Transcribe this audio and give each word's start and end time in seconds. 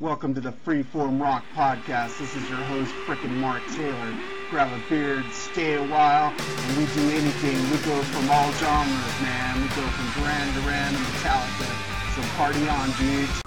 Welcome 0.00 0.34
to 0.34 0.40
the 0.40 0.50
Freeform 0.50 1.20
Rock 1.20 1.44
Podcast. 1.54 2.18
This 2.18 2.34
is 2.34 2.48
your 2.50 2.58
host, 2.58 2.92
frickin' 3.06 3.30
Mark 3.36 3.62
Taylor. 3.76 4.14
Grab 4.50 4.68
a 4.72 4.90
beard, 4.90 5.24
stay 5.30 5.74
a 5.74 5.82
while, 5.86 6.34
and 6.36 6.76
we 6.76 6.84
do 6.94 7.10
anything. 7.10 7.56
We 7.70 7.76
go 7.86 8.02
from 8.02 8.28
all 8.28 8.50
genres, 8.54 9.22
man. 9.22 9.62
We 9.62 9.68
go 9.68 9.86
from 9.86 10.22
Duran 10.22 10.52
Duran 10.54 10.92
to 10.92 10.98
Metallica. 10.98 12.14
So 12.16 12.22
party 12.36 12.68
on, 12.68 12.90
dudes. 12.98 13.42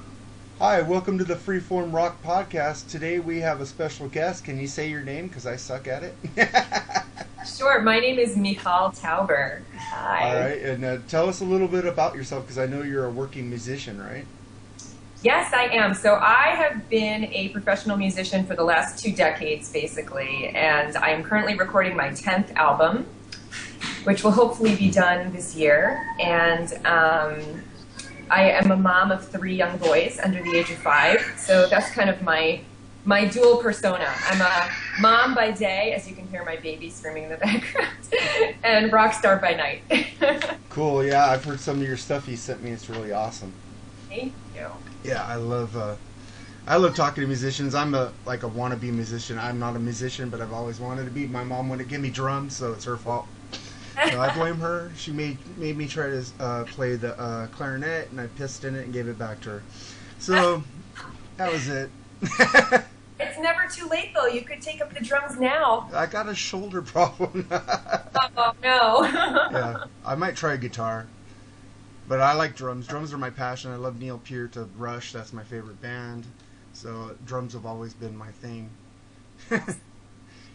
Hi, 0.59 0.81
welcome 0.81 1.17
to 1.17 1.25
the 1.25 1.35
Freeform 1.35 1.93
Rock 1.93 2.23
Podcast. 2.23 2.89
Today 2.89 3.19
we 3.19 3.39
have 3.39 3.59
a 3.59 3.65
special 3.65 4.07
guest. 4.07 4.45
Can 4.45 4.57
you 4.57 4.67
say 4.67 4.89
your 4.89 5.01
name? 5.01 5.27
Because 5.27 5.45
I 5.45 5.57
suck 5.57 5.87
at 5.87 6.03
it. 6.03 6.15
Sure. 7.55 7.81
My 7.81 7.99
name 7.99 8.19
is 8.19 8.35
Michal 8.35 8.91
Tauber. 8.91 9.61
Hi. 9.77 10.29
All 10.29 10.35
right, 10.35 10.61
and 10.61 10.83
uh, 10.83 10.97
tell 11.07 11.29
us 11.29 11.39
a 11.39 11.45
little 11.45 11.69
bit 11.69 11.85
about 11.85 12.13
yourself 12.13 12.43
because 12.43 12.57
I 12.57 12.65
know 12.65 12.81
you're 12.81 13.05
a 13.05 13.09
working 13.09 13.47
musician, 13.49 14.01
right? 14.01 14.25
Yes, 15.23 15.51
I 15.51 15.63
am. 15.63 15.93
So 15.95 16.15
I 16.15 16.49
have 16.55 16.87
been 16.89 17.25
a 17.25 17.49
professional 17.49 17.97
musician 17.97 18.45
for 18.45 18.55
the 18.55 18.63
last 18.63 19.03
two 19.03 19.11
decades, 19.11 19.71
basically, 19.71 20.49
and 20.49 20.95
I 20.95 21.09
am 21.09 21.23
currently 21.23 21.55
recording 21.55 21.95
my 21.95 22.09
10th 22.09 22.53
album, 22.55 23.07
which 24.03 24.23
will 24.23 24.31
hopefully 24.31 24.75
be 24.75 24.91
done 24.91 25.31
this 25.33 25.55
year. 25.55 26.07
And 26.19 26.71
um, 26.85 27.63
I 28.29 28.51
am 28.51 28.69
a 28.69 28.77
mom 28.77 29.11
of 29.11 29.27
three 29.27 29.55
young 29.55 29.77
boys 29.77 30.19
under 30.23 30.41
the 30.43 30.55
age 30.55 30.69
of 30.69 30.77
five, 30.77 31.19
so 31.35 31.67
that's 31.67 31.89
kind 31.91 32.09
of 32.09 32.21
my 32.21 32.61
my 33.05 33.23
dual 33.23 33.55
persona. 33.57 34.13
I'm 34.25 34.41
a 34.41 34.69
mom 34.99 35.33
by 35.33 35.51
day, 35.51 35.93
as 35.93 36.09
you 36.09 36.13
can 36.13 36.27
hear 36.27 36.43
my 36.43 36.57
baby 36.57 36.89
screaming 36.89 37.23
in 37.23 37.29
the 37.29 37.37
background, 37.37 38.57
and 38.65 38.91
rock 38.91 39.13
star 39.13 39.37
by 39.37 39.53
night. 39.53 39.81
Cool. 40.69 41.03
Yeah, 41.03 41.25
I've 41.25 41.43
heard 41.43 41.59
some 41.59 41.81
of 41.81 41.87
your 41.87 41.97
stuff 41.97 42.27
you 42.27 42.37
sent 42.37 42.61
me. 42.61 42.69
It's 42.69 42.87
really 42.87 43.11
awesome. 43.11 43.51
Thank 44.09 44.31
you. 44.55 44.67
Yeah, 45.07 45.25
I 45.25 45.35
love. 45.35 45.75
Uh, 45.77 45.95
I 46.67 46.75
love 46.75 46.93
talking 46.93 47.21
to 47.21 47.27
musicians. 47.27 47.73
I'm 47.73 47.95
a 47.95 48.11
like 48.25 48.43
a 48.43 48.49
wannabe 48.49 48.91
musician. 48.91 49.39
I'm 49.39 49.57
not 49.57 49.77
a 49.77 49.79
musician, 49.79 50.29
but 50.29 50.41
I've 50.41 50.51
always 50.51 50.81
wanted 50.81 51.05
to 51.05 51.11
be. 51.11 51.25
My 51.25 51.45
mom 51.45 51.69
wouldn't 51.69 51.87
give 51.87 52.01
me 52.01 52.09
drums, 52.09 52.57
so 52.57 52.73
it's 52.73 52.83
her 52.83 52.97
fault. 52.97 53.25
So 54.11 54.19
I 54.19 54.33
blame 54.37 54.57
her. 54.57 54.91
She 54.97 55.13
made 55.13 55.37
made 55.57 55.77
me 55.77 55.87
try 55.87 56.07
to 56.07 56.25
uh, 56.41 56.63
play 56.65 56.97
the 56.97 57.17
uh, 57.17 57.47
clarinet, 57.47 58.11
and 58.11 58.19
I 58.19 58.27
pissed 58.27 58.65
in 58.65 58.75
it 58.75 58.83
and 58.83 58.93
gave 58.93 59.07
it 59.07 59.17
back 59.17 59.39
to 59.41 59.49
her. 59.49 59.63
So 60.19 60.61
that 61.37 61.51
was 61.51 61.69
it. 61.69 61.89
It's 63.19 63.39
never 63.39 63.67
too 63.67 63.87
late, 63.87 64.13
though. 64.13 64.27
You 64.27 64.41
could 64.41 64.61
take 64.61 64.79
up 64.79 64.93
the 64.93 65.03
drums 65.03 65.39
now. 65.39 65.89
I 65.91 66.05
got 66.05 66.29
a 66.29 66.35
shoulder 66.35 66.81
problem. 66.83 67.47
Oh 67.51 68.53
no. 68.61 69.03
yeah, 69.03 69.85
I 70.05 70.13
might 70.15 70.35
try 70.35 70.55
guitar, 70.57 71.07
but 72.07 72.19
I 72.21 72.33
like 72.33 72.55
drums. 72.55 72.87
Drums 72.87 73.13
are 73.13 73.17
my 73.17 73.29
passion. 73.29 73.71
I 73.71 73.75
love 73.75 73.99
Neil 73.99 74.17
Peart 74.19 74.55
of 74.55 74.79
Rush. 74.79 75.11
That's 75.13 75.33
my 75.33 75.43
favorite 75.43 75.81
band. 75.81 76.25
So 76.73 77.15
drums 77.25 77.53
have 77.53 77.65
always 77.65 77.93
been 77.93 78.15
my 78.15 78.31
thing. 78.31 78.69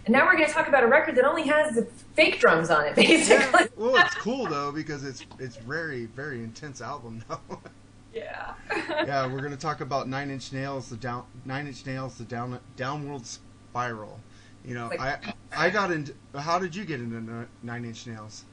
And 0.04 0.12
now 0.14 0.26
we're 0.26 0.32
going 0.36 0.48
to 0.48 0.52
talk 0.52 0.66
about 0.66 0.82
a 0.82 0.88
record 0.88 1.14
that 1.14 1.24
only 1.24 1.44
has 1.46 1.76
the 1.76 1.84
fake 2.14 2.40
drums 2.40 2.70
on 2.70 2.84
it, 2.86 2.96
basically. 2.96 3.68
well, 3.76 3.94
it's 4.04 4.16
cool 4.16 4.46
though 4.46 4.72
because 4.72 5.04
it's 5.04 5.24
it's 5.38 5.54
very 5.58 6.06
very 6.06 6.42
intense 6.42 6.80
album 6.80 7.24
though. 7.28 7.38
Yeah. 8.12 8.52
yeah, 8.76 9.26
we're 9.32 9.40
gonna 9.40 9.56
talk 9.56 9.80
about 9.80 10.06
Nine 10.06 10.30
Inch 10.30 10.52
Nails, 10.52 10.90
the 10.90 10.96
down 10.96 11.24
Nine 11.46 11.66
Inch 11.68 11.86
Nails, 11.86 12.18
the 12.18 12.24
down 12.24 12.58
downward 12.76 13.24
spiral. 13.24 14.18
You 14.66 14.74
know, 14.74 14.88
Like- 14.88 15.00
I 15.54 15.66
I 15.66 15.70
got 15.70 15.90
into. 15.92 16.12
How 16.36 16.58
did 16.58 16.74
you 16.76 16.84
get 16.84 17.00
into 17.00 17.46
Nine 17.62 17.84
Inch 17.86 18.06
Nails? 18.08 18.44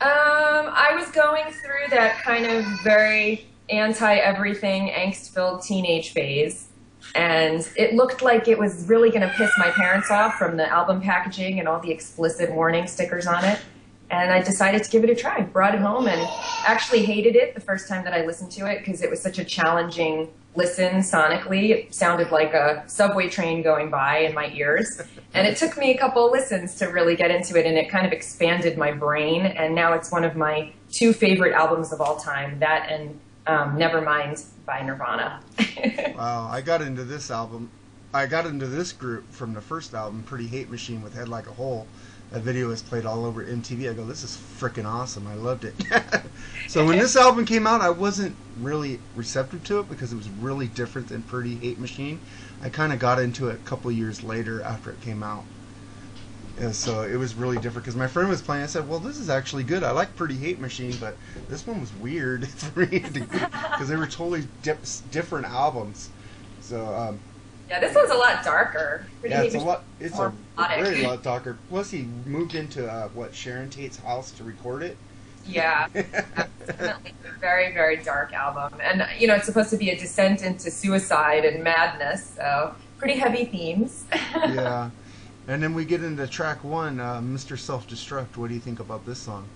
Um, 0.00 0.10
I 0.10 0.90
was 0.94 1.10
going 1.12 1.44
through 1.52 1.90
that 1.90 2.22
kind 2.22 2.46
of 2.46 2.64
very 2.82 3.46
anti 3.70 4.16
everything, 4.16 4.88
angst 4.88 5.32
filled 5.32 5.62
teenage 5.62 6.10
phase. 6.10 6.68
And 7.14 7.68
it 7.76 7.94
looked 7.94 8.22
like 8.22 8.48
it 8.48 8.58
was 8.58 8.88
really 8.88 9.10
going 9.10 9.22
to 9.22 9.32
piss 9.36 9.50
my 9.58 9.70
parents 9.70 10.10
off 10.10 10.34
from 10.34 10.56
the 10.56 10.66
album 10.68 11.00
packaging 11.00 11.60
and 11.60 11.68
all 11.68 11.80
the 11.80 11.90
explicit 11.90 12.50
warning 12.52 12.86
stickers 12.86 13.26
on 13.26 13.44
it. 13.44 13.60
And 14.10 14.30
I 14.30 14.42
decided 14.42 14.84
to 14.84 14.90
give 14.90 15.04
it 15.04 15.10
a 15.10 15.14
try. 15.14 15.40
Brought 15.42 15.74
it 15.74 15.80
home 15.80 16.06
and 16.06 16.20
actually 16.66 17.04
hated 17.04 17.36
it 17.36 17.54
the 17.54 17.60
first 17.60 17.88
time 17.88 18.04
that 18.04 18.12
I 18.12 18.24
listened 18.24 18.52
to 18.52 18.70
it 18.70 18.78
because 18.78 19.02
it 19.02 19.10
was 19.10 19.20
such 19.20 19.38
a 19.38 19.44
challenging 19.44 20.28
listen 20.56 20.96
sonically. 20.96 21.70
It 21.70 21.94
sounded 21.94 22.30
like 22.30 22.54
a 22.54 22.84
subway 22.86 23.28
train 23.28 23.62
going 23.62 23.90
by 23.90 24.18
in 24.18 24.34
my 24.34 24.50
ears. 24.52 25.00
And 25.32 25.46
it 25.46 25.56
took 25.56 25.76
me 25.76 25.92
a 25.92 25.98
couple 25.98 26.26
of 26.26 26.32
listens 26.32 26.76
to 26.76 26.86
really 26.86 27.16
get 27.16 27.30
into 27.30 27.58
it, 27.58 27.66
and 27.66 27.76
it 27.76 27.90
kind 27.90 28.06
of 28.06 28.12
expanded 28.12 28.78
my 28.78 28.92
brain. 28.92 29.46
And 29.46 29.74
now 29.74 29.94
it's 29.94 30.12
one 30.12 30.24
of 30.24 30.36
my 30.36 30.72
two 30.92 31.12
favorite 31.12 31.54
albums 31.54 31.92
of 31.92 32.00
all 32.00 32.16
time 32.16 32.60
that 32.60 32.88
and 32.90 33.18
um, 33.46 33.76
Nevermind 33.76 34.44
by 34.66 34.82
Nirvana. 34.82 35.40
Wow, 36.16 36.48
I 36.48 36.60
got 36.60 36.80
into 36.80 37.02
this 37.02 37.32
album. 37.32 37.68
I 38.14 38.26
got 38.26 38.46
into 38.46 38.68
this 38.68 38.92
group 38.92 39.28
from 39.32 39.52
the 39.52 39.60
first 39.60 39.94
album, 39.94 40.22
Pretty 40.22 40.46
Hate 40.46 40.70
Machine 40.70 41.02
with 41.02 41.12
Head 41.12 41.28
Like 41.28 41.48
a 41.48 41.52
Hole. 41.52 41.88
That 42.34 42.42
video 42.42 42.66
was 42.66 42.82
played 42.82 43.06
all 43.06 43.24
over 43.24 43.44
MTV. 43.44 43.88
I 43.88 43.92
go, 43.92 44.04
this 44.04 44.24
is 44.24 44.36
freaking 44.58 44.86
awesome. 44.86 45.24
I 45.28 45.34
loved 45.34 45.64
it. 45.64 45.74
so 46.68 46.84
when 46.84 46.98
this 46.98 47.14
album 47.14 47.46
came 47.46 47.64
out, 47.64 47.80
I 47.80 47.90
wasn't 47.90 48.34
really 48.58 48.98
receptive 49.14 49.62
to 49.66 49.78
it 49.78 49.88
because 49.88 50.12
it 50.12 50.16
was 50.16 50.28
really 50.28 50.66
different 50.66 51.06
than 51.06 51.22
Pretty 51.22 51.54
Hate 51.54 51.78
Machine. 51.78 52.18
I 52.60 52.70
kind 52.70 52.92
of 52.92 52.98
got 52.98 53.20
into 53.20 53.50
it 53.50 53.54
a 53.54 53.58
couple 53.58 53.92
years 53.92 54.24
later 54.24 54.60
after 54.62 54.90
it 54.90 55.00
came 55.00 55.22
out. 55.22 55.44
And 56.58 56.74
so 56.74 57.02
it 57.02 57.14
was 57.14 57.36
really 57.36 57.58
different 57.58 57.84
because 57.84 57.94
my 57.94 58.08
friend 58.08 58.28
was 58.28 58.42
playing. 58.42 58.64
I 58.64 58.66
said, 58.66 58.88
"Well, 58.88 58.98
this 58.98 59.16
is 59.16 59.30
actually 59.30 59.62
good. 59.62 59.84
I 59.84 59.92
like 59.92 60.16
Pretty 60.16 60.36
Hate 60.36 60.58
Machine, 60.58 60.96
but 60.98 61.16
this 61.48 61.64
one 61.64 61.80
was 61.80 61.92
weird 61.94 62.48
for 62.48 62.80
me 62.80 62.98
because 62.98 63.88
they 63.88 63.96
were 63.96 64.06
totally 64.08 64.48
dip, 64.64 64.80
different 65.12 65.46
albums." 65.46 66.10
So 66.60 66.84
um, 66.84 67.20
yeah, 67.68 67.80
this 67.80 67.94
one's 67.94 68.10
a 68.10 68.14
lot 68.14 68.44
darker. 68.44 69.06
Pretty 69.20 69.34
yeah, 69.34 69.42
it's 69.42 69.54
a 69.54 69.58
lot. 69.58 69.84
It's 70.00 70.18
a 70.18 70.32
melodic. 70.56 70.84
very 70.84 71.02
lot 71.02 71.22
darker. 71.22 71.58
Plus, 71.68 71.90
he 71.90 72.02
moved 72.26 72.54
into 72.54 72.90
uh, 72.90 73.08
what 73.08 73.34
Sharon 73.34 73.70
Tate's 73.70 73.96
house 73.96 74.30
to 74.32 74.44
record 74.44 74.82
it. 74.82 74.96
Yeah, 75.46 75.88
definitely 75.92 77.12
a 77.28 77.38
very, 77.38 77.72
very 77.72 77.96
dark 77.96 78.32
album. 78.32 78.80
And, 78.82 79.06
you 79.18 79.26
know, 79.26 79.34
it's 79.34 79.44
supposed 79.44 79.70
to 79.70 79.76
be 79.76 79.90
a 79.90 79.98
descent 79.98 80.42
into 80.42 80.70
suicide 80.70 81.44
and 81.44 81.62
madness, 81.62 82.34
so 82.36 82.74
pretty 82.98 83.18
heavy 83.18 83.44
themes. 83.44 84.04
yeah, 84.12 84.90
and 85.46 85.62
then 85.62 85.74
we 85.74 85.84
get 85.84 86.02
into 86.02 86.26
track 86.26 86.64
one, 86.64 87.00
uh, 87.00 87.20
"Mr. 87.20 87.58
Self 87.58 87.88
Destruct." 87.88 88.36
What 88.36 88.48
do 88.48 88.54
you 88.54 88.60
think 88.60 88.80
about 88.80 89.04
this 89.04 89.18
song? 89.18 89.46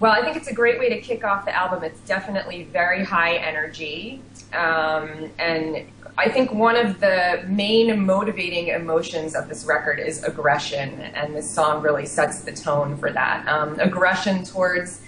Well, 0.00 0.12
I 0.12 0.22
think 0.22 0.36
it's 0.36 0.48
a 0.48 0.54
great 0.54 0.78
way 0.78 0.88
to 0.88 1.00
kick 1.00 1.24
off 1.24 1.44
the 1.44 1.54
album. 1.54 1.84
It's 1.84 2.00
definitely 2.00 2.64
very 2.64 3.04
high 3.04 3.36
energy. 3.36 4.20
Um, 4.52 5.30
and 5.38 5.86
I 6.16 6.28
think 6.28 6.52
one 6.52 6.76
of 6.76 7.00
the 7.00 7.44
main 7.48 8.06
motivating 8.06 8.68
emotions 8.68 9.34
of 9.34 9.48
this 9.48 9.64
record 9.64 9.98
is 9.98 10.22
aggression, 10.22 11.00
and 11.00 11.34
this 11.34 11.50
song 11.50 11.82
really 11.82 12.06
sets 12.06 12.42
the 12.42 12.52
tone 12.52 12.96
for 12.96 13.10
that. 13.10 13.46
Um, 13.48 13.80
aggression 13.80 14.44
towards, 14.44 15.02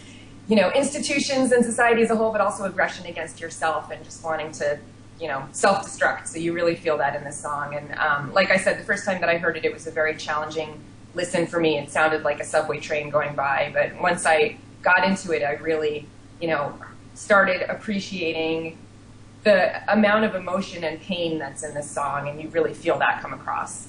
you 0.49 0.57
know, 0.57 0.71
institutions 0.73 1.53
and 1.53 1.65
society 1.65 2.03
as 2.03 2.11
a 2.11 2.17
whole, 2.17 2.33
but 2.33 2.41
also 2.41 2.65
aggression 2.65 3.07
against 3.07 3.41
yourself 3.41 3.91
and 3.93 4.03
just 4.03 4.25
wanting 4.25 4.51
to, 4.53 4.81
you 5.21 5.29
know, 5.29 5.47
self-destruct. 5.53 6.27
So 6.27 6.39
you 6.39 6.53
really 6.53 6.75
feel 6.75 6.99
that 6.99 7.15
in 7.15 7.23
this 7.23 7.37
song. 7.37 7.77
And 7.77 7.93
um, 8.01 8.33
like 8.33 8.51
I 8.51 8.57
said, 8.57 8.77
the 8.77 8.85
first 8.85 9.05
time 9.05 9.21
that 9.21 9.29
I 9.29 9.39
heard 9.39 9.57
it, 9.57 9.65
it 9.65 9.73
was 9.73 9.87
a 9.87 9.93
very 9.93 10.17
challenging 10.17 10.81
listen 11.15 11.47
for 11.47 11.61
me. 11.61 11.79
It 11.79 11.89
sounded 11.89 12.25
like 12.25 12.41
a 12.41 12.45
subway 12.45 12.81
train 12.81 13.11
going 13.11 13.37
by, 13.37 13.71
but 13.73 14.01
once 14.03 14.27
I 14.27 14.59
got 14.83 15.05
into 15.05 15.31
it, 15.31 15.45
I 15.45 15.53
really, 15.53 16.07
you 16.41 16.49
know, 16.49 16.77
started 17.15 17.63
appreciating 17.71 18.77
the 19.47 19.93
amount 19.93 20.25
of 20.25 20.35
emotion 20.35 20.83
and 20.83 21.01
pain 21.01 21.39
that's 21.39 21.63
in 21.63 21.73
this 21.73 21.89
song, 21.89 22.29
and 22.29 22.43
you 22.43 22.49
really 22.49 22.75
feel 22.75 22.99
that 22.99 23.23
come 23.23 23.33
across. 23.33 23.87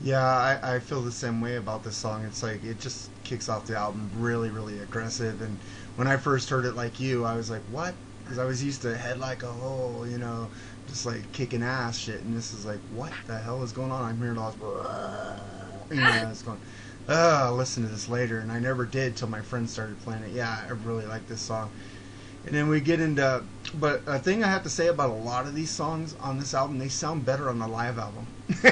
Yeah, 0.00 0.24
I, 0.24 0.76
I 0.76 0.78
feel 0.78 1.02
the 1.02 1.10
same 1.10 1.40
way 1.40 1.56
about 1.56 1.82
this 1.82 1.96
song. 1.96 2.24
It's 2.24 2.44
like 2.44 2.62
it 2.62 2.78
just 2.78 3.10
kicks 3.24 3.48
off 3.48 3.66
the 3.66 3.76
album 3.76 4.08
really, 4.16 4.50
really 4.50 4.78
aggressive. 4.78 5.42
And 5.42 5.58
when 5.96 6.06
I 6.06 6.16
first 6.16 6.48
heard 6.48 6.64
it, 6.64 6.76
like 6.76 7.00
you, 7.00 7.24
I 7.24 7.34
was 7.34 7.50
like, 7.50 7.62
"What?" 7.72 7.92
Because 8.22 8.38
I 8.38 8.44
was 8.44 8.62
used 8.62 8.80
to 8.82 8.96
head 8.96 9.18
like 9.18 9.42
a 9.42 9.50
hole, 9.50 10.06
you 10.06 10.18
know, 10.18 10.48
just 10.86 11.04
like 11.04 11.30
kicking 11.32 11.64
ass 11.64 11.98
shit. 11.98 12.20
And 12.20 12.36
this 12.36 12.54
is 12.54 12.64
like, 12.64 12.78
"What 12.94 13.12
the 13.26 13.36
hell 13.36 13.64
is 13.64 13.72
going 13.72 13.90
on?" 13.90 14.04
I'm 14.04 14.18
hearing 14.18 14.38
all 14.38 14.52
this, 14.52 14.60
you 15.90 15.96
know, 15.96 16.28
it's 16.30 16.42
going. 16.42 16.60
Oh, 17.08 17.46
I'll 17.46 17.56
listen 17.56 17.82
to 17.82 17.88
this 17.88 18.08
later, 18.08 18.38
and 18.38 18.52
I 18.52 18.60
never 18.60 18.84
did 18.84 19.16
till 19.16 19.28
my 19.28 19.40
friends 19.40 19.72
started 19.72 19.98
playing 20.02 20.22
it. 20.22 20.30
Yeah, 20.30 20.56
I 20.64 20.70
really 20.86 21.06
like 21.06 21.26
this 21.26 21.40
song. 21.40 21.68
And 22.48 22.56
then 22.56 22.68
we 22.68 22.80
get 22.80 22.98
into, 23.00 23.42
but 23.74 24.00
a 24.06 24.18
thing 24.18 24.42
I 24.42 24.48
have 24.48 24.62
to 24.62 24.70
say 24.70 24.86
about 24.88 25.10
a 25.10 25.12
lot 25.12 25.46
of 25.46 25.54
these 25.54 25.68
songs 25.70 26.16
on 26.20 26.38
this 26.38 26.54
album, 26.54 26.78
they 26.78 26.88
sound 26.88 27.26
better 27.26 27.50
on 27.50 27.58
the 27.58 27.68
live 27.68 27.98
album. 27.98 28.26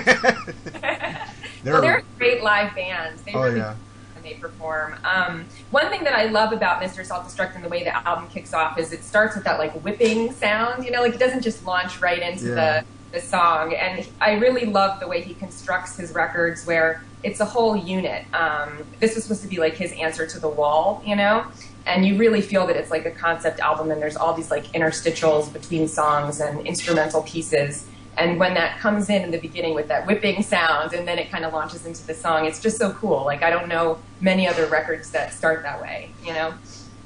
well, 1.64 1.82
they're 1.82 2.02
great 2.18 2.42
live 2.42 2.74
bands. 2.74 3.20
They 3.22 3.32
Oh, 3.34 3.42
really 3.42 3.58
yeah. 3.58 3.74
when 4.14 4.24
they 4.24 4.34
perform. 4.34 4.96
Um, 5.04 5.44
one 5.70 5.88
thing 5.90 6.04
that 6.04 6.14
I 6.14 6.26
love 6.26 6.52
about 6.52 6.80
Mr. 6.82 7.04
Self 7.04 7.26
Destruct 7.28 7.54
and 7.54 7.62
the 7.64 7.68
way 7.68 7.84
the 7.84 7.94
album 8.08 8.28
kicks 8.28 8.54
off 8.54 8.78
is 8.78 8.92
it 8.92 9.04
starts 9.04 9.34
with 9.34 9.44
that 9.44 9.58
like 9.58 9.72
whipping 9.84 10.32
sound. 10.32 10.84
You 10.84 10.90
know, 10.90 11.02
like 11.02 11.14
it 11.14 11.20
doesn't 11.20 11.42
just 11.42 11.66
launch 11.66 12.00
right 12.00 12.20
into 12.22 12.46
Yeah. 12.46 12.54
the 12.80 12.86
the 13.12 13.20
song. 13.20 13.74
And 13.74 14.06
I 14.20 14.32
really 14.32 14.64
love 14.66 15.00
the 15.00 15.06
way 15.06 15.20
he 15.22 15.34
constructs 15.34 15.96
his 15.96 16.12
records 16.12 16.66
where 16.66 17.04
it's 17.22 17.40
a 17.40 17.44
whole 17.44 17.76
unit. 17.76 18.24
Um, 18.34 18.78
this 19.00 19.14
was 19.14 19.24
supposed 19.24 19.42
to 19.42 19.48
be 19.48 19.58
like 19.58 19.74
his 19.74 19.92
answer 19.92 20.26
to 20.26 20.38
the 20.40 20.48
wall, 20.48 21.02
you 21.06 21.14
know. 21.14 21.44
And 21.86 22.04
you 22.04 22.18
really 22.18 22.40
feel 22.40 22.66
that 22.66 22.76
it's 22.76 22.90
like 22.90 23.06
a 23.06 23.10
concept 23.10 23.60
album 23.60 23.90
and 23.90 24.02
there's 24.02 24.16
all 24.16 24.34
these 24.34 24.50
like 24.50 24.64
interstitials 24.72 25.52
between 25.52 25.86
songs 25.86 26.40
and 26.40 26.66
instrumental 26.66 27.22
pieces. 27.22 27.86
And 28.18 28.40
when 28.40 28.54
that 28.54 28.78
comes 28.78 29.08
in 29.08 29.22
in 29.22 29.30
the 29.30 29.38
beginning 29.38 29.74
with 29.74 29.88
that 29.88 30.06
whipping 30.06 30.42
sound 30.42 30.94
and 30.94 31.06
then 31.06 31.18
it 31.18 31.30
kind 31.30 31.44
of 31.44 31.52
launches 31.52 31.86
into 31.86 32.04
the 32.06 32.14
song 32.14 32.46
it's 32.46 32.60
just 32.60 32.78
so 32.78 32.92
cool. 32.92 33.24
Like 33.24 33.42
i 33.42 33.50
don't 33.50 33.68
know 33.68 33.98
many 34.20 34.48
other 34.48 34.66
records 34.66 35.10
that 35.12 35.32
start 35.32 35.62
that 35.62 35.80
way 35.80 36.10
you 36.24 36.32
know? 36.32 36.54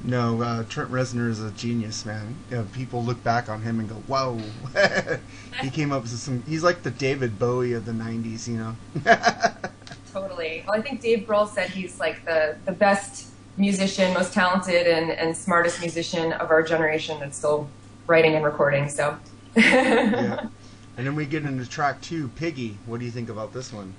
No 0.03 0.41
uh, 0.41 0.65
trent 0.65 0.91
reznor 0.91 1.29
is 1.29 1.43
a 1.43 1.51
genius 1.51 2.07
man. 2.07 2.35
You 2.51 2.57
know, 2.57 2.67
people 2.73 3.05
look 3.05 3.23
back 3.23 3.51
on 3.51 3.61
him 3.61 3.81
and 3.81 3.89
go 3.89 3.97
whoa. 4.07 4.41
He 5.61 5.69
came 5.69 5.93
up 5.93 6.03
with 6.03 6.13
some 6.13 6.43
he's 6.49 6.63
like 6.63 6.83
the 6.83 6.91
david 6.91 7.39
bowie 7.39 7.75
of 7.75 7.85
the 7.85 7.93
90s 7.93 8.49
you 8.49 8.57
know? 8.57 8.77
Totally. 10.13 10.65
Well 10.67 10.79
i 10.79 10.81
think 10.81 11.03
dave 11.03 11.27
grohl 11.27 11.47
said 11.47 11.69
he's 11.69 12.01
like 12.01 12.25
the 12.25 12.57
the 12.65 12.73
best 12.73 13.30
musician, 13.61 14.13
most 14.15 14.33
talented 14.33 14.87
and, 14.87 15.11
and 15.11 15.37
smartest 15.37 15.81
musician 15.81 16.33
of 16.33 16.51
our 16.51 16.63
generation 16.63 17.21
that's 17.21 17.37
still 17.37 17.69
writing 18.07 18.35
and 18.35 18.45
recording. 18.45 18.89
So. 18.89 19.17
yeah. 19.57 20.47
And 20.97 21.07
then 21.07 21.15
we 21.15 21.25
get 21.25 21.45
into 21.45 21.67
track 21.67 22.03
two, 22.03 22.29
Piggy. 22.37 22.77
What 22.85 22.99
do 22.99 23.07
you 23.07 23.11
think 23.11 23.31
about 23.31 23.55
this 23.55 23.73
one? 23.73 23.95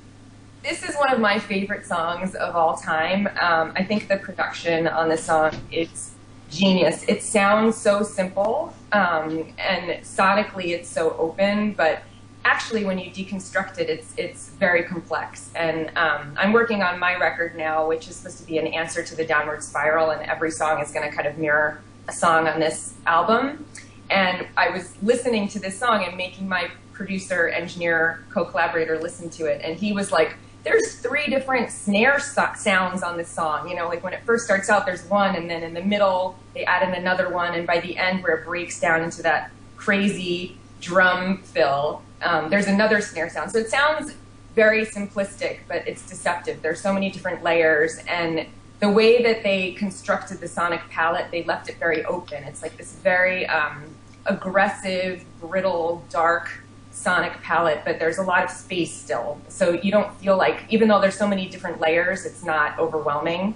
This 0.62 0.88
is 0.88 0.96
one 0.98 1.12
of 1.12 1.20
my 1.20 1.40
favorite 1.40 1.88
songs 1.88 2.36
of 2.36 2.56
all 2.56 2.78
time. 2.78 3.26
Um, 3.42 3.74
I 3.76 3.84
think 3.84 4.08
the 4.08 4.18
production 4.18 4.88
on 4.88 5.10
this 5.10 5.24
song 5.24 5.52
it's 5.72 6.12
genius. 6.52 7.04
It 7.08 7.24
sounds 7.24 7.76
so 7.76 8.04
simple, 8.04 8.76
um, 8.92 9.52
and 9.58 10.04
sonically 10.04 10.76
it's 10.76 10.90
so 10.90 11.16
open, 11.18 11.74
but 11.74 12.04
actually 12.44 12.86
when 12.86 12.98
you 12.98 13.12
deconstruct 13.12 13.78
it, 13.80 13.90
it's 13.90 14.14
it's 14.18 14.50
very 14.50 14.84
complex. 14.84 15.52
And 15.56 15.96
um, 15.98 16.34
I'm 16.38 16.54
working 16.54 16.82
on 16.82 17.00
my 17.00 17.16
record 17.18 17.56
now, 17.56 17.88
which 17.88 18.08
is 18.08 18.16
supposed 18.16 18.40
to 18.40 18.46
be 18.46 18.58
an 18.58 18.68
answer 18.68 19.04
to 19.04 19.16
the 19.16 19.26
downward 19.26 19.64
spiral, 19.64 20.12
and 20.12 20.22
every 20.30 20.52
song 20.52 20.82
is 20.82 20.92
going 20.92 21.10
to 21.10 21.16
kind 21.16 21.28
of 21.28 21.38
mirror 21.38 21.82
a 22.08 22.12
song 22.12 22.48
on 22.48 22.60
this 22.60 22.94
album. 23.06 23.66
And 24.10 24.48
I 24.58 24.70
was 24.70 24.94
listening 25.02 25.48
to 25.50 25.60
this 25.60 25.78
song 25.78 26.04
and 26.04 26.18
making 26.18 26.48
my 26.48 26.70
producer, 26.94 27.48
engineer, 27.48 28.24
co-collaborator 28.30 29.00
listen 29.00 29.30
to 29.32 29.46
it, 29.46 29.62
and 29.64 29.78
he 29.78 29.94
was 29.94 30.12
like, 30.12 30.36
"There's 30.64 30.96
three 30.96 31.28
different 31.28 31.72
snare 31.72 32.20
so- 32.20 32.54
sounds 32.56 33.04
on 33.04 33.18
this 33.18 33.30
song. 33.30 33.70
You 33.70 33.76
know, 33.76 33.88
like 33.88 34.04
when 34.04 34.14
it 34.14 34.24
first 34.26 34.46
starts 34.46 34.70
out, 34.70 34.86
there's 34.86 35.04
one, 35.06 35.36
and 35.36 35.50
then 35.50 35.64
in 35.64 35.74
the 35.74 35.84
middle 35.84 36.38
they 36.54 36.66
add 36.66 36.88
in 36.88 36.94
another 36.94 37.30
one, 37.30 37.54
and 37.54 37.66
by 37.66 37.80
the 37.80 37.98
end 37.98 38.24
where 38.24 38.38
it 38.38 38.46
breaks 38.46 38.80
down 38.80 39.02
into 39.04 39.22
that 39.24 39.52
crazy 39.78 40.58
drum 40.80 41.38
fill." 41.44 42.02
Um, 42.22 42.50
there's 42.50 42.68
another 42.68 43.02
snare 43.02 43.30
sound. 43.30 43.52
So 43.52 43.60
it 43.60 43.70
sounds 43.70 44.14
very 44.56 44.86
simplistic, 44.86 45.60
but 45.68 45.88
it's 45.88 46.08
deceptive. 46.08 46.62
There's 46.62 46.82
so 46.82 46.94
many 46.94 47.10
different 47.10 47.44
layers, 47.44 47.98
and 48.08 48.46
the 48.80 48.90
way 48.90 49.22
that 49.22 49.44
they 49.44 49.72
constructed 49.74 50.40
the 50.40 50.48
sonic 50.48 50.82
palette, 50.90 51.30
they 51.32 51.44
left 51.44 51.70
it 51.70 51.78
very 51.78 52.04
open. 52.06 52.44
It's 52.44 52.62
like 52.62 52.78
this 52.78 52.94
very 52.94 53.46
um, 53.46 53.84
aggressive, 54.26 55.24
brittle, 55.40 56.04
dark 56.10 56.52
sonic 56.92 57.34
palette, 57.42 57.82
but 57.86 58.00
there's 58.00 58.18
a 58.18 58.24
lot 58.24 58.44
of 58.44 58.50
space 58.50 58.94
still. 58.94 59.40
So 59.48 59.74
you 59.74 59.92
don't 59.92 60.14
feel 60.18 60.36
like, 60.36 60.66
even 60.70 60.88
though 60.88 61.00
there's 61.00 61.18
so 61.18 61.28
many 61.28 61.48
different 61.48 61.80
layers, 61.80 62.26
it's 62.26 62.44
not 62.44 62.78
overwhelming. 62.80 63.56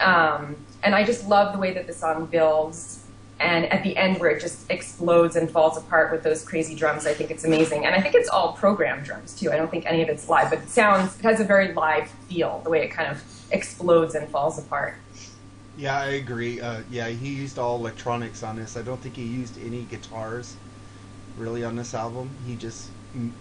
Um, 0.00 0.56
and 0.82 0.94
I 0.94 1.04
just 1.04 1.28
love 1.28 1.52
the 1.52 1.58
way 1.58 1.72
that 1.74 1.86
the 1.86 1.92
song 1.92 2.26
builds 2.26 2.91
and 3.42 3.64
at 3.72 3.82
the 3.82 3.96
end 3.96 4.18
where 4.20 4.30
it 4.30 4.40
just 4.40 4.70
explodes 4.70 5.34
and 5.34 5.50
falls 5.50 5.76
apart 5.76 6.12
with 6.12 6.22
those 6.22 6.44
crazy 6.44 6.74
drums 6.74 7.06
i 7.06 7.12
think 7.12 7.30
it's 7.30 7.44
amazing. 7.44 7.84
And 7.84 7.94
i 7.94 8.00
think 8.00 8.14
it's 8.14 8.28
all 8.28 8.52
programmed 8.52 9.04
drums 9.04 9.34
too. 9.34 9.50
I 9.52 9.56
don't 9.56 9.70
think 9.70 9.84
any 9.84 10.00
of 10.02 10.08
it's 10.08 10.28
live 10.28 10.50
but 10.50 10.60
it 10.60 10.68
sounds 10.68 11.18
it 11.18 11.24
has 11.24 11.40
a 11.40 11.44
very 11.44 11.74
live 11.74 12.08
feel 12.28 12.60
the 12.64 12.70
way 12.70 12.82
it 12.82 12.88
kind 12.88 13.10
of 13.10 13.22
explodes 13.50 14.14
and 14.14 14.28
falls 14.28 14.58
apart. 14.58 14.94
Yeah 15.76 15.98
i 15.98 16.06
agree. 16.06 16.60
Uh, 16.60 16.82
yeah 16.90 17.08
he 17.08 17.34
used 17.34 17.58
all 17.58 17.76
electronics 17.76 18.42
on 18.42 18.56
this. 18.56 18.76
I 18.76 18.82
don't 18.82 19.00
think 19.00 19.16
he 19.16 19.24
used 19.24 19.58
any 19.62 19.82
guitars 19.82 20.56
really 21.36 21.64
on 21.64 21.76
this 21.76 21.94
album. 21.94 22.30
He 22.46 22.56
just 22.56 22.90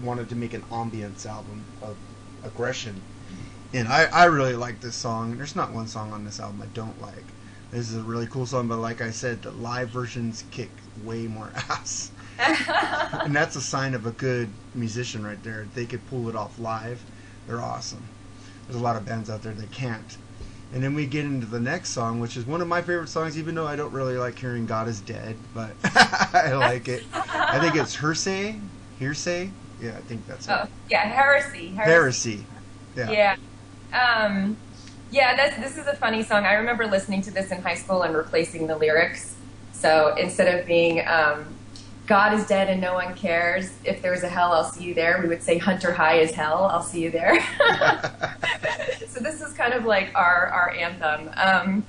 wanted 0.02 0.30
to 0.30 0.36
make 0.36 0.54
an 0.54 0.64
ambience 0.64 1.26
album 1.26 1.64
of 1.82 1.96
aggression. 2.44 3.02
And 3.74 3.88
i, 3.88 4.06
I 4.06 4.26
really 4.26 4.56
like 4.56 4.82
this 4.82 4.96
song. 4.96 5.38
There's 5.38 5.56
not 5.56 5.72
one 5.72 5.88
song 5.88 6.12
on 6.12 6.26
this 6.26 6.40
album 6.40 6.62
i 6.64 6.70
don't 6.74 7.00
like 7.02 7.26
this 7.72 7.90
is 7.90 7.96
a 7.96 8.02
really 8.02 8.28
cool 8.28 8.46
song, 8.46 8.68
but 8.68 8.78
like 8.78 9.02
I 9.02 9.12
said, 9.12 9.42
the 9.42 9.52
live 9.52 9.90
versions 9.90 10.44
kick 10.52 10.70
way 11.04 11.28
more 11.28 11.52
ass. 11.56 12.12
and 12.40 13.36
that's 13.36 13.56
a 13.56 13.62
sign 13.62 13.94
of 13.94 14.06
a 14.06 14.12
good 14.12 14.50
musician 14.74 15.26
right 15.26 15.42
there. 15.44 15.68
They 15.74 15.86
could 15.86 16.06
pull 16.10 16.28
it 16.30 16.36
off 16.36 16.60
live. 16.60 17.02
They're 17.48 17.62
awesome. 17.62 18.04
There's 18.68 18.80
a 18.80 18.84
lot 18.84 18.96
of 18.96 19.06
bands 19.06 19.30
out 19.30 19.44
there 19.44 19.54
that 19.54 19.72
can't. 19.72 20.18
And 20.74 20.82
then 20.82 20.94
we 20.94 21.06
get 21.06 21.26
into 21.26 21.46
the 21.46 21.60
next 21.60 21.90
song, 21.90 22.20
which 22.20 22.38
is 22.38 22.46
one 22.46 22.62
of 22.62 22.68
my 22.68 22.82
favorite 22.82 23.10
songs, 23.10 23.38
even 23.38 23.56
though 23.56 23.68
I 23.68 23.76
don't 23.76 23.92
really 23.92 24.18
like 24.18 24.40
hearing 24.40 24.66
God 24.66 24.88
is 24.88 25.02
Dead, 25.02 25.36
but 25.54 25.72
I 25.84 26.54
like 26.54 26.88
it. 26.88 27.04
I 27.14 27.60
think 27.60 27.76
it's 27.76 27.96
Hearsay. 27.96 28.60
Hearsay? 29.00 29.52
Yeah, 29.82 29.98
I 29.98 30.02
think 30.02 30.26
that's 30.28 30.48
oh, 30.48 30.64
it. 30.64 30.70
Yeah, 30.90 31.02
Heresy. 31.02 31.70
Heresy. 31.70 31.92
Heresy. 31.92 32.46
Yeah. 32.96 33.38
Yeah. 33.92 34.26
Um, 34.26 34.56
yeah, 35.12 35.36
this 35.36 35.56
this 35.58 35.78
is 35.78 35.88
a 35.88 35.96
funny 35.96 36.24
song. 36.24 36.46
I 36.46 36.54
remember 36.54 36.88
listening 36.88 37.22
to 37.24 37.32
this 37.32 37.52
in 37.52 37.62
high 37.62 37.76
school 37.76 38.04
and 38.04 38.16
replacing 38.16 38.68
the 38.68 38.78
lyrics. 38.78 39.36
So 39.74 40.16
instead 40.16 40.60
of 40.60 40.66
being 40.66 41.06
um, 41.08 41.46
God 42.08 42.34
is 42.34 42.46
dead 42.48 42.70
and 42.70 42.82
no 42.82 42.94
one 42.94 43.14
cares, 43.16 43.72
if 43.84 44.02
there's 44.02 44.24
a 44.24 44.30
hell, 44.30 44.52
I'll 44.54 44.64
see 44.64 44.84
you 44.84 44.94
there, 44.94 45.20
we 45.22 45.28
would 45.28 45.44
say 45.44 45.58
Hunter 45.58 45.94
High 45.94 46.20
is 46.20 46.32
hell, 46.32 46.66
I'll 46.66 46.84
see 46.84 47.04
you 47.04 47.12
there. 47.12 47.42
so 49.08 49.20
this 49.20 49.42
is 49.42 49.54
kind 49.54 49.74
of 49.74 49.86
like 49.86 50.12
our, 50.16 50.48
our 50.48 50.72
anthem. 50.72 51.32
Um, 51.36 51.86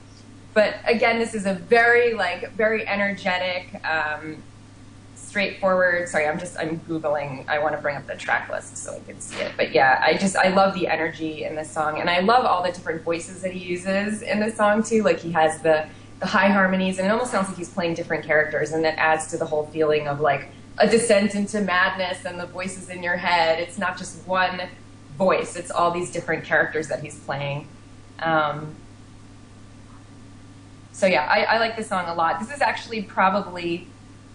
but 0.55 0.77
again, 0.87 1.19
this 1.19 1.35
is 1.35 1.47
a 1.47 1.55
very 1.55 2.15
like 2.15 2.53
very 2.53 2.87
energetic, 2.87 3.81
um, 3.85 4.43
straightforward. 5.33 6.11
Sorry, 6.11 6.27
I'm 6.27 6.39
just 6.39 6.59
I'm 6.59 6.79
googling. 6.81 7.49
I 7.49 7.59
want 7.59 7.75
to 7.75 7.81
bring 7.81 7.97
up 7.97 8.07
the 8.07 8.15
track 8.17 8.51
list 8.51 8.77
so 8.77 8.95
I 8.95 9.01
can 9.01 9.19
see 9.19 9.41
it. 9.41 9.53
But 9.57 9.73
yeah, 9.73 9.99
I 10.05 10.19
just 10.19 10.37
I 10.37 10.49
love 10.49 10.75
the 10.75 10.87
energy 10.87 11.45
in 11.45 11.55
this 11.55 11.71
song, 11.71 11.99
and 12.01 12.11
I 12.11 12.21
love 12.21 12.45
all 12.45 12.63
the 12.63 12.71
different 12.71 13.01
voices 13.01 13.41
that 13.41 13.51
he 13.51 13.61
uses 13.61 14.21
in 14.21 14.41
this 14.41 14.59
song 14.59 14.83
too. 14.83 15.03
Like 15.03 15.19
he 15.21 15.33
has 15.33 15.63
the 15.63 15.89
the 16.21 16.27
high 16.27 16.49
harmonies, 16.49 16.99
and 16.99 17.07
it 17.07 17.11
almost 17.11 17.31
sounds 17.31 17.49
like 17.49 17.57
he's 17.57 17.71
playing 17.71 17.95
different 17.95 18.27
characters, 18.27 18.73
and 18.73 18.85
that 18.85 18.99
adds 18.99 19.29
to 19.29 19.39
the 19.39 19.47
whole 19.47 19.65
feeling 19.69 20.07
of 20.07 20.21
like 20.21 20.51
a 20.77 20.87
descent 20.87 21.35
into 21.35 21.63
madness 21.63 22.27
and 22.27 22.39
the 22.39 22.47
voices 22.47 22.91
in 22.91 23.03
your 23.03 23.17
head. 23.17 23.59
It's 23.59 23.79
not 23.79 23.97
just 23.97 24.27
one 24.29 24.61
voice; 25.17 25.57
it's 25.57 25.71
all 25.71 25.91
these 25.93 26.13
different 26.13 26.45
characters 26.45 26.89
that 26.89 27.01
he's 27.01 27.19
playing. 27.21 27.69
Um, 28.19 28.75
so 30.93 31.07
yeah, 31.07 31.25
I, 31.25 31.55
I 31.55 31.59
like 31.59 31.75
this 31.79 31.89
song 31.89 32.05
a 32.09 32.15
lot. 32.15 32.39
This 32.39 32.55
is 32.55 32.61
actually 32.61 33.01
probably 33.01 33.87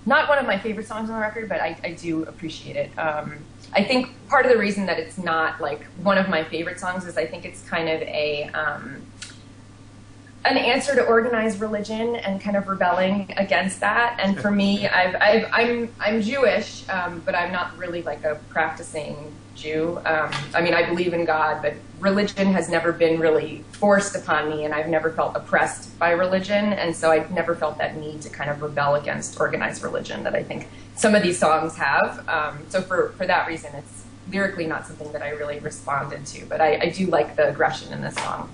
not 0.07 0.29
one 0.29 0.37
of 0.37 0.47
my 0.47 0.57
favorite 0.57 0.87
songs 0.87 1.09
on 1.09 1.17
the 1.17 1.21
record, 1.21 1.49
but 1.49 1.61
I, 1.61 1.77
I 1.83 1.91
do 1.91 2.23
appreciate 2.23 2.77
it. 2.77 2.97
Um, 2.97 3.37
I 3.73 3.83
think 3.83 4.09
part 4.29 4.45
of 4.45 4.51
the 4.51 4.57
reason 4.57 4.85
that 4.85 4.97
it's 4.97 5.17
not 5.17 5.59
like 5.59 5.83
one 6.01 6.17
of 6.17 6.29
my 6.29 6.45
favorite 6.45 6.79
songs 6.79 7.05
is 7.05 7.17
I 7.17 7.25
think 7.25 7.43
it's 7.43 7.61
kind 7.67 7.89
of 7.89 8.01
a 8.03 8.49
um, 8.53 9.01
an 10.45 10.57
answer 10.57 10.95
to 10.95 11.05
organized 11.05 11.59
religion 11.59 12.15
and 12.15 12.39
kind 12.39 12.55
of 12.55 12.69
rebelling 12.69 13.33
against 13.35 13.81
that. 13.81 14.17
And 14.21 14.39
for 14.39 14.49
me, 14.49 14.87
I've, 14.87 15.15
i 15.15 15.29
am 15.31 15.49
I'm, 15.51 15.93
I'm 15.99 16.21
Jewish, 16.21 16.87
um, 16.87 17.21
but 17.25 17.35
I'm 17.35 17.51
not 17.51 17.77
really 17.77 18.01
like 18.01 18.23
a 18.23 18.35
practicing 18.47 19.33
Jew. 19.57 19.99
Um, 20.05 20.31
I 20.53 20.61
mean, 20.61 20.73
I 20.73 20.87
believe 20.87 21.13
in 21.13 21.25
God, 21.25 21.61
but 21.61 21.73
religion 21.99 22.53
has 22.53 22.69
never 22.69 22.91
been 22.91 23.19
really 23.19 23.63
forced 23.73 24.15
upon 24.15 24.49
me, 24.49 24.65
and 24.65 24.73
I've 24.73 24.87
never 24.87 25.11
felt 25.11 25.35
oppressed 25.35 25.97
by 25.99 26.11
religion, 26.11 26.73
and 26.73 26.95
so 26.95 27.11
I've 27.11 27.31
never 27.31 27.55
felt 27.55 27.77
that 27.79 27.97
need 27.97 28.21
to 28.21 28.29
kind 28.29 28.49
of 28.49 28.61
rebel 28.61 28.95
against 28.95 29.39
organized 29.39 29.83
religion 29.83 30.23
that 30.23 30.35
I 30.35 30.43
think 30.43 30.67
some 30.95 31.15
of 31.15 31.23
these 31.23 31.37
songs 31.37 31.75
have. 31.75 32.27
Um, 32.29 32.59
so 32.69 32.81
for 32.81 33.09
for 33.17 33.25
that 33.25 33.47
reason, 33.47 33.73
it's 33.75 34.05
lyrically 34.31 34.67
not 34.67 34.85
something 34.85 35.11
that 35.11 35.21
I 35.21 35.29
really 35.29 35.59
responded 35.59 36.25
to, 36.27 36.45
but 36.45 36.61
I, 36.61 36.79
I 36.81 36.89
do 36.89 37.07
like 37.07 37.35
the 37.35 37.49
aggression 37.49 37.91
in 37.93 38.01
this 38.01 38.15
song. 38.15 38.49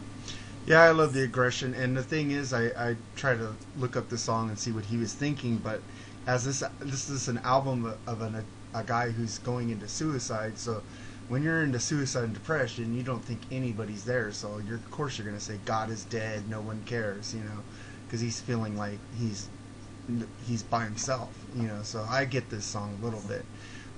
Yeah, 0.65 0.81
I 0.81 0.91
love 0.91 1.13
the 1.13 1.23
aggression, 1.23 1.73
and 1.73 1.95
the 1.95 2.03
thing 2.03 2.31
is, 2.31 2.53
I, 2.53 2.67
I 2.77 2.95
try 3.17 3.35
to 3.35 3.53
look 3.77 3.97
up 3.97 4.07
the 4.07 4.17
song 4.17 4.49
and 4.49 4.57
see 4.57 4.71
what 4.71 4.85
he 4.85 4.95
was 4.97 5.13
thinking, 5.13 5.57
but 5.57 5.81
as 6.25 6.45
this 6.45 6.63
this 6.79 7.09
is 7.09 7.27
an 7.27 7.39
album 7.39 7.93
of 8.07 8.21
an 8.21 8.45
a 8.73 8.83
guy 8.83 9.09
who's 9.09 9.39
going 9.39 9.69
into 9.69 9.87
suicide. 9.87 10.57
So 10.57 10.81
when 11.27 11.43
you're 11.43 11.63
into 11.63 11.79
suicide 11.79 12.25
and 12.25 12.33
depression, 12.33 12.95
you 12.95 13.03
don't 13.03 13.23
think 13.23 13.39
anybody's 13.51 14.05
there. 14.05 14.31
So 14.31 14.61
you're, 14.65 14.75
of 14.75 14.91
course 14.91 15.17
you're 15.17 15.25
going 15.25 15.37
to 15.37 15.43
say 15.43 15.59
God 15.65 15.89
is 15.89 16.05
dead, 16.05 16.49
no 16.49 16.61
one 16.61 16.81
cares, 16.85 17.33
you 17.33 17.41
know, 17.41 17.59
because 18.05 18.21
he's 18.21 18.39
feeling 18.39 18.77
like 18.77 18.99
he's 19.17 19.47
he's 20.45 20.63
by 20.63 20.83
himself, 20.83 21.29
you 21.55 21.63
know. 21.63 21.79
So 21.83 22.05
I 22.09 22.25
get 22.25 22.49
this 22.49 22.65
song 22.65 22.97
a 23.01 23.05
little 23.05 23.21
bit, 23.27 23.45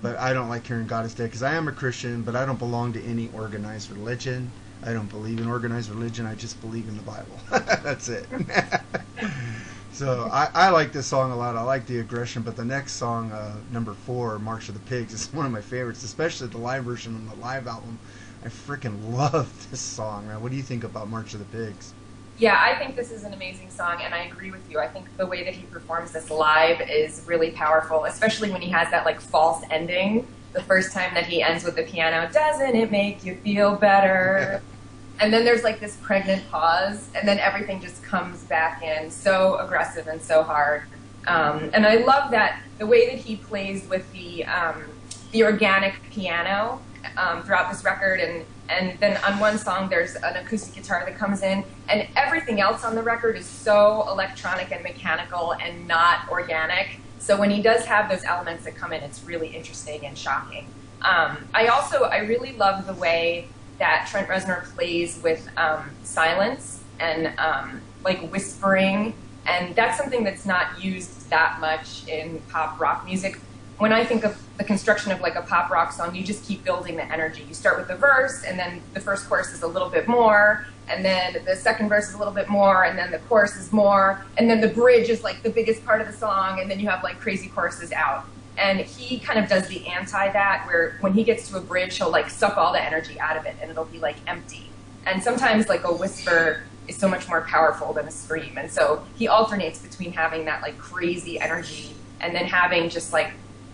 but 0.01 0.17
I 0.17 0.33
don't 0.33 0.49
like 0.49 0.67
hearing 0.67 0.87
God 0.87 1.05
is 1.05 1.13
dead 1.13 1.25
because 1.25 1.43
I 1.43 1.53
am 1.55 1.67
a 1.67 1.71
Christian, 1.71 2.21
but 2.21 2.35
I 2.35 2.45
don't 2.45 2.59
belong 2.59 2.93
to 2.93 3.03
any 3.03 3.29
organized 3.33 3.91
religion. 3.91 4.51
I 4.83 4.93
don't 4.93 5.09
believe 5.09 5.39
in 5.39 5.47
organized 5.47 5.89
religion. 5.89 6.25
I 6.27 6.35
just 6.35 6.61
believe 6.61 6.87
in 6.87 6.95
the 6.95 7.03
Bible. 7.03 7.39
That's 7.83 8.07
it. 8.07 8.27
So 9.95 10.27
I, 10.29 10.49
I 10.53 10.69
like 10.71 10.91
this 10.91 11.07
song 11.07 11.31
a 11.31 11.37
lot. 11.37 11.55
I 11.55 11.61
like 11.61 11.85
the 11.85 11.99
aggression, 11.99 12.41
but 12.41 12.57
the 12.57 12.65
next 12.65 12.93
song, 12.93 13.31
uh, 13.31 13.55
number 13.71 13.93
four, 13.93 14.37
"March 14.39 14.67
of 14.67 14.73
the 14.73 14.81
Pigs," 14.81 15.13
is 15.13 15.27
one 15.33 15.45
of 15.45 15.53
my 15.53 15.61
favorites, 15.61 16.03
especially 16.03 16.47
the 16.47 16.57
live 16.57 16.83
version 16.83 17.15
on 17.15 17.25
the 17.27 17.35
live 17.41 17.65
album. 17.65 17.97
I 18.43 18.49
freaking 18.49 19.13
love 19.15 19.71
this 19.71 19.79
song, 19.79 20.27
man. 20.27 20.41
What 20.41 20.51
do 20.51 20.57
you 20.57 20.63
think 20.63 20.83
about 20.83 21.09
March 21.09 21.33
of 21.33 21.39
the 21.39 21.45
Pigs? 21.57 21.93
Yeah, 22.37 22.59
I 22.61 22.75
think 22.75 22.97
this 22.97 23.09
is 23.09 23.23
an 23.23 23.31
amazing 23.31 23.69
song, 23.69 24.01
and 24.03 24.13
I 24.13 24.25
agree 24.25 24.51
with 24.51 24.69
you. 24.69 24.79
I 24.79 24.87
think 24.89 25.05
the 25.15 25.25
way 25.25 25.45
that 25.45 25.53
he 25.53 25.63
performs 25.67 26.11
this 26.11 26.29
live 26.29 26.81
is 26.81 27.23
really 27.25 27.51
powerful, 27.51 28.03
especially 28.03 28.51
when 28.51 28.61
he 28.61 28.69
has 28.71 28.91
that 28.91 29.05
like 29.05 29.21
false 29.21 29.63
ending. 29.71 30.27
The 30.51 30.61
first 30.63 30.91
time 30.91 31.13
that 31.13 31.25
he 31.25 31.41
ends 31.41 31.63
with 31.63 31.77
the 31.77 31.83
piano, 31.83 32.29
doesn't 32.33 32.75
it 32.75 32.91
make 32.91 33.23
you 33.23 33.35
feel 33.35 33.77
better? 33.77 34.61
and 35.19 35.31
then 35.33 35.45
there's 35.45 35.63
like 35.63 35.79
this 35.79 35.95
pregnant 35.97 36.49
pause, 36.49 37.09
and 37.15 37.27
then 37.27 37.39
everything 37.39 37.81
just 37.81 38.03
comes 38.03 38.43
back 38.43 38.81
in 38.81 39.09
so 39.09 39.57
aggressive 39.57 40.07
and 40.07 40.21
so 40.21 40.43
hard. 40.43 40.83
Um, 41.27 41.69
and 41.73 41.85
I 41.85 41.97
love 41.97 42.31
that 42.31 42.61
the 42.77 42.85
way 42.85 43.09
that 43.09 43.17
he 43.17 43.37
plays 43.37 43.87
with 43.87 44.11
the 44.11 44.45
um, 44.45 44.83
the 45.31 45.43
organic 45.43 46.01
piano 46.11 46.81
um, 47.17 47.43
throughout 47.43 47.71
this 47.71 47.83
record, 47.83 48.19
and 48.19 48.45
and 48.69 48.99
then 48.99 49.17
on 49.23 49.39
one 49.39 49.57
song 49.57 49.89
there's 49.89 50.15
an 50.15 50.35
acoustic 50.35 50.75
guitar 50.75 51.03
that 51.05 51.17
comes 51.17 51.43
in, 51.43 51.63
and 51.89 52.07
everything 52.15 52.59
else 52.59 52.83
on 52.83 52.95
the 52.95 53.03
record 53.03 53.37
is 53.37 53.45
so 53.45 54.05
electronic 54.09 54.71
and 54.71 54.83
mechanical 54.83 55.53
and 55.53 55.87
not 55.87 56.29
organic. 56.29 56.99
So 57.19 57.39
when 57.39 57.49
he 57.49 57.61
does 57.61 57.85
have 57.85 58.09
those 58.09 58.23
elements 58.23 58.65
that 58.65 58.75
come 58.75 58.93
in, 58.93 59.01
it's 59.01 59.23
really 59.23 59.47
interesting 59.47 60.05
and 60.05 60.17
shocking. 60.17 60.67
Um, 61.01 61.37
I 61.53 61.67
also 61.67 62.03
I 62.03 62.19
really 62.19 62.53
love 62.53 62.85
the 62.85 62.93
way 62.93 63.47
that 63.79 64.07
Trent 64.09 64.27
Reznor 64.27 64.63
plays 64.75 65.21
with 65.23 65.47
um, 65.57 65.89
silence 66.03 66.83
and 66.99 67.37
um, 67.39 67.81
like 68.03 68.29
whispering, 68.31 69.13
and 69.45 69.75
that's 69.75 69.97
something 69.97 70.23
that's 70.23 70.45
not 70.45 70.83
used 70.83 71.29
that 71.29 71.59
much 71.59 72.07
in 72.07 72.41
pop 72.49 72.79
rock 72.79 73.05
music. 73.05 73.39
When 73.77 73.91
I 73.91 74.05
think 74.05 74.23
of 74.23 74.41
the 74.57 74.63
construction 74.63 75.11
of 75.11 75.19
like 75.19 75.35
a 75.35 75.41
pop 75.41 75.69
rock 75.69 75.91
song, 75.91 76.15
you 76.15 76.23
just 76.23 76.45
keep 76.45 76.63
building 76.63 76.95
the 76.95 77.03
energy. 77.11 77.43
You 77.45 77.53
start 77.53 77.77
with 77.77 77.89
the 77.89 77.95
verse, 77.95 78.43
and 78.45 78.57
then 78.57 78.81
the 78.93 79.01
first 79.01 79.27
chorus 79.27 79.51
is 79.51 79.63
a 79.63 79.67
little 79.67 79.89
bit 79.89 80.07
more, 80.07 80.65
and 80.87 81.03
then 81.03 81.43
the 81.45 81.55
second 81.55 81.89
verse 81.89 82.07
is 82.07 82.13
a 82.13 82.17
little 82.17 82.33
bit 82.33 82.47
more, 82.47 82.85
and 82.85 82.97
then 82.97 83.11
the 83.11 83.19
chorus 83.19 83.55
is 83.57 83.73
more, 83.73 84.23
and 84.37 84.49
then 84.49 84.61
the 84.61 84.69
bridge 84.69 85.09
is 85.09 85.23
like 85.23 85.43
the 85.43 85.49
biggest 85.49 85.85
part 85.85 85.99
of 85.99 86.07
the 86.07 86.13
song, 86.13 86.61
and 86.61 86.71
then 86.71 86.79
you 86.79 86.87
have 86.87 87.03
like 87.03 87.19
crazy 87.19 87.49
choruses 87.49 87.91
out. 87.91 88.25
And 88.57 88.79
he 88.79 89.19
kind 89.19 89.39
of 89.39 89.49
does 89.49 89.67
the 89.67 89.85
anti 89.87 90.31
that, 90.31 90.65
where 90.65 90.97
when 91.01 91.13
he 91.13 91.23
gets 91.23 91.49
to 91.49 91.57
a 91.57 91.61
bridge, 91.61 91.97
he'll 91.97 92.11
like 92.11 92.29
suck 92.29 92.57
all 92.57 92.71
the 92.71 92.81
energy 92.81 93.19
out 93.19 93.37
of 93.37 93.45
it 93.45 93.55
and 93.61 93.69
it'll 93.69 93.85
be 93.85 93.99
like 93.99 94.15
empty. 94.27 94.69
And 95.05 95.21
sometimes 95.21 95.67
like 95.67 95.83
a 95.83 95.93
whisper 95.93 96.63
is 96.87 96.95
so 96.95 97.07
much 97.07 97.27
more 97.27 97.41
powerful 97.41 97.93
than 97.93 98.07
a 98.07 98.11
scream. 98.11 98.57
And 98.57 98.71
so 98.71 99.05
he 99.17 99.27
alternates 99.27 99.79
between 99.79 100.13
having 100.13 100.45
that 100.45 100.61
like 100.61 100.77
crazy 100.77 101.39
energy 101.39 101.95
and 102.21 102.33
then 102.35 102.45
having 102.45 102.89
just 102.89 103.11
like 103.11 103.33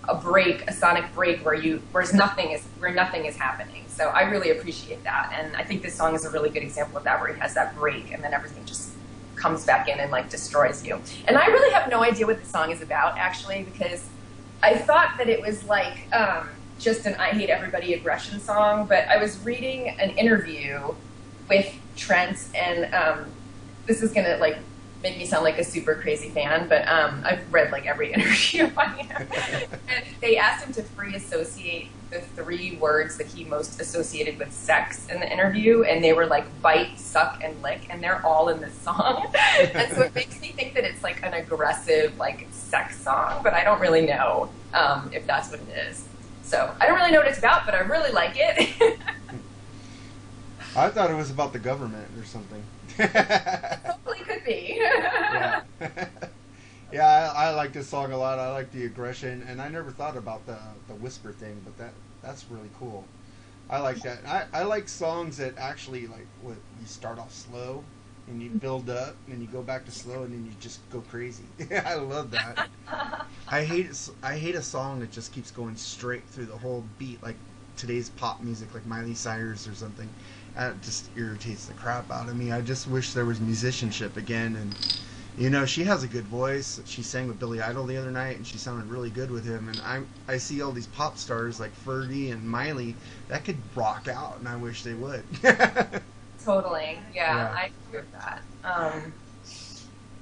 a 0.09 0.15
break, 0.15 0.67
a 0.67 0.73
sonic 0.73 1.13
break 1.13 1.45
where 1.45 1.53
you, 1.53 1.81
whereas 1.91 2.13
nothing 2.13 2.51
is, 2.51 2.63
where 2.79 2.93
nothing 2.93 3.25
is 3.25 3.37
happening. 3.37 3.83
So 3.87 4.07
I 4.07 4.23
really 4.23 4.49
appreciate 4.49 5.03
that. 5.03 5.31
And 5.37 5.55
I 5.55 5.63
think 5.63 5.83
this 5.83 5.93
song 5.93 6.15
is 6.15 6.25
a 6.25 6.31
really 6.31 6.49
good 6.49 6.63
example 6.63 6.97
of 6.97 7.03
that, 7.03 7.21
where 7.21 7.33
he 7.33 7.39
has 7.39 7.53
that 7.53 7.75
break 7.75 8.11
and 8.11 8.23
then 8.23 8.33
everything 8.33 8.65
just 8.65 8.93
comes 9.35 9.65
back 9.65 9.87
in 9.87 9.99
and 9.99 10.11
like 10.11 10.29
destroys 10.29 10.85
you. 10.85 10.99
And 11.27 11.37
I 11.37 11.47
really 11.47 11.71
have 11.71 11.89
no 11.89 12.03
idea 12.03 12.25
what 12.25 12.41
the 12.41 12.49
song 12.49 12.71
is 12.71 12.81
about 12.81 13.17
actually, 13.17 13.63
because 13.63 14.07
I 14.63 14.77
thought 14.77 15.17
that 15.17 15.29
it 15.29 15.41
was 15.41 15.63
like 15.65 16.13
um, 16.13 16.49
just 16.79 17.05
an 17.05 17.15
I 17.15 17.29
Hate 17.29 17.49
Everybody 17.49 17.93
aggression 17.93 18.39
song, 18.39 18.85
but 18.87 19.07
I 19.07 19.17
was 19.17 19.43
reading 19.43 19.89
an 19.89 20.11
interview 20.11 20.93
with 21.49 21.73
Trent, 21.95 22.37
and 22.55 22.93
um, 22.93 23.25
this 23.85 24.01
is 24.01 24.11
gonna 24.13 24.37
like 24.37 24.57
make 25.03 25.17
me 25.17 25.25
sound 25.25 25.43
like 25.43 25.57
a 25.57 25.63
super 25.63 25.95
crazy 25.95 26.29
fan, 26.29 26.67
but 26.67 26.87
um, 26.87 27.23
I've 27.25 27.51
read 27.51 27.71
like 27.71 27.85
every 27.85 28.13
interview 28.13 28.69
on 28.77 28.95
him. 28.95 29.09
and 29.87 30.05
they 30.21 30.37
asked 30.37 30.65
him 30.65 30.73
to 30.73 30.83
free 30.83 31.15
associate 31.15 31.87
the 32.11 32.21
three 32.21 32.75
words 32.77 33.17
that 33.17 33.27
he 33.27 33.45
most 33.45 33.79
associated 33.79 34.37
with 34.37 34.53
sex 34.53 35.07
in 35.07 35.19
the 35.19 35.31
interview, 35.31 35.83
and 35.83 36.03
they 36.03 36.13
were 36.13 36.27
like 36.27 36.45
bite, 36.61 36.99
suck, 36.99 37.41
and 37.43 37.59
lick, 37.61 37.87
and 37.89 38.03
they're 38.03 38.23
all 38.25 38.49
in 38.49 38.61
this 38.61 38.73
song. 38.73 39.33
and 39.73 39.91
so 39.93 40.01
it 40.01 40.13
makes 40.13 40.39
me 40.41 40.49
think 40.49 40.73
that 40.75 40.83
it's 40.83 41.01
like 41.01 41.23
an 41.23 41.33
aggressive 41.33 42.17
like 42.17 42.47
sex 42.51 42.99
song, 43.01 43.41
but 43.43 43.53
I 43.53 43.63
don't 43.63 43.79
really 43.79 44.05
know 44.05 44.49
um, 44.73 45.09
if 45.13 45.25
that's 45.25 45.49
what 45.49 45.61
it 45.61 45.69
is. 45.89 46.07
So 46.43 46.73
I 46.79 46.85
don't 46.85 46.97
really 46.97 47.11
know 47.11 47.19
what 47.19 47.27
it's 47.27 47.39
about, 47.39 47.65
but 47.65 47.73
I 47.73 47.79
really 47.79 48.11
like 48.11 48.33
it. 48.35 48.97
I 50.75 50.89
thought 50.89 51.09
it 51.09 51.15
was 51.15 51.31
about 51.31 51.53
the 51.53 51.59
government 51.59 52.07
or 52.17 52.25
something. 52.25 52.63
Hopefully, 52.97 54.19
could 54.19 54.43
be. 54.43 54.77
yeah. 54.79 55.61
Yeah, 56.91 57.31
I, 57.35 57.47
I, 57.47 57.49
like 57.51 57.73
this 57.73 57.87
song 57.87 58.11
a 58.11 58.17
lot. 58.17 58.39
I 58.39 58.51
like 58.51 58.71
the 58.71 58.85
aggression, 58.85 59.45
and 59.47 59.61
I 59.61 59.69
never 59.69 59.91
thought 59.91 60.17
about 60.17 60.45
the 60.45 60.57
the 60.87 60.95
whisper 60.95 61.31
thing, 61.31 61.61
but 61.63 61.77
that 61.77 61.93
that's 62.21 62.45
really 62.49 62.69
cool. 62.79 63.05
I 63.69 63.79
like 63.79 64.01
that. 64.01 64.19
I, 64.27 64.45
I 64.53 64.63
like 64.63 64.89
songs 64.89 65.37
that 65.37 65.57
actually 65.57 66.07
like 66.07 66.27
what 66.41 66.57
you 66.79 66.85
start 66.85 67.17
off 67.19 67.31
slow 67.31 67.83
and 68.27 68.41
you 68.41 68.49
build 68.49 68.89
up 68.89 69.15
and 69.27 69.41
you 69.41 69.47
go 69.47 69.61
back 69.61 69.85
to 69.85 69.91
slow 69.91 70.23
and 70.23 70.33
then 70.33 70.45
you 70.45 70.51
just 70.59 70.87
go 70.89 71.01
crazy. 71.09 71.45
I 71.85 71.95
love 71.95 72.31
that. 72.31 72.69
I 73.47 73.63
hate 73.63 73.87
I 74.21 74.37
hate 74.37 74.55
a 74.55 74.61
song 74.61 74.99
that 74.99 75.11
just 75.11 75.31
keeps 75.31 75.51
going 75.51 75.75
straight 75.77 76.23
through 76.27 76.45
the 76.47 76.57
whole 76.57 76.83
beat 76.99 77.23
like 77.23 77.37
today's 77.77 78.09
pop 78.09 78.41
music 78.41 78.73
like 78.73 78.85
Miley 78.85 79.13
Cyrus 79.13 79.67
or 79.67 79.73
something. 79.73 80.09
That 80.55 80.81
just 80.81 81.09
irritates 81.15 81.65
the 81.65 81.73
crap 81.73 82.11
out 82.11 82.27
of 82.27 82.35
me. 82.35 82.51
I 82.51 82.59
just 82.61 82.89
wish 82.89 83.13
there 83.13 83.25
was 83.25 83.39
musicianship 83.39 84.17
again 84.17 84.57
and 84.57 84.75
you 85.37 85.49
know, 85.49 85.65
she 85.65 85.83
has 85.85 86.03
a 86.03 86.07
good 86.07 86.25
voice. 86.25 86.79
She 86.85 87.03
sang 87.03 87.27
with 87.27 87.39
Billy 87.39 87.61
Idol 87.61 87.85
the 87.85 87.97
other 87.97 88.11
night, 88.11 88.37
and 88.37 88.45
she 88.45 88.57
sounded 88.57 88.89
really 88.89 89.09
good 89.09 89.31
with 89.31 89.45
him. 89.45 89.69
And 89.69 89.79
I 89.81 90.01
I 90.31 90.37
see 90.37 90.61
all 90.61 90.71
these 90.71 90.87
pop 90.87 91.17
stars 91.17 91.59
like 91.59 91.71
Fergie 91.85 92.31
and 92.31 92.43
Miley 92.43 92.95
that 93.27 93.45
could 93.45 93.57
rock 93.75 94.07
out, 94.07 94.39
and 94.39 94.47
I 94.47 94.55
wish 94.55 94.83
they 94.83 94.93
would. 94.93 95.23
totally, 96.43 96.99
yeah, 97.13 97.35
yeah, 97.35 97.53
I 97.55 97.71
agree 97.87 98.01
with 98.01 98.11
that. 98.11 98.43
Um, 98.63 99.13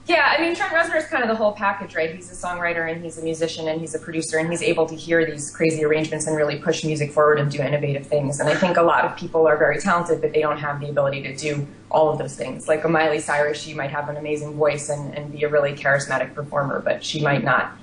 yeah, 0.09 0.33
I 0.35 0.41
mean, 0.41 0.55
Trent 0.55 0.73
Reznor 0.73 0.97
is 0.97 1.05
kind 1.05 1.21
of 1.21 1.29
the 1.29 1.35
whole 1.35 1.51
package, 1.51 1.95
right? 1.95 2.13
He's 2.13 2.31
a 2.31 2.33
songwriter 2.33 2.91
and 2.91 3.03
he's 3.03 3.19
a 3.19 3.21
musician 3.21 3.67
and 3.67 3.79
he's 3.79 3.93
a 3.93 3.99
producer 3.99 4.39
and 4.39 4.49
he's 4.49 4.63
able 4.63 4.87
to 4.87 4.95
hear 4.95 5.23
these 5.23 5.51
crazy 5.51 5.85
arrangements 5.85 6.25
and 6.25 6.35
really 6.35 6.57
push 6.57 6.83
music 6.83 7.11
forward 7.11 7.39
and 7.39 7.51
do 7.51 7.61
innovative 7.61 8.07
things. 8.07 8.39
And 8.39 8.49
I 8.49 8.55
think 8.55 8.77
a 8.77 8.81
lot 8.81 9.05
of 9.05 9.15
people 9.15 9.47
are 9.47 9.55
very 9.55 9.77
talented, 9.79 10.19
but 10.19 10.33
they 10.33 10.41
don't 10.41 10.57
have 10.57 10.79
the 10.79 10.89
ability 10.89 11.21
to 11.21 11.35
do 11.35 11.67
all 11.91 12.09
of 12.09 12.17
those 12.17 12.35
things. 12.35 12.67
Like 12.67 12.83
a 12.85 12.89
Miley 12.89 13.19
Cyrus, 13.19 13.61
she 13.61 13.75
might 13.75 13.91
have 13.91 14.09
an 14.09 14.17
amazing 14.17 14.55
voice 14.55 14.89
and, 14.89 15.13
and 15.15 15.31
be 15.31 15.43
a 15.43 15.47
really 15.47 15.73
charismatic 15.73 16.33
performer, 16.33 16.79
but 16.79 17.05
she 17.05 17.21
might 17.21 17.43
not 17.43 17.73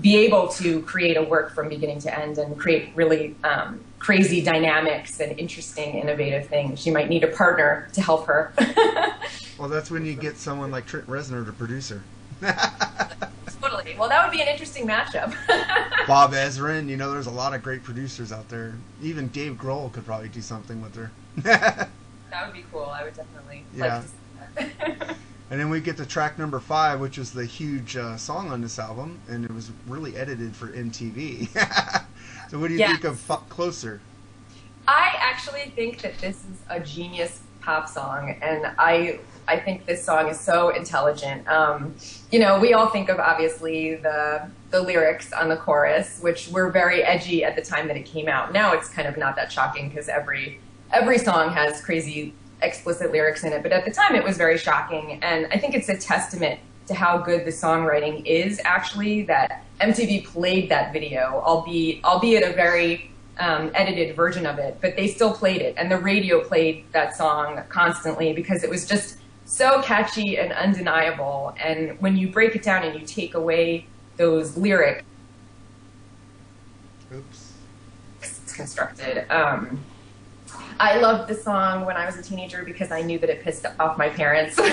be 0.00 0.18
able 0.18 0.46
to 0.46 0.80
create 0.82 1.16
a 1.16 1.24
work 1.24 1.52
from 1.52 1.68
beginning 1.68 1.98
to 2.02 2.18
end 2.18 2.38
and 2.38 2.56
create 2.56 2.90
really 2.94 3.34
um, 3.42 3.80
crazy 3.98 4.40
dynamics 4.42 5.18
and 5.18 5.36
interesting, 5.40 5.96
innovative 5.96 6.46
things. 6.46 6.80
She 6.80 6.92
might 6.92 7.08
need 7.08 7.24
a 7.24 7.32
partner 7.32 7.88
to 7.94 8.00
help 8.00 8.26
her. 8.28 8.52
well, 9.58 9.68
that's 9.68 9.90
when 9.90 10.04
you 10.04 10.14
get 10.14 10.36
someone 10.36 10.70
like 10.70 10.86
Trent 10.86 11.06
Reznor 11.06 11.44
to 11.46 11.52
produce 11.52 11.90
her. 11.90 12.02
totally. 13.60 13.96
Well, 13.98 14.08
that 14.08 14.24
would 14.24 14.32
be 14.32 14.42
an 14.42 14.48
interesting 14.48 14.86
matchup. 14.86 15.34
Bob 16.06 16.32
Ezrin, 16.32 16.88
you 16.88 16.96
know, 16.96 17.10
there's 17.10 17.26
a 17.26 17.30
lot 17.30 17.54
of 17.54 17.62
great 17.62 17.82
producers 17.82 18.32
out 18.32 18.48
there. 18.48 18.74
Even 19.02 19.28
Dave 19.28 19.54
Grohl 19.54 19.92
could 19.92 20.04
probably 20.04 20.28
do 20.28 20.40
something 20.40 20.80
with 20.82 20.94
her. 20.94 21.10
that 21.36 21.88
would 22.44 22.54
be 22.54 22.64
cool. 22.72 22.84
I 22.84 23.04
would 23.04 23.14
definitely 23.14 23.64
yeah. 23.74 23.96
like 23.96 24.02
to 24.02 24.08
see 24.08 24.72
that. 24.88 25.16
And 25.48 25.60
then 25.60 25.70
we 25.70 25.80
get 25.80 25.96
to 25.98 26.06
track 26.06 26.38
number 26.38 26.58
five, 26.58 26.98
which 26.98 27.18
is 27.18 27.30
the 27.30 27.44
huge 27.44 27.96
uh, 27.96 28.16
song 28.16 28.50
on 28.50 28.60
this 28.60 28.80
album, 28.80 29.20
and 29.28 29.44
it 29.44 29.54
was 29.54 29.70
really 29.86 30.16
edited 30.16 30.56
for 30.56 30.68
MTV. 30.68 31.48
so, 32.50 32.58
what 32.58 32.66
do 32.66 32.72
you 32.72 32.80
yes. 32.80 32.90
think 32.90 33.04
of 33.04 33.30
F- 33.30 33.48
Closer? 33.48 34.00
I 34.88 35.14
actually 35.20 35.72
think 35.76 36.02
that 36.02 36.18
this 36.18 36.38
is 36.38 36.58
a 36.68 36.80
genius 36.80 37.42
pop 37.60 37.88
song, 37.88 38.36
and 38.42 38.66
I 38.76 39.20
I 39.48 39.58
think 39.58 39.86
this 39.86 40.04
song 40.04 40.28
is 40.28 40.38
so 40.38 40.70
intelligent. 40.70 41.46
Um, 41.48 41.94
you 42.30 42.38
know, 42.38 42.58
we 42.58 42.74
all 42.74 42.88
think 42.88 43.08
of 43.08 43.18
obviously 43.18 43.96
the 43.96 44.48
the 44.70 44.82
lyrics 44.82 45.32
on 45.32 45.48
the 45.48 45.56
chorus, 45.56 46.20
which 46.20 46.48
were 46.48 46.70
very 46.70 47.02
edgy 47.02 47.44
at 47.44 47.54
the 47.54 47.62
time 47.62 47.86
that 47.88 47.96
it 47.96 48.04
came 48.04 48.28
out. 48.28 48.52
Now 48.52 48.72
it's 48.72 48.88
kind 48.88 49.06
of 49.06 49.16
not 49.16 49.36
that 49.36 49.52
shocking 49.52 49.88
because 49.88 50.08
every 50.08 50.60
every 50.92 51.18
song 51.18 51.50
has 51.52 51.80
crazy 51.80 52.34
explicit 52.62 53.12
lyrics 53.12 53.44
in 53.44 53.52
it, 53.52 53.62
but 53.62 53.72
at 53.72 53.84
the 53.84 53.90
time 53.90 54.14
it 54.14 54.24
was 54.24 54.36
very 54.36 54.58
shocking. 54.58 55.18
And 55.22 55.46
I 55.52 55.58
think 55.58 55.74
it's 55.74 55.88
a 55.88 55.96
testament 55.96 56.60
to 56.86 56.94
how 56.94 57.18
good 57.18 57.44
the 57.44 57.50
songwriting 57.50 58.24
is 58.24 58.60
actually 58.64 59.22
that 59.24 59.64
MTV 59.80 60.24
played 60.24 60.68
that 60.70 60.92
video, 60.92 61.42
albeit, 61.44 62.02
albeit 62.04 62.42
a 62.42 62.52
very 62.52 63.10
um, 63.38 63.70
edited 63.74 64.16
version 64.16 64.46
of 64.46 64.58
it, 64.58 64.78
but 64.80 64.96
they 64.96 65.08
still 65.08 65.32
played 65.32 65.60
it. 65.60 65.74
And 65.76 65.90
the 65.90 65.98
radio 65.98 66.42
played 66.42 66.84
that 66.92 67.16
song 67.16 67.62
constantly 67.68 68.32
because 68.32 68.64
it 68.64 68.70
was 68.70 68.86
just 68.86 69.18
so 69.46 69.80
catchy 69.80 70.36
and 70.38 70.52
undeniable. 70.52 71.54
And 71.62 71.98
when 72.00 72.16
you 72.16 72.28
break 72.28 72.54
it 72.54 72.62
down 72.62 72.82
and 72.82 73.00
you 73.00 73.06
take 73.06 73.34
away 73.34 73.86
those 74.16 74.56
lyrics, 74.56 75.04
Oops. 77.14 77.52
It's 78.20 78.52
constructed. 78.52 79.30
Um, 79.30 79.78
I 80.80 80.98
loved 80.98 81.28
the 81.28 81.34
song 81.34 81.86
when 81.86 81.96
I 81.96 82.04
was 82.04 82.16
a 82.16 82.22
teenager 82.22 82.64
because 82.64 82.90
I 82.90 83.00
knew 83.02 83.18
that 83.20 83.30
it 83.30 83.42
pissed 83.42 83.64
off 83.78 83.96
my 83.96 84.08
parents. 84.08 84.58
and 84.58 84.72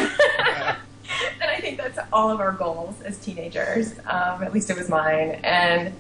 I 1.44 1.60
think 1.60 1.77
that's 1.77 2.00
all 2.12 2.32
of 2.32 2.39
our 2.39 2.51
goals 2.51 3.01
as 3.01 3.20
teenagers. 3.20 4.00
Um, 4.08 4.44
at 4.44 4.51
least 4.51 4.70
it 4.70 4.77
was 4.77 4.89
mine. 4.89 5.39
And 5.44 5.94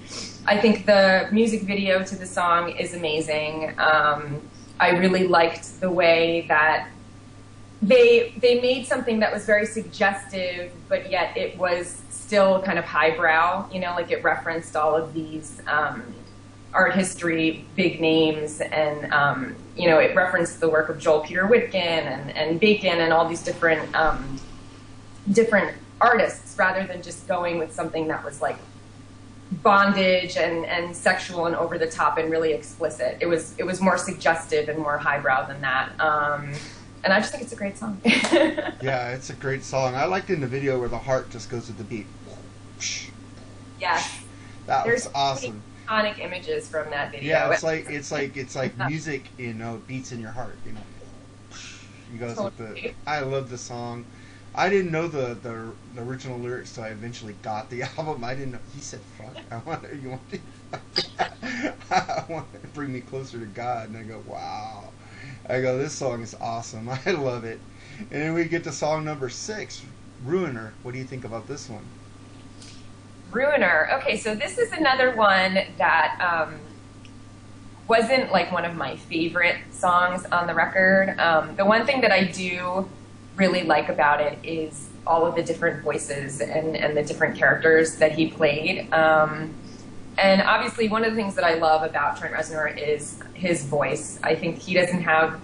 I 0.47 0.57
think 0.59 0.85
the 0.85 1.29
music 1.31 1.61
video 1.61 2.03
to 2.03 2.15
the 2.15 2.25
song 2.25 2.71
is 2.71 2.95
amazing. 2.95 3.75
Um, 3.77 4.41
I 4.79 4.89
really 4.97 5.27
liked 5.27 5.79
the 5.79 5.91
way 5.91 6.45
that 6.49 6.89
they 7.83 8.33
they 8.37 8.61
made 8.61 8.87
something 8.87 9.19
that 9.19 9.33
was 9.33 9.45
very 9.45 9.65
suggestive, 9.65 10.71
but 10.87 11.11
yet 11.11 11.35
it 11.37 11.57
was 11.57 12.01
still 12.09 12.61
kind 12.61 12.79
of 12.79 12.85
highbrow. 12.85 13.69
You 13.71 13.81
know, 13.81 13.91
like 13.91 14.09
it 14.09 14.23
referenced 14.23 14.75
all 14.75 14.95
of 14.95 15.13
these 15.13 15.61
um, 15.67 16.01
art 16.73 16.95
history 16.95 17.65
big 17.75 17.99
names, 17.99 18.61
and 18.61 19.11
um, 19.13 19.55
you 19.75 19.89
know, 19.89 19.99
it 19.99 20.15
referenced 20.15 20.61
the 20.61 20.69
work 20.69 20.87
of 20.87 20.97
Joel 20.97 21.21
Peter 21.21 21.45
Witkin 21.45 21.75
and, 21.75 22.31
and 22.31 22.59
Bacon 22.59 23.01
and 23.01 23.11
all 23.11 23.27
these 23.27 23.43
different 23.43 23.93
um, 23.95 24.39
different 25.31 25.75
artists, 25.99 26.57
rather 26.57 26.87
than 26.87 27.01
just 27.01 27.27
going 27.27 27.59
with 27.59 27.73
something 27.73 28.07
that 28.07 28.23
was 28.23 28.41
like 28.41 28.57
bondage 29.61 30.37
and, 30.37 30.65
and 30.65 30.95
sexual 30.95 31.45
and 31.45 31.55
over 31.55 31.77
the 31.77 31.85
top 31.85 32.17
and 32.17 32.31
really 32.31 32.53
explicit. 32.53 33.17
It 33.19 33.27
was 33.27 33.55
it 33.57 33.65
was 33.65 33.81
more 33.81 33.97
suggestive 33.97 34.69
and 34.69 34.79
more 34.79 34.97
highbrow 34.97 35.47
than 35.47 35.59
that. 35.61 35.91
And 37.03 37.11
I 37.11 37.19
just 37.19 37.31
think 37.31 37.43
it's 37.43 37.51
a 37.51 37.57
great 37.57 37.77
song. 37.77 37.99
yeah, 38.05 39.09
it's 39.09 39.29
a 39.29 39.33
great 39.33 39.63
song. 39.63 39.95
I 39.95 40.05
liked 40.05 40.29
in 40.29 40.39
the 40.39 40.47
video 40.47 40.79
where 40.79 40.87
the 40.87 40.97
heart 40.97 41.29
just 41.29 41.49
goes 41.49 41.67
with 41.67 41.77
the 41.77 41.83
beat. 41.83 42.05
Yes. 43.79 44.23
That 44.67 44.85
There's 44.85 45.05
was 45.05 45.13
awesome. 45.13 45.61
Iconic 45.87 46.19
images 46.19 46.69
from 46.69 46.89
that 46.91 47.11
video. 47.11 47.27
Yeah, 47.27 47.51
it's 47.51 47.63
like 47.63 47.89
it's 47.89 48.11
like 48.11 48.37
it's 48.37 48.55
like 48.55 48.77
music, 48.87 49.25
you 49.37 49.53
know, 49.53 49.81
beats 49.85 50.13
in 50.13 50.21
your 50.21 50.31
heart. 50.31 50.55
You 50.65 50.71
know, 50.71 51.57
he 52.09 52.17
goes 52.17 52.37
totally. 52.37 52.71
with 52.71 52.83
the. 52.83 52.93
I 53.05 53.19
love 53.19 53.49
the 53.49 53.57
song. 53.57 54.05
I 54.55 54.69
didn't 54.69 54.91
know 54.91 55.07
the, 55.07 55.33
the, 55.33 55.73
the 55.95 56.01
original 56.01 56.37
lyrics 56.37 56.69
so 56.69 56.83
I 56.83 56.89
eventually 56.89 57.35
got 57.41 57.69
the 57.69 57.83
album. 57.97 58.23
I 58.23 58.35
didn't 58.35 58.53
know. 58.53 58.59
He 58.73 58.79
said, 58.79 59.01
"Fuck, 59.17 59.35
I 59.51 59.57
want 59.57 59.85
you 60.01 60.09
want 60.11 60.29
to, 60.31 60.39
I 61.91 62.23
want 62.29 62.53
to 62.61 62.67
bring 62.69 62.93
me 62.93 63.01
closer 63.01 63.39
to 63.39 63.45
God." 63.45 63.89
And 63.89 63.97
I 63.97 64.03
go, 64.03 64.21
"Wow." 64.25 64.91
I 65.49 65.61
go, 65.61 65.77
"This 65.77 65.93
song 65.93 66.21
is 66.21 66.35
awesome. 66.35 66.89
I 67.05 67.11
love 67.11 67.43
it." 67.43 67.59
And 67.99 68.21
then 68.21 68.33
we 68.33 68.45
get 68.45 68.63
to 68.65 68.71
song 68.71 69.05
number 69.05 69.29
six, 69.29 69.81
"Ruiner." 70.25 70.73
What 70.83 70.93
do 70.93 70.97
you 70.97 71.05
think 71.05 71.25
about 71.25 71.47
this 71.47 71.69
one? 71.69 71.83
Ruiner. 73.31 73.89
Okay, 73.93 74.17
so 74.17 74.35
this 74.35 74.57
is 74.57 74.71
another 74.71 75.15
one 75.15 75.59
that 75.77 76.19
um, 76.21 76.59
wasn't 77.87 78.31
like 78.31 78.51
one 78.51 78.65
of 78.65 78.75
my 78.75 78.95
favorite 78.95 79.57
songs 79.71 80.25
on 80.25 80.47
the 80.47 80.53
record. 80.53 81.19
Um, 81.19 81.55
the 81.55 81.65
one 81.65 81.85
thing 81.85 82.01
that 82.01 82.11
I 82.11 82.25
do 82.25 82.87
really 83.35 83.63
like 83.63 83.89
about 83.89 84.21
it 84.21 84.37
is 84.43 84.89
all 85.05 85.25
of 85.25 85.35
the 85.35 85.43
different 85.43 85.83
voices 85.83 86.39
and, 86.39 86.77
and 86.77 86.95
the 86.95 87.03
different 87.03 87.37
characters 87.37 87.97
that 87.97 88.13
he 88.13 88.29
played. 88.29 88.91
Um, 88.93 89.53
and 90.17 90.41
obviously, 90.41 90.89
one 90.89 91.03
of 91.03 91.11
the 91.11 91.15
things 91.15 91.35
that 91.35 91.43
I 91.43 91.55
love 91.55 91.83
about 91.83 92.17
Trent 92.17 92.33
Reznor 92.33 92.77
is 92.77 93.19
his 93.33 93.65
voice. 93.65 94.19
I 94.23 94.35
think 94.35 94.59
he 94.59 94.73
doesn't 94.73 95.01
have, 95.01 95.39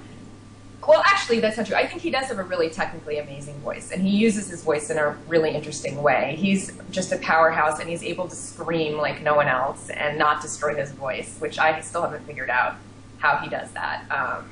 well, 0.87 1.01
actually, 1.05 1.39
that's 1.39 1.57
not 1.57 1.67
true. 1.67 1.75
I 1.75 1.87
think 1.87 2.01
he 2.01 2.09
does 2.09 2.27
have 2.27 2.39
a 2.39 2.43
really 2.43 2.69
technically 2.69 3.17
amazing 3.17 3.55
voice, 3.59 3.91
and 3.91 4.01
he 4.01 4.17
uses 4.17 4.49
his 4.49 4.63
voice 4.63 4.89
in 4.89 4.97
a 4.97 5.17
really 5.27 5.51
interesting 5.51 6.01
way. 6.01 6.35
He's 6.37 6.71
just 6.91 7.11
a 7.11 7.17
powerhouse, 7.17 7.79
and 7.79 7.89
he's 7.89 8.03
able 8.03 8.27
to 8.27 8.35
scream 8.35 8.97
like 8.97 9.21
no 9.21 9.35
one 9.35 9.47
else 9.47 9.89
and 9.89 10.17
not 10.17 10.41
destroy 10.41 10.75
his 10.75 10.91
voice, 10.91 11.37
which 11.39 11.59
I 11.59 11.79
still 11.81 12.01
haven't 12.01 12.25
figured 12.25 12.49
out 12.49 12.75
how 13.19 13.37
he 13.37 13.49
does 13.49 13.71
that. 13.71 14.05
Um, 14.09 14.49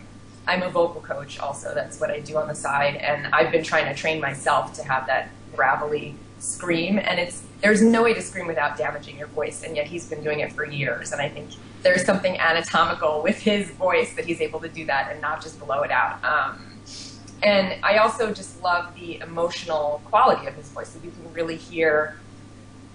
I'm 0.47 0.63
a 0.63 0.69
vocal 0.69 1.01
coach 1.01 1.39
also. 1.39 1.73
That's 1.73 1.99
what 1.99 2.09
I 2.09 2.21
do 2.21 2.37
on 2.37 2.47
the 2.47 2.55
side. 2.55 2.95
And 2.95 3.27
I've 3.35 3.51
been 3.51 3.63
trying 3.63 3.93
to 3.93 3.99
train 3.99 4.21
myself 4.21 4.73
to 4.75 4.83
have 4.83 5.05
that 5.07 5.29
gravelly 5.53 6.15
scream. 6.39 6.99
And 6.99 7.19
it's 7.19 7.43
there's 7.61 7.81
no 7.81 8.03
way 8.03 8.13
to 8.13 8.21
scream 8.21 8.47
without 8.47 8.77
damaging 8.77 9.17
your 9.17 9.27
voice. 9.27 9.63
And 9.63 9.75
yet 9.75 9.87
he's 9.87 10.07
been 10.07 10.23
doing 10.23 10.39
it 10.39 10.53
for 10.53 10.65
years. 10.65 11.11
And 11.11 11.21
I 11.21 11.29
think 11.29 11.49
there's 11.83 12.05
something 12.05 12.37
anatomical 12.37 13.21
with 13.23 13.39
his 13.39 13.69
voice 13.71 14.15
that 14.15 14.25
he's 14.25 14.41
able 14.41 14.59
to 14.61 14.69
do 14.69 14.85
that 14.85 15.11
and 15.11 15.21
not 15.21 15.41
just 15.41 15.59
blow 15.59 15.81
it 15.81 15.91
out. 15.91 16.23
Um, 16.23 16.63
and 17.43 17.83
I 17.83 17.97
also 17.97 18.33
just 18.33 18.61
love 18.63 18.93
the 18.95 19.19
emotional 19.19 20.01
quality 20.05 20.47
of 20.47 20.55
his 20.55 20.69
voice. 20.69 20.89
So 20.89 20.99
you 21.03 21.11
can 21.11 21.33
really 21.33 21.55
hear 21.55 22.17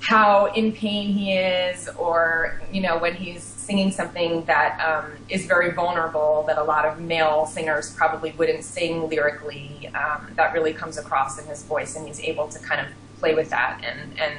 how 0.01 0.47
in 0.47 0.73
pain 0.73 1.13
he 1.13 1.35
is, 1.35 1.89
or 1.97 2.61
you 2.73 2.81
know 2.81 2.99
when 2.99 3.15
he's 3.15 3.43
singing 3.43 3.93
something 3.93 4.45
that 4.47 4.81
um, 4.81 5.13
is 5.29 5.47
very 5.47 5.71
vulnerable 5.71 6.45
that 6.49 6.59
a 6.59 6.63
lot 6.63 6.85
of 6.85 7.01
male 7.01 7.47
singers 7.47 7.95
probably 7.95 8.33
wouldn't 8.33 8.65
sing 8.65 9.09
lyrically. 9.09 9.89
Um, 9.95 10.33
that 10.35 10.53
really 10.53 10.73
comes 10.75 10.99
across 10.99 11.41
in 11.41 11.47
his 11.47 11.63
voice, 11.63 11.95
and 11.95 12.07
he's 12.07 12.21
able 12.21 12.49
to 12.49 12.59
kind 12.59 12.81
of 12.81 12.89
play 13.23 13.35
with 13.35 13.51
that 13.51 13.81
and 13.89 14.01
and 14.19 14.35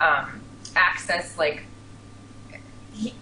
um, 0.00 0.40
access 0.74 1.38
like 1.38 1.62
he. 2.92 3.14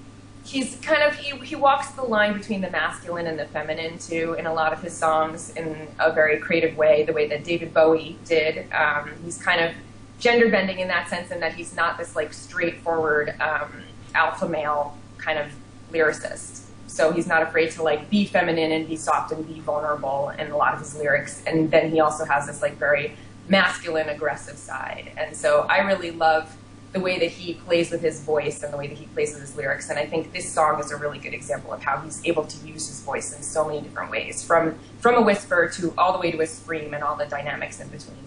He's 0.44 0.75
kind 0.83 1.05
of 1.05 1.14
he, 1.14 1.37
he 1.46 1.55
walks 1.55 1.92
the 1.92 2.03
line 2.03 2.33
between 2.37 2.62
the 2.62 2.68
masculine 2.68 3.29
and 3.29 3.38
the 3.38 3.46
feminine 3.46 3.96
too 3.98 4.35
in 4.35 4.44
a 4.44 4.53
lot 4.53 4.72
of 4.72 4.83
his 4.83 4.92
songs 4.92 5.55
in 5.55 5.87
a 6.01 6.12
very 6.12 6.38
creative 6.40 6.77
way, 6.77 7.05
the 7.05 7.12
way 7.12 7.29
that 7.29 7.44
David 7.44 7.72
Bowie 7.72 8.18
did. 8.25 8.70
Um, 8.72 9.12
he's 9.25 9.38
kind 9.38 9.61
of 9.64 9.72
gender 10.18 10.51
bending 10.51 10.81
in 10.81 10.88
that 10.88 11.09
sense, 11.09 11.31
in 11.31 11.38
that 11.40 11.55
he's 11.55 11.75
not 11.77 11.96
this 11.96 12.16
like 12.16 12.33
straightforward 12.33 13.40
um, 13.40 13.85
alpha 14.14 14.48
male 14.48 14.98
kind 15.16 15.38
of 15.38 15.46
lyricist. 15.92 16.64
So 16.88 17.12
he's 17.12 17.29
not 17.29 17.42
afraid 17.42 17.70
to 17.72 17.83
like 17.85 18.11
be 18.11 18.27
feminine 18.27 18.72
and 18.72 18.88
be 18.88 18.96
soft 18.96 19.33
and 19.33 19.46
be 19.46 19.61
vulnerable 19.61 20.31
in 20.38 20.51
a 20.51 20.57
lot 20.57 20.75
of 20.75 20.81
his 20.81 20.94
lyrics. 20.96 21.42
And 21.46 21.70
then 21.70 21.92
he 21.92 22.01
also 22.01 22.25
has 22.25 22.48
this 22.48 22.61
like 22.61 22.77
very 22.79 23.16
masculine, 23.48 24.09
aggressive 24.09 24.57
side. 24.57 25.12
And 25.16 25.37
so 25.37 25.66
I 25.68 25.78
really 25.78 26.11
love 26.11 26.57
the 26.92 27.00
way 27.00 27.18
that 27.18 27.31
he 27.31 27.55
plays 27.55 27.90
with 27.90 28.02
his 28.02 28.20
voice 28.20 28.62
and 28.62 28.72
the 28.72 28.76
way 28.76 28.87
that 28.87 28.98
he 28.98 29.07
plays 29.07 29.33
with 29.33 29.40
his 29.40 29.57
lyrics. 29.57 29.88
And 29.88 29.98
I 29.98 30.07
think 30.07 30.33
this 30.33 30.52
song 30.52 30.78
is 30.78 30.90
a 30.90 30.96
really 30.96 31.18
good 31.18 31.33
example 31.33 31.72
of 31.72 31.83
how 31.83 31.98
he's 32.00 32.24
able 32.26 32.44
to 32.44 32.66
use 32.66 32.87
his 32.88 33.00
voice 33.00 33.35
in 33.35 33.42
so 33.42 33.66
many 33.66 33.81
different 33.81 34.11
ways, 34.11 34.44
from 34.44 34.78
from 35.00 35.14
a 35.14 35.22
whisper 35.22 35.68
to 35.70 35.94
all 35.96 36.12
the 36.12 36.18
way 36.18 36.31
to 36.31 36.40
a 36.40 36.46
scream 36.46 36.92
and 36.94 37.02
all 37.02 37.16
the 37.16 37.26
dynamics 37.26 37.81
in 37.81 37.88
between. 37.88 38.24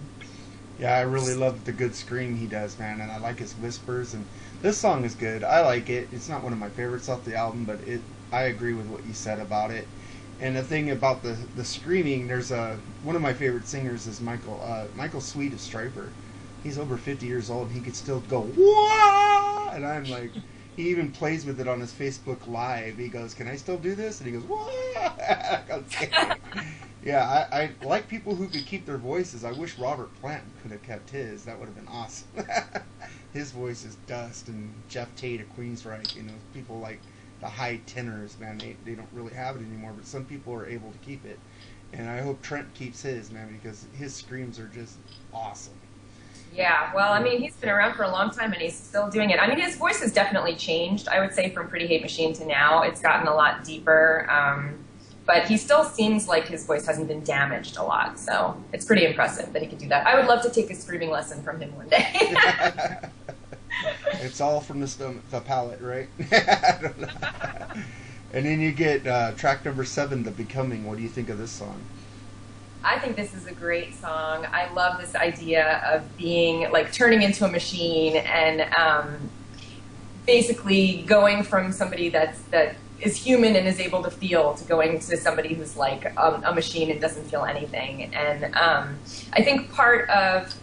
Yeah, 0.78 0.96
I 0.96 1.02
really 1.02 1.34
love 1.34 1.64
the 1.64 1.72
good 1.72 1.94
scream 1.94 2.36
he 2.36 2.46
does, 2.46 2.78
man, 2.78 3.00
and 3.00 3.10
I 3.10 3.18
like 3.18 3.38
his 3.38 3.54
whispers. 3.54 4.12
And 4.12 4.26
this 4.60 4.76
song 4.76 5.04
is 5.04 5.14
good. 5.14 5.42
I 5.42 5.62
like 5.62 5.88
it. 5.88 6.08
It's 6.12 6.28
not 6.28 6.42
one 6.42 6.52
of 6.52 6.58
my 6.58 6.68
favorites 6.70 7.08
off 7.08 7.24
the 7.24 7.36
album, 7.36 7.64
but 7.64 7.80
it. 7.86 8.00
I 8.32 8.42
agree 8.44 8.74
with 8.74 8.86
what 8.86 9.06
you 9.06 9.14
said 9.14 9.38
about 9.38 9.70
it. 9.70 9.86
And 10.40 10.54
the 10.54 10.62
thing 10.62 10.90
about 10.90 11.22
the 11.22 11.36
the 11.56 11.64
screaming, 11.64 12.28
there's 12.28 12.50
a 12.50 12.78
one 13.02 13.16
of 13.16 13.22
my 13.22 13.32
favorite 13.32 13.66
singers 13.66 14.06
is 14.06 14.20
Michael 14.20 14.60
uh, 14.62 14.86
Michael 14.94 15.20
Sweet 15.20 15.52
of 15.52 15.58
Stryper. 15.58 16.10
He's 16.62 16.78
over 16.78 16.96
50 16.96 17.26
years 17.26 17.48
old, 17.48 17.68
and 17.68 17.76
he 17.76 17.80
could 17.80 17.94
still 17.94 18.20
go 18.20 18.40
Wah! 18.56 19.70
and 19.72 19.86
I'm 19.86 20.10
like. 20.10 20.32
He 20.76 20.90
even 20.90 21.10
plays 21.10 21.46
with 21.46 21.58
it 21.58 21.66
on 21.66 21.80
his 21.80 21.90
Facebook 21.90 22.46
Live. 22.46 22.98
He 22.98 23.08
goes, 23.08 23.32
"Can 23.32 23.48
I 23.48 23.56
still 23.56 23.78
do 23.78 23.94
this?" 23.94 24.20
And 24.20 24.26
he 24.26 24.34
goes, 24.34 24.44
"Wah!" 24.44 24.66
Yeah, 27.02 27.46
I, 27.52 27.60
I 27.62 27.70
like 27.82 28.08
people 28.08 28.34
who 28.34 28.48
could 28.48 28.66
keep 28.66 28.84
their 28.84 28.98
voices. 28.98 29.44
I 29.44 29.52
wish 29.52 29.78
Robert 29.78 30.12
Plant 30.20 30.42
could 30.60 30.72
have 30.72 30.82
kept 30.82 31.10
his. 31.10 31.44
That 31.44 31.58
would 31.58 31.66
have 31.66 31.76
been 31.76 31.88
awesome. 31.88 32.26
his 33.32 33.52
voice 33.52 33.84
is 33.84 33.94
dust, 34.06 34.48
and 34.48 34.74
Geoff 34.88 35.14
Tate 35.14 35.40
of 35.40 35.48
Queensryche. 35.56 36.16
You 36.16 36.24
know, 36.24 36.34
people 36.52 36.80
like 36.80 37.00
the 37.40 37.46
high 37.46 37.80
tenors, 37.86 38.38
man. 38.38 38.58
They 38.58 38.76
they 38.84 38.94
don't 38.94 39.08
really 39.12 39.34
have 39.34 39.56
it 39.56 39.60
anymore, 39.60 39.92
but 39.96 40.06
some 40.06 40.24
people 40.24 40.52
are 40.54 40.66
able 40.66 40.90
to 40.90 40.98
keep 40.98 41.24
it. 41.24 41.38
And 41.92 42.08
I 42.08 42.20
hope 42.20 42.42
Trent 42.42 42.72
keeps 42.74 43.02
his, 43.02 43.30
man, 43.30 43.58
because 43.60 43.86
his 43.92 44.14
screams 44.14 44.58
are 44.58 44.68
just 44.68 44.98
awesome. 45.32 45.74
Yeah, 46.54 46.90
well, 46.94 47.12
I 47.12 47.22
mean, 47.22 47.40
he's 47.40 47.54
been 47.56 47.68
around 47.68 47.94
for 47.94 48.02
a 48.02 48.10
long 48.10 48.30
time 48.30 48.52
and 48.52 48.60
he's 48.60 48.74
still 48.74 49.08
doing 49.08 49.30
it. 49.30 49.38
I 49.38 49.46
mean, 49.46 49.58
his 49.58 49.76
voice 49.76 50.00
has 50.00 50.12
definitely 50.12 50.54
changed, 50.54 51.06
I 51.08 51.20
would 51.20 51.34
say, 51.34 51.50
from 51.50 51.68
Pretty 51.68 51.86
Hate 51.86 52.02
Machine 52.02 52.32
to 52.34 52.46
now. 52.46 52.82
It's 52.82 53.00
gotten 53.00 53.26
a 53.28 53.34
lot 53.34 53.62
deeper. 53.64 54.26
Um, 54.30 54.78
but 55.26 55.46
he 55.46 55.56
still 55.56 55.84
seems 55.84 56.28
like 56.28 56.46
his 56.46 56.64
voice 56.64 56.86
hasn't 56.86 57.08
been 57.08 57.22
damaged 57.24 57.76
a 57.76 57.82
lot. 57.82 58.18
So 58.18 58.56
it's 58.72 58.84
pretty 58.84 59.04
impressive 59.04 59.52
that 59.52 59.60
he 59.60 59.68
could 59.68 59.78
do 59.78 59.88
that. 59.88 60.06
I 60.06 60.16
would 60.16 60.26
love 60.26 60.42
to 60.42 60.50
take 60.50 60.70
a 60.70 60.74
screaming 60.74 61.10
lesson 61.10 61.42
from 61.42 61.60
him 61.60 61.74
one 61.76 61.88
day. 61.88 62.34
it's 64.20 64.40
all 64.40 64.60
from 64.60 64.80
the 64.80 64.88
stomach, 64.88 65.22
the 65.30 65.40
palate, 65.40 65.80
right? 65.80 66.08
and 68.32 68.44
then 68.46 68.60
you 68.60 68.72
get 68.72 69.06
uh, 69.06 69.32
track 69.32 69.64
number 69.64 69.84
seven, 69.84 70.22
"The 70.22 70.30
Becoming." 70.30 70.84
What 70.84 70.96
do 70.96 71.02
you 71.02 71.08
think 71.08 71.28
of 71.28 71.38
this 71.38 71.50
song? 71.50 71.80
I 72.84 72.98
think 73.00 73.16
this 73.16 73.34
is 73.34 73.46
a 73.46 73.52
great 73.52 73.94
song. 73.94 74.46
I 74.52 74.72
love 74.72 75.00
this 75.00 75.16
idea 75.16 75.82
of 75.92 76.16
being 76.16 76.70
like 76.70 76.92
turning 76.92 77.22
into 77.22 77.44
a 77.44 77.48
machine 77.48 78.16
and 78.16 78.60
um, 78.76 79.28
basically 80.24 81.02
going 81.02 81.42
from 81.42 81.72
somebody 81.72 82.10
that's 82.10 82.40
that 82.52 82.76
is 83.00 83.16
human 83.16 83.56
and 83.56 83.66
is 83.66 83.80
able 83.80 84.02
to 84.02 84.10
feel 84.10 84.54
to 84.54 84.64
going 84.64 84.98
to 84.98 85.16
somebody 85.16 85.54
who's 85.54 85.76
like 85.76 86.16
um, 86.18 86.42
a 86.44 86.54
machine 86.54 86.90
and 86.90 87.00
doesn't 87.00 87.24
feel 87.24 87.44
anything. 87.44 88.14
And 88.14 88.54
um, 88.56 88.96
I 89.32 89.42
think 89.42 89.72
part 89.72 90.08
of 90.08 90.54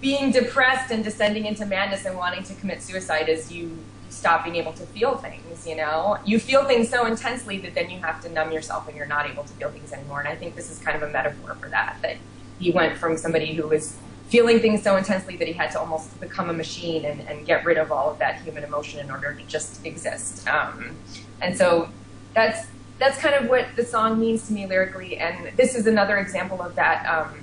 being 0.00 0.32
depressed 0.32 0.90
and 0.90 1.04
descending 1.04 1.46
into 1.46 1.66
madness 1.66 2.04
and 2.06 2.16
wanting 2.16 2.42
to 2.44 2.54
commit 2.54 2.82
suicide 2.82 3.28
is 3.28 3.52
you 3.52 3.76
stop 4.08 4.44
being 4.44 4.56
able 4.56 4.72
to 4.72 4.84
feel 4.86 5.16
things, 5.16 5.66
you 5.66 5.76
know? 5.76 6.18
You 6.24 6.40
feel 6.40 6.64
things 6.64 6.88
so 6.88 7.06
intensely 7.06 7.58
that 7.58 7.74
then 7.74 7.90
you 7.90 8.00
have 8.00 8.20
to 8.22 8.28
numb 8.28 8.50
yourself 8.50 8.88
and 8.88 8.96
you're 8.96 9.06
not 9.06 9.28
able 9.28 9.44
to 9.44 9.52
feel 9.54 9.70
things 9.70 9.92
anymore. 9.92 10.20
And 10.20 10.28
I 10.28 10.36
think 10.36 10.56
this 10.56 10.70
is 10.70 10.78
kind 10.78 10.96
of 10.96 11.08
a 11.08 11.12
metaphor 11.12 11.54
for 11.54 11.68
that, 11.68 11.98
that 12.02 12.16
he 12.58 12.70
went 12.70 12.98
from 12.98 13.16
somebody 13.16 13.54
who 13.54 13.68
was 13.68 13.96
feeling 14.28 14.60
things 14.60 14.82
so 14.82 14.96
intensely 14.96 15.36
that 15.36 15.48
he 15.48 15.54
had 15.54 15.70
to 15.72 15.80
almost 15.80 16.18
become 16.20 16.50
a 16.50 16.52
machine 16.52 17.04
and, 17.04 17.20
and 17.22 17.46
get 17.46 17.64
rid 17.64 17.76
of 17.76 17.90
all 17.90 18.10
of 18.10 18.18
that 18.18 18.40
human 18.42 18.62
emotion 18.62 19.00
in 19.00 19.10
order 19.10 19.34
to 19.34 19.42
just 19.44 19.84
exist. 19.84 20.46
Um, 20.48 20.96
and 21.40 21.56
so 21.56 21.88
that's 22.34 22.66
that's 22.98 23.18
kind 23.18 23.34
of 23.34 23.48
what 23.48 23.66
the 23.76 23.84
song 23.84 24.20
means 24.20 24.46
to 24.46 24.52
me 24.52 24.66
lyrically, 24.66 25.16
and 25.16 25.56
this 25.56 25.74
is 25.74 25.86
another 25.86 26.18
example 26.18 26.60
of 26.60 26.74
that 26.74 27.06
um, 27.06 27.40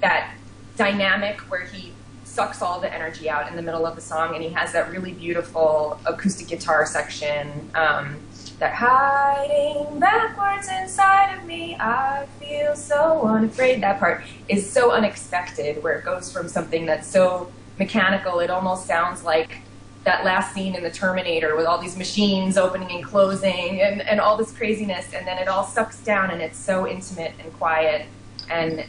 that 0.00 0.34
dynamic 0.76 1.40
where 1.50 1.66
he 1.66 1.92
sucks 2.24 2.62
all 2.62 2.80
the 2.80 2.92
energy 2.92 3.28
out 3.28 3.48
in 3.48 3.56
the 3.56 3.62
middle 3.62 3.84
of 3.84 3.94
the 3.94 4.00
song, 4.00 4.34
and 4.34 4.42
he 4.42 4.50
has 4.50 4.72
that 4.72 4.90
really 4.90 5.12
beautiful 5.12 6.00
acoustic 6.06 6.48
guitar 6.48 6.86
section. 6.86 7.70
Um, 7.74 8.16
that 8.58 8.74
hiding 8.74 9.98
backwards 9.98 10.68
inside 10.68 11.36
of 11.36 11.44
me, 11.44 11.76
I 11.78 12.26
feel 12.38 12.74
so 12.76 13.22
unafraid. 13.22 13.82
That 13.82 13.98
part 13.98 14.24
is 14.48 14.70
so 14.70 14.92
unexpected, 14.92 15.82
where 15.82 15.98
it 15.98 16.04
goes 16.04 16.32
from 16.32 16.48
something 16.48 16.86
that's 16.86 17.08
so 17.08 17.52
mechanical, 17.78 18.40
it 18.40 18.50
almost 18.50 18.86
sounds 18.86 19.24
like 19.24 19.58
that 20.04 20.24
last 20.24 20.54
scene 20.54 20.74
in 20.74 20.82
the 20.82 20.90
Terminator 20.90 21.54
with 21.56 21.66
all 21.66 21.78
these 21.78 21.96
machines 21.96 22.56
opening 22.56 22.90
and 22.90 23.04
closing 23.04 23.80
and, 23.82 24.00
and 24.00 24.20
all 24.20 24.36
this 24.36 24.52
craziness, 24.52 25.12
and 25.12 25.26
then 25.26 25.38
it 25.38 25.48
all 25.48 25.64
sucks 25.64 26.02
down 26.02 26.30
and 26.30 26.40
it's 26.40 26.58
so 26.58 26.88
intimate 26.88 27.32
and 27.38 27.52
quiet 27.54 28.06
and 28.50 28.84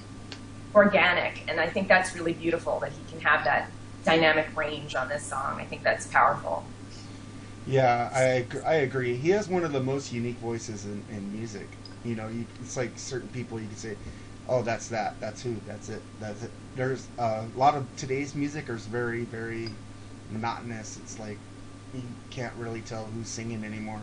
organic. 0.73 1.43
And 1.47 1.59
I 1.59 1.69
think 1.69 1.87
that's 1.87 2.13
really 2.15 2.33
beautiful 2.33 2.79
that 2.81 2.93
he 2.93 3.03
can 3.05 3.19
have 3.21 3.43
that 3.45 3.71
dynamic 4.05 4.55
range 4.55 4.95
on 4.95 5.09
this 5.09 5.27
song. 5.27 5.59
I 5.59 5.65
think 5.65 5.83
that's 5.83 6.07
powerful. 6.07 6.69
Yeah, 7.65 8.09
I 8.13 8.47
I 8.65 8.75
agree. 8.75 9.15
He 9.15 9.29
has 9.29 9.47
one 9.47 9.63
of 9.63 9.71
the 9.71 9.79
most 9.81 10.11
unique 10.11 10.37
voices 10.37 10.85
in, 10.85 11.03
in 11.09 11.31
music. 11.31 11.69
You 12.03 12.15
know, 12.15 12.27
you, 12.27 12.45
it's 12.61 12.75
like 12.75 12.97
certain 12.99 13.29
people 13.29 13.59
you 13.59 13.67
can 13.67 13.77
say, 13.77 13.97
"Oh, 14.49 14.61
that's 14.63 14.89
that. 14.89 15.19
That's 15.21 15.41
who. 15.41 15.55
That's 15.65 15.87
it. 15.89 16.01
That's 16.19 16.43
it." 16.43 16.51
There's 16.75 17.07
uh, 17.17 17.45
a 17.53 17.57
lot 17.57 17.75
of 17.75 17.87
today's 17.95 18.35
music 18.35 18.69
is 18.69 18.85
very 18.85 19.23
very 19.23 19.69
monotonous. 20.29 20.97
It's 20.97 21.19
like 21.19 21.37
you 21.93 22.01
can't 22.31 22.53
really 22.57 22.81
tell 22.81 23.05
who's 23.05 23.29
singing 23.29 23.63
anymore. 23.63 24.01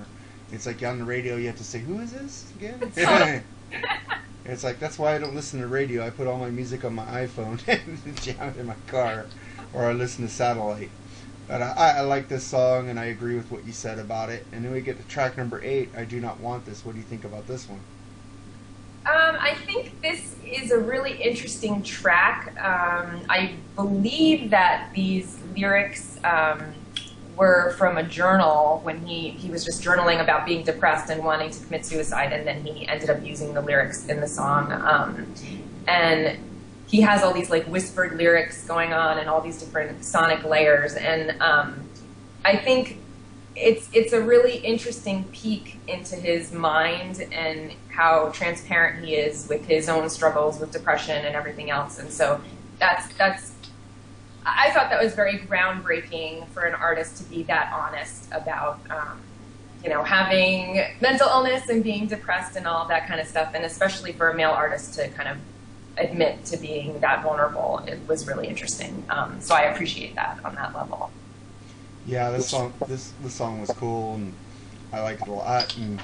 It's 0.52 0.66
like 0.66 0.82
on 0.82 0.98
the 0.98 1.04
radio, 1.04 1.36
you 1.36 1.46
have 1.48 1.56
to 1.58 1.64
say, 1.64 1.80
"Who 1.80 1.98
is 2.00 2.12
this 2.12 2.50
again?" 2.56 3.44
it's 4.52 4.64
like 4.64 4.78
that's 4.78 4.98
why 4.98 5.14
I 5.14 5.18
don't 5.18 5.34
listen 5.34 5.60
to 5.60 5.66
radio. 5.66 6.04
I 6.04 6.10
put 6.10 6.26
all 6.26 6.38
my 6.38 6.50
music 6.50 6.84
on 6.84 6.94
my 6.94 7.04
iPhone 7.04 7.60
and 7.68 8.22
jam 8.22 8.48
it 8.48 8.56
in 8.56 8.66
my 8.66 8.76
car, 8.86 9.26
or 9.72 9.84
I 9.84 9.92
listen 9.92 10.26
to 10.26 10.32
satellite. 10.32 10.90
But 11.48 11.62
I, 11.62 11.96
I 11.98 12.00
like 12.02 12.28
this 12.28 12.44
song, 12.44 12.88
and 12.88 12.98
I 12.98 13.06
agree 13.06 13.34
with 13.34 13.50
what 13.50 13.66
you 13.66 13.72
said 13.72 13.98
about 13.98 14.30
it. 14.30 14.46
And 14.52 14.64
then 14.64 14.70
we 14.72 14.80
get 14.80 14.98
to 14.98 15.08
track 15.08 15.36
number 15.36 15.60
eight. 15.64 15.90
I 15.96 16.04
do 16.04 16.20
not 16.20 16.38
want 16.38 16.64
this. 16.64 16.84
What 16.84 16.92
do 16.92 16.98
you 16.98 17.04
think 17.04 17.24
about 17.24 17.48
this 17.48 17.68
one? 17.68 17.80
Um, 19.06 19.36
I 19.40 19.54
think 19.54 20.00
this 20.00 20.36
is 20.44 20.70
a 20.70 20.78
really 20.78 21.20
interesting 21.20 21.82
track. 21.82 22.54
Um, 22.60 23.22
I 23.28 23.54
believe 23.74 24.50
that 24.50 24.90
these 24.94 25.38
lyrics 25.56 26.20
um, 26.22 26.62
were 27.40 27.74
from 27.78 27.96
a 27.96 28.02
journal 28.02 28.80
when 28.82 29.06
he, 29.06 29.30
he 29.30 29.48
was 29.48 29.64
just 29.64 29.82
journaling 29.82 30.20
about 30.22 30.44
being 30.44 30.62
depressed 30.62 31.08
and 31.10 31.24
wanting 31.24 31.50
to 31.50 31.64
commit 31.64 31.86
suicide, 31.86 32.34
and 32.34 32.46
then 32.46 32.62
he 32.62 32.86
ended 32.86 33.08
up 33.08 33.24
using 33.24 33.54
the 33.54 33.62
lyrics 33.62 34.06
in 34.06 34.20
the 34.20 34.28
song. 34.28 34.70
Um, 34.70 35.34
and 35.88 36.38
he 36.86 37.00
has 37.00 37.22
all 37.22 37.32
these 37.32 37.48
like 37.48 37.64
whispered 37.64 38.18
lyrics 38.18 38.66
going 38.66 38.92
on 38.92 39.18
and 39.18 39.26
all 39.30 39.40
these 39.40 39.58
different 39.58 40.04
sonic 40.04 40.44
layers, 40.44 40.94
and 40.94 41.40
um, 41.40 41.88
I 42.44 42.56
think 42.56 42.98
it's 43.56 43.88
it's 43.92 44.12
a 44.12 44.20
really 44.20 44.58
interesting 44.58 45.24
peek 45.32 45.78
into 45.88 46.16
his 46.16 46.52
mind 46.52 47.22
and 47.32 47.72
how 47.88 48.28
transparent 48.34 49.04
he 49.04 49.14
is 49.14 49.48
with 49.48 49.64
his 49.64 49.88
own 49.88 50.10
struggles 50.10 50.60
with 50.60 50.72
depression 50.72 51.24
and 51.24 51.34
everything 51.34 51.70
else. 51.70 51.98
And 51.98 52.12
so 52.12 52.40
that's 52.78 53.08
that's 53.14 53.49
I 54.44 54.70
thought 54.70 54.90
that 54.90 55.02
was 55.02 55.14
very 55.14 55.38
groundbreaking 55.38 56.48
for 56.48 56.62
an 56.62 56.74
artist 56.74 57.18
to 57.18 57.24
be 57.24 57.42
that 57.44 57.72
honest 57.72 58.26
about 58.32 58.80
um, 58.90 59.20
you 59.82 59.90
know 59.90 60.02
having 60.02 60.82
mental 61.00 61.28
illness 61.28 61.68
and 61.68 61.82
being 61.82 62.06
depressed 62.06 62.56
and 62.56 62.66
all 62.66 62.86
that 62.88 63.06
kind 63.06 63.20
of 63.20 63.26
stuff, 63.26 63.52
and 63.54 63.64
especially 63.64 64.12
for 64.12 64.30
a 64.30 64.34
male 64.34 64.50
artist 64.50 64.94
to 64.94 65.08
kind 65.08 65.28
of 65.28 65.36
admit 65.96 66.44
to 66.46 66.56
being 66.56 66.98
that 67.00 67.22
vulnerable. 67.22 67.82
It 67.86 67.98
was 68.08 68.26
really 68.26 68.46
interesting. 68.46 69.04
Um, 69.10 69.40
so 69.40 69.54
I 69.54 69.62
appreciate 69.62 70.14
that 70.14 70.38
on 70.44 70.54
that 70.54 70.74
level. 70.74 71.10
Yeah, 72.06 72.30
this 72.30 72.48
song 72.48 72.72
this 72.86 73.12
this 73.22 73.34
song 73.34 73.60
was 73.60 73.70
cool 73.70 74.14
and 74.14 74.32
I 74.92 75.00
like 75.00 75.20
it 75.20 75.28
a 75.28 75.32
lot 75.32 75.76
and 75.76 76.00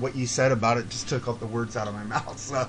what 0.00 0.16
you 0.16 0.26
said 0.26 0.50
about 0.50 0.78
it 0.78 0.88
just 0.88 1.08
took 1.08 1.28
all 1.28 1.34
the 1.34 1.46
words 1.46 1.76
out 1.76 1.86
of 1.86 1.94
my 1.94 2.04
mouth. 2.14 2.38
So 2.38 2.68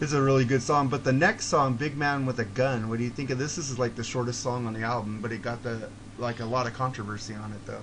it's 0.00 0.12
a 0.12 0.20
really 0.20 0.44
good 0.44 0.62
song. 0.62 0.88
But 0.88 1.04
the 1.04 1.12
next 1.12 1.46
song, 1.46 1.74
Big 1.74 1.96
Man 1.96 2.26
with 2.26 2.40
a 2.40 2.44
Gun, 2.44 2.88
what 2.88 2.98
do 2.98 3.04
you 3.04 3.10
think 3.10 3.30
of 3.30 3.38
this? 3.38 3.56
This 3.56 3.70
is 3.70 3.78
like 3.78 3.94
the 3.94 4.04
shortest 4.04 4.40
song 4.40 4.66
on 4.66 4.72
the 4.72 4.82
album, 4.82 5.20
but 5.20 5.30
it 5.32 5.42
got 5.42 5.62
the 5.62 5.88
like 6.18 6.40
a 6.40 6.44
lot 6.44 6.66
of 6.66 6.74
controversy 6.74 7.34
on 7.34 7.52
it 7.52 7.64
though. 7.66 7.82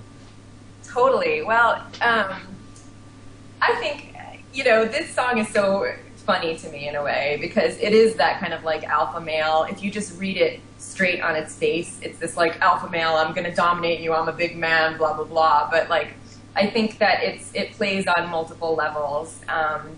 Totally. 0.83 1.41
Well, 1.41 1.75
um, 2.01 2.33
I 3.61 3.75
think 3.75 4.15
you 4.53 4.63
know 4.63 4.85
this 4.85 5.13
song 5.13 5.37
is 5.37 5.47
so 5.49 5.93
funny 6.17 6.57
to 6.57 6.69
me 6.69 6.87
in 6.87 6.95
a 6.95 7.03
way 7.03 7.37
because 7.41 7.77
it 7.77 7.93
is 7.93 8.15
that 8.15 8.39
kind 8.39 8.53
of 8.53 8.63
like 8.63 8.83
alpha 8.83 9.19
male. 9.19 9.65
If 9.69 9.83
you 9.83 9.91
just 9.91 10.19
read 10.19 10.37
it 10.37 10.59
straight 10.77 11.21
on 11.21 11.35
its 11.35 11.55
face, 11.55 11.99
it's 12.01 12.19
this 12.19 12.37
like 12.37 12.59
alpha 12.61 12.89
male. 12.89 13.15
I'm 13.15 13.33
going 13.33 13.49
to 13.49 13.55
dominate 13.55 13.99
you. 13.99 14.13
I'm 14.13 14.27
a 14.27 14.33
big 14.33 14.57
man. 14.57 14.97
Blah 14.97 15.13
blah 15.13 15.25
blah. 15.25 15.69
But 15.69 15.89
like 15.89 16.13
I 16.55 16.67
think 16.67 16.97
that 16.99 17.23
it's 17.23 17.53
it 17.53 17.71
plays 17.73 18.05
on 18.07 18.29
multiple 18.29 18.75
levels. 18.75 19.39
Um, 19.47 19.95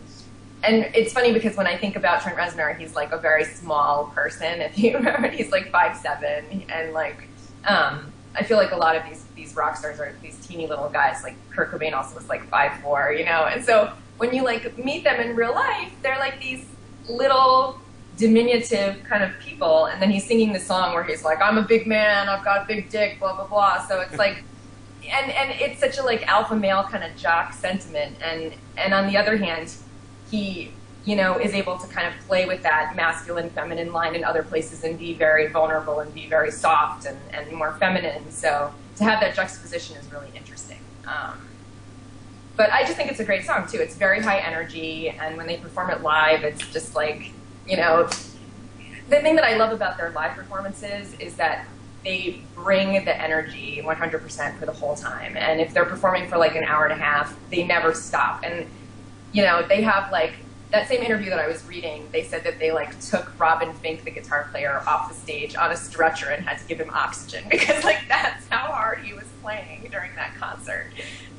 and 0.63 0.89
it's 0.95 1.11
funny 1.11 1.33
because 1.33 1.57
when 1.57 1.67
I 1.67 1.77
think 1.77 1.95
about 1.95 2.21
Trent 2.21 2.37
Reznor, 2.37 2.77
he's 2.77 2.95
like 2.95 3.11
a 3.11 3.17
very 3.17 3.43
small 3.43 4.05
person. 4.15 4.61
If 4.61 4.77
you 4.79 4.93
remember, 4.95 5.27
he's 5.29 5.51
like 5.51 5.71
five 5.71 5.97
seven, 5.97 6.65
and 6.69 6.93
like 6.93 7.27
um, 7.65 8.11
I 8.35 8.43
feel 8.43 8.57
like 8.57 8.71
a 8.71 8.77
lot 8.77 8.95
of 8.95 9.03
these 9.05 9.25
these 9.35 9.55
rock 9.55 9.77
stars 9.77 9.99
are 9.99 10.15
these 10.21 10.37
teeny 10.45 10.67
little 10.67 10.89
guys. 10.89 11.23
Like 11.23 11.35
Kurt 11.49 11.71
Cobain 11.71 11.93
also 11.93 12.15
was 12.15 12.29
like 12.29 12.47
five 12.49 12.79
four, 12.81 13.11
you 13.11 13.25
know. 13.25 13.45
And 13.45 13.63
so 13.63 13.93
when 14.17 14.33
you 14.33 14.43
like 14.43 14.77
meet 14.77 15.03
them 15.03 15.19
in 15.19 15.35
real 15.35 15.53
life, 15.53 15.91
they're 16.01 16.19
like 16.19 16.39
these 16.39 16.65
little 17.09 17.79
diminutive 18.17 19.03
kind 19.03 19.23
of 19.23 19.31
people. 19.39 19.87
And 19.87 20.01
then 20.01 20.11
he's 20.11 20.25
singing 20.25 20.53
the 20.53 20.59
song 20.59 20.93
where 20.93 21.03
he's 21.03 21.23
like, 21.23 21.41
"I'm 21.41 21.57
a 21.57 21.63
big 21.63 21.87
man, 21.87 22.29
I've 22.29 22.45
got 22.45 22.63
a 22.63 22.65
big 22.65 22.89
dick," 22.89 23.19
blah 23.19 23.35
blah 23.35 23.47
blah. 23.47 23.85
So 23.87 23.99
it's 24.01 24.17
like 24.17 24.43
and 25.09 25.31
and 25.31 25.51
it's 25.51 25.79
such 25.79 25.97
a 25.97 26.03
like 26.03 26.25
alpha 26.27 26.55
male 26.55 26.83
kind 26.83 27.03
of 27.03 27.15
jock 27.17 27.53
sentiment 27.53 28.15
and 28.21 28.53
and 28.77 28.93
on 28.93 29.07
the 29.07 29.17
other 29.17 29.37
hand 29.37 29.73
he 30.29 30.71
you 31.05 31.15
know 31.15 31.37
is 31.37 31.53
able 31.53 31.77
to 31.77 31.87
kind 31.87 32.07
of 32.07 32.27
play 32.27 32.45
with 32.45 32.63
that 32.63 32.95
masculine 32.95 33.49
feminine 33.49 33.91
line 33.91 34.15
in 34.15 34.23
other 34.23 34.43
places 34.43 34.83
and 34.83 34.97
be 34.97 35.13
very 35.13 35.47
vulnerable 35.47 35.99
and 35.99 36.13
be 36.13 36.27
very 36.27 36.51
soft 36.51 37.05
and, 37.05 37.17
and 37.31 37.51
more 37.51 37.73
feminine. 37.73 38.31
So 38.31 38.73
to 38.97 39.03
have 39.03 39.19
that 39.19 39.35
juxtaposition 39.35 39.97
is 39.97 40.11
really 40.11 40.31
interesting. 40.35 40.79
Um, 41.05 41.49
but 42.55 42.71
i 42.71 42.83
just 42.83 42.95
think 42.95 43.09
it's 43.09 43.19
a 43.19 43.25
great 43.25 43.45
song 43.45 43.67
too. 43.67 43.79
It's 43.79 43.95
very 43.95 44.21
high 44.21 44.39
energy 44.39 45.09
and 45.09 45.37
when 45.37 45.47
they 45.47 45.57
perform 45.57 45.89
it 45.89 46.01
live 46.01 46.43
it's 46.43 46.65
just 46.71 46.95
like 46.95 47.31
you 47.67 47.77
know 47.77 48.07
the 49.09 49.19
thing 49.21 49.35
that 49.35 49.43
i 49.43 49.57
love 49.57 49.71
about 49.71 49.97
their 49.97 50.11
live 50.11 50.35
performances 50.35 51.15
is 51.19 51.35
that 51.35 51.65
they 52.03 52.41
bring 52.55 53.05
the 53.05 53.21
energy 53.21 53.81
100% 53.83 54.59
for 54.59 54.65
the 54.65 54.73
whole 54.73 54.95
time. 54.95 55.37
And 55.37 55.61
if 55.61 55.73
they're 55.73 55.85
performing 55.85 56.27
for 56.27 56.37
like 56.37 56.55
an 56.55 56.63
hour 56.65 56.85
and 56.85 56.93
a 56.93 57.03
half, 57.03 57.35
they 57.49 57.63
never 57.63 57.93
stop. 57.93 58.43
And, 58.43 58.67
you 59.31 59.43
know, 59.43 59.65
they 59.67 59.81
have 59.81 60.11
like 60.11 60.33
that 60.73 60.87
same 60.87 61.03
interview 61.03 61.29
that 61.29 61.37
I 61.37 61.47
was 61.47 61.63
reading, 61.65 62.07
they 62.11 62.23
said 62.23 62.43
that 62.45 62.57
they 62.57 62.71
like 62.71 62.99
took 62.99 63.39
Robin 63.39 63.71
Finck, 63.75 64.03
the 64.03 64.09
guitar 64.09 64.47
player, 64.49 64.83
off 64.87 65.07
the 65.07 65.13
stage 65.13 65.55
on 65.55 65.71
a 65.71 65.77
stretcher 65.77 66.31
and 66.31 66.43
had 66.43 66.57
to 66.57 66.65
give 66.65 66.79
him 66.79 66.89
oxygen 66.89 67.43
because 67.51 67.83
like 67.83 67.99
that's 68.07 68.47
how 68.47 68.71
hard 68.71 68.99
he 68.99 69.13
was 69.13 69.25
playing 69.43 69.87
during 69.91 70.15
that 70.15 70.35
concert. 70.35 70.91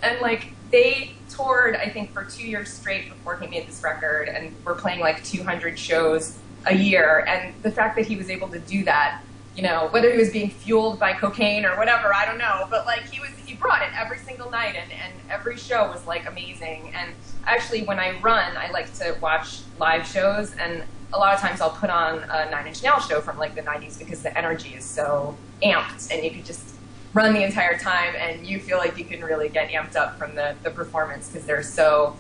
And 0.03 0.21
like 0.21 0.53
they 0.71 1.15
toured, 1.29 1.75
I 1.75 1.89
think, 1.89 2.13
for 2.13 2.25
two 2.25 2.47
years 2.47 2.73
straight 2.73 3.09
before 3.09 3.37
he 3.37 3.49
made 3.49 3.67
this 3.67 3.83
record 3.83 4.29
and 4.29 4.55
were 4.65 4.77
playing 4.77 5.01
like 5.01 5.25
200 5.25 5.77
shows 5.79 6.39
a 6.67 6.75
year. 6.75 7.25
And 7.27 7.61
the 7.65 7.73
fact 7.73 7.97
that 7.97 8.07
he 8.07 8.15
was 8.15 8.31
able 8.31 8.49
to 8.49 8.61
do 8.61 8.85
that 8.85 9.21
you 9.57 9.63
know, 9.63 9.89
whether 9.91 10.11
he 10.11 10.19
was 10.19 10.31
being 10.31 10.51
fueled 10.51 10.99
by 10.99 11.13
cocaine 11.13 11.65
or 11.65 11.77
whatever, 11.77 12.13
I 12.13 12.25
don't 12.25 12.39
know. 12.39 12.67
But 12.71 12.87
like 12.87 13.03
he 13.03 13.21
was, 13.21 13.31
he 13.47 13.55
brought 13.55 13.83
it 13.83 13.89
every 13.97 14.19
single 14.19 14.51
night, 14.51 14.75
and 14.75 14.91
and 14.91 15.13
every 15.31 15.57
show 15.57 15.89
was 15.89 16.05
like 16.07 16.27
amazing. 16.29 16.93
And 16.95 17.13
actually, 17.47 17.83
when 17.83 17.99
I 17.99 18.19
run, 18.21 18.57
I 18.57 18.71
like 18.71 18.93
to 18.95 19.17
watch 19.21 19.61
live 19.79 20.07
shows, 20.07 20.55
and 20.55 20.83
a 21.13 21.19
lot 21.19 21.35
of 21.35 21.41
times 21.41 21.61
I'll 21.61 21.71
put 21.71 21.91
on 21.91 22.25
a 22.25 22.51
Nine 22.51 22.67
Inch 22.67 22.83
Nails 22.83 23.07
show 23.07 23.21
from 23.21 23.39
like 23.39 23.55
the 23.55 23.63
'90s 23.63 23.99
because 23.99 24.23
the 24.23 24.37
energy 24.37 24.75
is 24.75 24.85
so 24.85 25.37
amped, 25.63 26.13
and 26.13 26.25
you 26.25 26.31
could 26.33 26.45
just 26.45 26.75
run 27.13 27.33
the 27.33 27.45
entire 27.45 27.79
time, 27.79 28.15
and 28.17 28.45
you 28.45 28.59
feel 28.59 28.79
like 28.79 28.99
you 28.99 29.05
can 29.05 29.23
really 29.23 29.49
get 29.49 29.71
amped 29.71 29.95
up 29.95 30.19
from 30.19 30.35
the 30.35 30.57
the 30.65 30.71
performance 30.71 31.29
because 31.29 31.47
they're 31.47 31.63
so, 31.63 32.17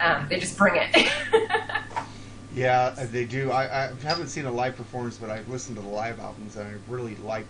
um, 0.00 0.26
they 0.28 0.40
just 0.40 0.58
bring 0.58 0.74
it. 0.76 1.08
Yeah, 2.54 2.90
they 2.90 3.24
do. 3.24 3.50
I, 3.50 3.64
I 3.64 3.90
haven't 4.02 4.28
seen 4.28 4.44
a 4.46 4.52
live 4.52 4.76
performance, 4.76 5.16
but 5.18 5.30
I've 5.30 5.48
listened 5.48 5.76
to 5.76 5.82
the 5.82 5.88
live 5.88 6.20
albums 6.20 6.56
and 6.56 6.68
I 6.68 6.74
really 6.90 7.16
like 7.16 7.46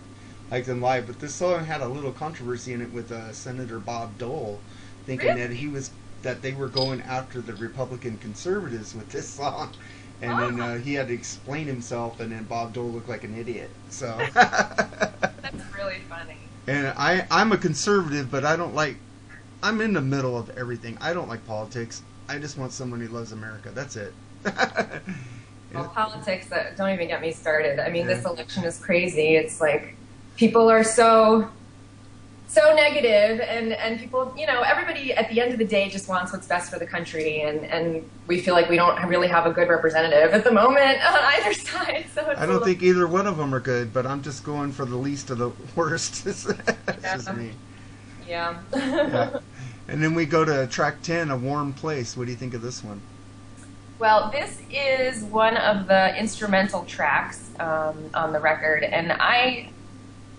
like 0.51 0.65
them 0.65 0.81
live. 0.81 1.07
But 1.07 1.19
this 1.19 1.33
song 1.33 1.65
had 1.65 1.81
a 1.81 1.87
little 1.87 2.11
controversy 2.11 2.73
in 2.73 2.81
it 2.81 2.91
with 2.91 3.11
uh, 3.11 3.31
Senator 3.31 3.79
Bob 3.79 4.17
Dole, 4.17 4.59
thinking 5.05 5.29
really? 5.29 5.41
that 5.41 5.53
he 5.53 5.67
was 5.67 5.91
that 6.23 6.41
they 6.41 6.53
were 6.53 6.67
going 6.67 7.01
after 7.01 7.39
the 7.39 7.53
Republican 7.53 8.17
conservatives 8.17 8.95
with 8.95 9.09
this 9.09 9.27
song, 9.27 9.73
and 10.21 10.31
oh. 10.33 10.39
then 10.39 10.59
uh, 10.59 10.77
he 10.79 10.95
had 10.95 11.07
to 11.09 11.13
explain 11.13 11.67
himself, 11.67 12.19
and 12.19 12.31
then 12.31 12.43
Bob 12.45 12.73
Dole 12.73 12.89
looked 12.89 13.09
like 13.09 13.23
an 13.23 13.37
idiot. 13.37 13.69
So 13.89 14.17
that's 14.33 15.75
really 15.75 15.99
funny. 16.09 16.37
And 16.67 16.87
I 16.97 17.27
I'm 17.29 17.51
a 17.51 17.57
conservative, 17.57 18.31
but 18.31 18.43
I 18.43 18.55
don't 18.55 18.73
like. 18.73 18.97
I'm 19.61 19.81
in 19.81 19.93
the 19.93 20.01
middle 20.01 20.37
of 20.37 20.55
everything. 20.57 20.97
I 20.99 21.13
don't 21.13 21.27
like 21.27 21.45
politics. 21.45 22.01
I 22.27 22.39
just 22.39 22.57
want 22.57 22.71
someone 22.71 22.99
who 22.99 23.07
loves 23.07 23.31
America. 23.31 23.69
That's 23.73 23.95
it. 23.95 24.13
Well, 25.73 25.89
politics 25.93 26.51
uh, 26.51 26.71
don't 26.77 26.91
even 26.93 27.07
get 27.07 27.21
me 27.21 27.31
started. 27.31 27.79
I 27.79 27.89
mean, 27.89 28.07
Yeah. 28.07 28.15
this 28.15 28.25
election 28.25 28.63
is 28.63 28.77
crazy. 28.79 29.35
It's 29.35 29.59
like 29.59 29.95
people 30.37 30.69
are 30.69 30.83
so 30.83 31.49
so 32.47 32.73
negative 32.75 33.41
and 33.41 33.73
and 33.73 33.99
people 33.99 34.33
you 34.37 34.45
know 34.45 34.61
everybody 34.61 35.11
at 35.13 35.27
the 35.29 35.41
end 35.41 35.51
of 35.51 35.57
the 35.59 35.65
day 35.65 35.89
just 35.89 36.07
wants 36.07 36.31
what's 36.31 36.47
best 36.47 36.71
for 36.71 36.79
the 36.79 36.85
country 36.85 37.41
and 37.41 37.65
and 37.65 38.07
we 38.27 38.39
feel 38.39 38.53
like 38.53 38.69
we 38.69 38.77
don't 38.77 39.03
really 39.07 39.27
have 39.27 39.45
a 39.45 39.51
good 39.51 39.67
representative 39.67 40.31
at 40.33 40.43
the 40.45 40.51
moment 40.51 40.79
on 41.05 41.15
either 41.33 41.53
side 41.53 42.05
so 42.13 42.29
it's 42.29 42.39
I 42.39 42.45
don't 42.45 42.63
think 42.63 42.81
either 42.83 43.07
one 43.07 43.27
of 43.27 43.35
them 43.37 43.53
are 43.53 43.59
good, 43.59 43.91
but 43.91 44.05
I'm 44.05 44.21
just 44.21 44.43
going 44.45 44.71
for 44.71 44.85
the 44.85 44.95
least 44.95 45.31
of 45.31 45.37
the 45.39 45.51
worst. 45.75 46.23
Just 46.23 46.47
Yeah. 46.47 47.33
me. 47.33 47.51
yeah, 48.27 48.57
Yeah. 48.73 49.39
And 49.87 50.01
then 50.03 50.15
we 50.15 50.25
go 50.25 50.43
to 50.43 50.65
track 50.65 51.03
10, 51.03 51.29
A 51.29 51.37
Warm 51.37 51.71
Place. 51.71 52.17
What 52.17 52.25
do 52.25 52.31
you 52.31 52.37
think 52.37 52.55
of 52.55 52.61
this 52.63 52.83
one? 52.83 52.99
Well, 53.97 54.29
this 54.29 54.61
is 54.69 55.23
one 55.23 55.55
of 55.55 55.87
the 55.87 56.17
instrumental 56.19 56.83
tracks 56.83 57.49
um, 57.59 58.09
on 58.13 58.33
the 58.33 58.39
record, 58.41 58.83
and 58.83 59.13
I, 59.13 59.69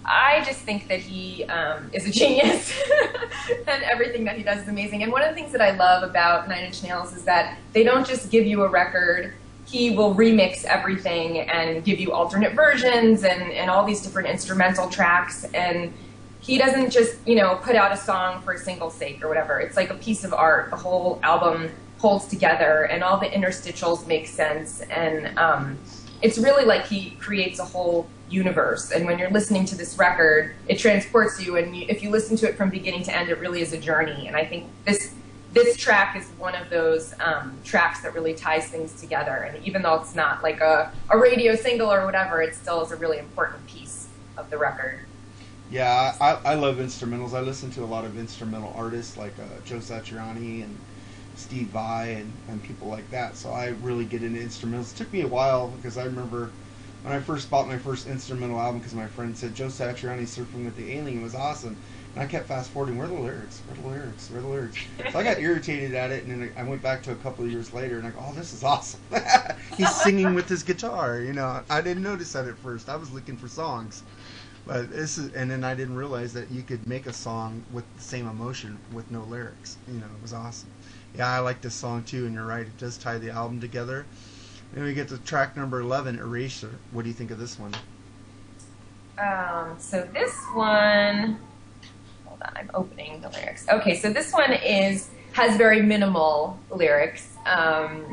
I 0.04 0.42
just 0.44 0.60
think 0.60 0.88
that 0.88 1.00
he 1.00 1.44
um, 1.44 1.88
is 1.94 2.06
a 2.06 2.10
genius, 2.20 2.78
and 3.66 3.82
everything 3.82 4.24
that 4.24 4.36
he 4.36 4.42
does 4.42 4.62
is 4.62 4.68
amazing. 4.68 5.02
And 5.02 5.10
one 5.10 5.22
of 5.22 5.30
the 5.30 5.34
things 5.34 5.52
that 5.52 5.62
I 5.62 5.70
love 5.70 6.02
about 6.02 6.50
Nine 6.50 6.64
Inch 6.64 6.82
Nails 6.82 7.14
is 7.14 7.24
that 7.24 7.58
they 7.72 7.82
don't 7.82 8.06
just 8.06 8.30
give 8.30 8.46
you 8.46 8.62
a 8.62 8.68
record. 8.68 9.32
He 9.64 9.96
will 9.96 10.14
remix 10.14 10.64
everything 10.64 11.40
and 11.40 11.82
give 11.82 11.98
you 11.98 12.12
alternate 12.12 12.52
versions 12.52 13.24
and, 13.24 13.50
and 13.52 13.70
all 13.70 13.86
these 13.86 14.02
different 14.02 14.28
instrumental 14.28 14.90
tracks. 14.90 15.44
And 15.54 15.94
he 16.40 16.58
doesn't 16.58 16.90
just, 16.90 17.26
you 17.26 17.36
know, 17.36 17.56
put 17.56 17.74
out 17.74 17.90
a 17.90 17.96
song 17.96 18.42
for 18.42 18.52
a 18.52 18.58
single 18.58 18.90
sake 18.90 19.24
or 19.24 19.28
whatever. 19.28 19.58
It's 19.58 19.76
like 19.76 19.90
a 19.90 19.94
piece 19.94 20.24
of 20.24 20.34
art. 20.34 20.70
The 20.70 20.76
whole 20.76 21.18
album 21.22 21.70
holds 21.98 22.26
together 22.26 22.84
and 22.84 23.02
all 23.02 23.18
the 23.18 23.26
interstitials 23.26 24.06
make 24.06 24.26
sense. 24.26 24.80
And 24.82 25.38
um, 25.38 25.78
it's 26.22 26.38
really 26.38 26.64
like 26.64 26.86
he 26.86 27.10
creates 27.12 27.58
a 27.58 27.64
whole 27.64 28.06
universe. 28.28 28.90
And 28.90 29.06
when 29.06 29.18
you're 29.18 29.30
listening 29.30 29.64
to 29.66 29.76
this 29.76 29.98
record, 29.98 30.54
it 30.68 30.78
transports 30.78 31.40
you. 31.44 31.56
And 31.56 31.76
you, 31.76 31.86
if 31.88 32.02
you 32.02 32.10
listen 32.10 32.36
to 32.38 32.48
it 32.48 32.56
from 32.56 32.70
beginning 32.70 33.02
to 33.04 33.16
end, 33.16 33.30
it 33.30 33.38
really 33.38 33.60
is 33.60 33.72
a 33.72 33.78
journey. 33.78 34.26
And 34.26 34.36
I 34.36 34.44
think 34.44 34.66
this 34.84 35.12
this 35.52 35.74
track 35.74 36.14
is 36.16 36.28
one 36.36 36.54
of 36.54 36.68
those 36.68 37.14
um, 37.18 37.56
tracks 37.64 38.02
that 38.02 38.12
really 38.12 38.34
ties 38.34 38.68
things 38.68 39.00
together. 39.00 39.32
And 39.32 39.64
even 39.64 39.80
though 39.80 39.94
it's 39.94 40.14
not 40.14 40.42
like 40.42 40.60
a, 40.60 40.92
a 41.08 41.16
radio 41.16 41.54
single 41.54 41.90
or 41.90 42.04
whatever, 42.04 42.42
it 42.42 42.54
still 42.54 42.82
is 42.82 42.92
a 42.92 42.96
really 42.96 43.18
important 43.18 43.66
piece 43.66 44.08
of 44.36 44.50
the 44.50 44.58
record. 44.58 45.00
Yeah, 45.70 46.14
I, 46.20 46.32
I 46.44 46.54
love 46.54 46.76
instrumentals. 46.76 47.32
I 47.32 47.40
listen 47.40 47.70
to 47.70 47.84
a 47.84 47.86
lot 47.86 48.04
of 48.04 48.18
instrumental 48.18 48.74
artists 48.76 49.16
like 49.16 49.32
uh, 49.38 49.44
Joe 49.64 49.78
Satriani 49.78 50.62
and 50.62 50.76
Steve 51.36 51.68
Vai 51.68 52.06
and, 52.08 52.32
and 52.48 52.62
people 52.62 52.88
like 52.88 53.08
that. 53.10 53.36
So 53.36 53.50
I 53.50 53.68
really 53.82 54.04
get 54.04 54.22
into 54.22 54.40
instrumentals. 54.40 54.94
It 54.94 54.96
took 54.96 55.12
me 55.12 55.20
a 55.22 55.26
while 55.26 55.68
because 55.68 55.98
I 55.98 56.04
remember 56.04 56.50
when 57.02 57.14
I 57.14 57.20
first 57.20 57.50
bought 57.50 57.68
my 57.68 57.78
first 57.78 58.08
instrumental 58.08 58.58
album 58.58 58.78
because 58.80 58.94
my 58.94 59.06
friend 59.06 59.36
said 59.36 59.54
Joe 59.54 59.66
Satriani 59.66 60.22
surfing 60.22 60.64
with 60.64 60.76
the 60.76 60.92
alien 60.92 61.22
was 61.22 61.34
awesome. 61.34 61.76
And 62.14 62.24
I 62.24 62.26
kept 62.26 62.48
fast 62.48 62.70
forwarding, 62.70 62.96
where 62.96 63.06
are 63.06 63.10
the 63.10 63.20
lyrics? 63.20 63.60
Where 63.66 63.78
are 63.78 63.82
the 63.82 63.88
lyrics? 64.00 64.30
Where 64.30 64.38
are 64.38 64.42
the 64.42 64.48
lyrics? 64.48 64.78
So 65.12 65.18
I 65.18 65.22
got 65.22 65.38
irritated 65.38 65.94
at 65.94 66.10
it, 66.10 66.24
and 66.24 66.42
then 66.42 66.50
I 66.56 66.62
went 66.62 66.82
back 66.82 67.02
to 67.02 67.12
a 67.12 67.16
couple 67.16 67.44
of 67.44 67.50
years 67.52 67.74
later, 67.74 67.98
and 67.98 68.06
I 68.06 68.10
go, 68.10 68.18
oh, 68.22 68.32
this 68.32 68.54
is 68.54 68.64
awesome. 68.64 69.00
He's 69.76 69.94
singing 69.94 70.34
with 70.34 70.48
his 70.48 70.62
guitar, 70.62 71.20
you 71.20 71.34
know. 71.34 71.62
I 71.68 71.82
didn't 71.82 72.02
notice 72.02 72.32
that 72.32 72.48
at 72.48 72.56
first. 72.56 72.88
I 72.88 72.96
was 72.96 73.12
looking 73.12 73.36
for 73.36 73.48
songs. 73.48 74.02
But 74.66 74.90
this 74.90 75.16
is, 75.16 75.32
and 75.34 75.50
then 75.50 75.62
I 75.62 75.74
didn't 75.74 75.94
realize 75.96 76.32
that 76.32 76.50
you 76.50 76.62
could 76.62 76.88
make 76.88 77.06
a 77.06 77.12
song 77.12 77.62
with 77.72 77.84
the 77.96 78.02
same 78.02 78.26
emotion 78.26 78.78
with 78.92 79.10
no 79.12 79.22
lyrics. 79.22 79.76
You 79.86 80.00
know, 80.00 80.06
it 80.06 80.22
was 80.22 80.32
awesome. 80.32 80.70
Yeah, 81.16 81.30
I 81.30 81.38
like 81.38 81.62
this 81.62 81.74
song 81.74 82.02
too, 82.04 82.26
and 82.26 82.34
you're 82.34 82.44
right, 82.44 82.66
it 82.66 82.76
does 82.76 82.98
tie 82.98 83.16
the 83.16 83.30
album 83.30 83.58
together. 83.58 84.04
Then 84.74 84.84
we 84.84 84.92
get 84.92 85.08
to 85.08 85.18
track 85.18 85.56
number 85.56 85.80
11, 85.80 86.18
Erasure. 86.18 86.74
What 86.90 87.02
do 87.02 87.08
you 87.08 87.14
think 87.14 87.30
of 87.30 87.38
this 87.38 87.58
one? 87.58 87.74
Um, 89.18 89.76
so 89.78 90.06
this 90.12 90.34
one, 90.52 91.38
hold 92.26 92.42
on, 92.42 92.52
I'm 92.54 92.70
opening 92.74 93.22
the 93.22 93.30
lyrics. 93.30 93.66
Okay, 93.68 93.96
so 93.96 94.12
this 94.12 94.32
one 94.32 94.52
is 94.52 95.08
has 95.32 95.56
very 95.56 95.80
minimal 95.80 96.58
lyrics, 96.70 97.36
um, 97.46 98.04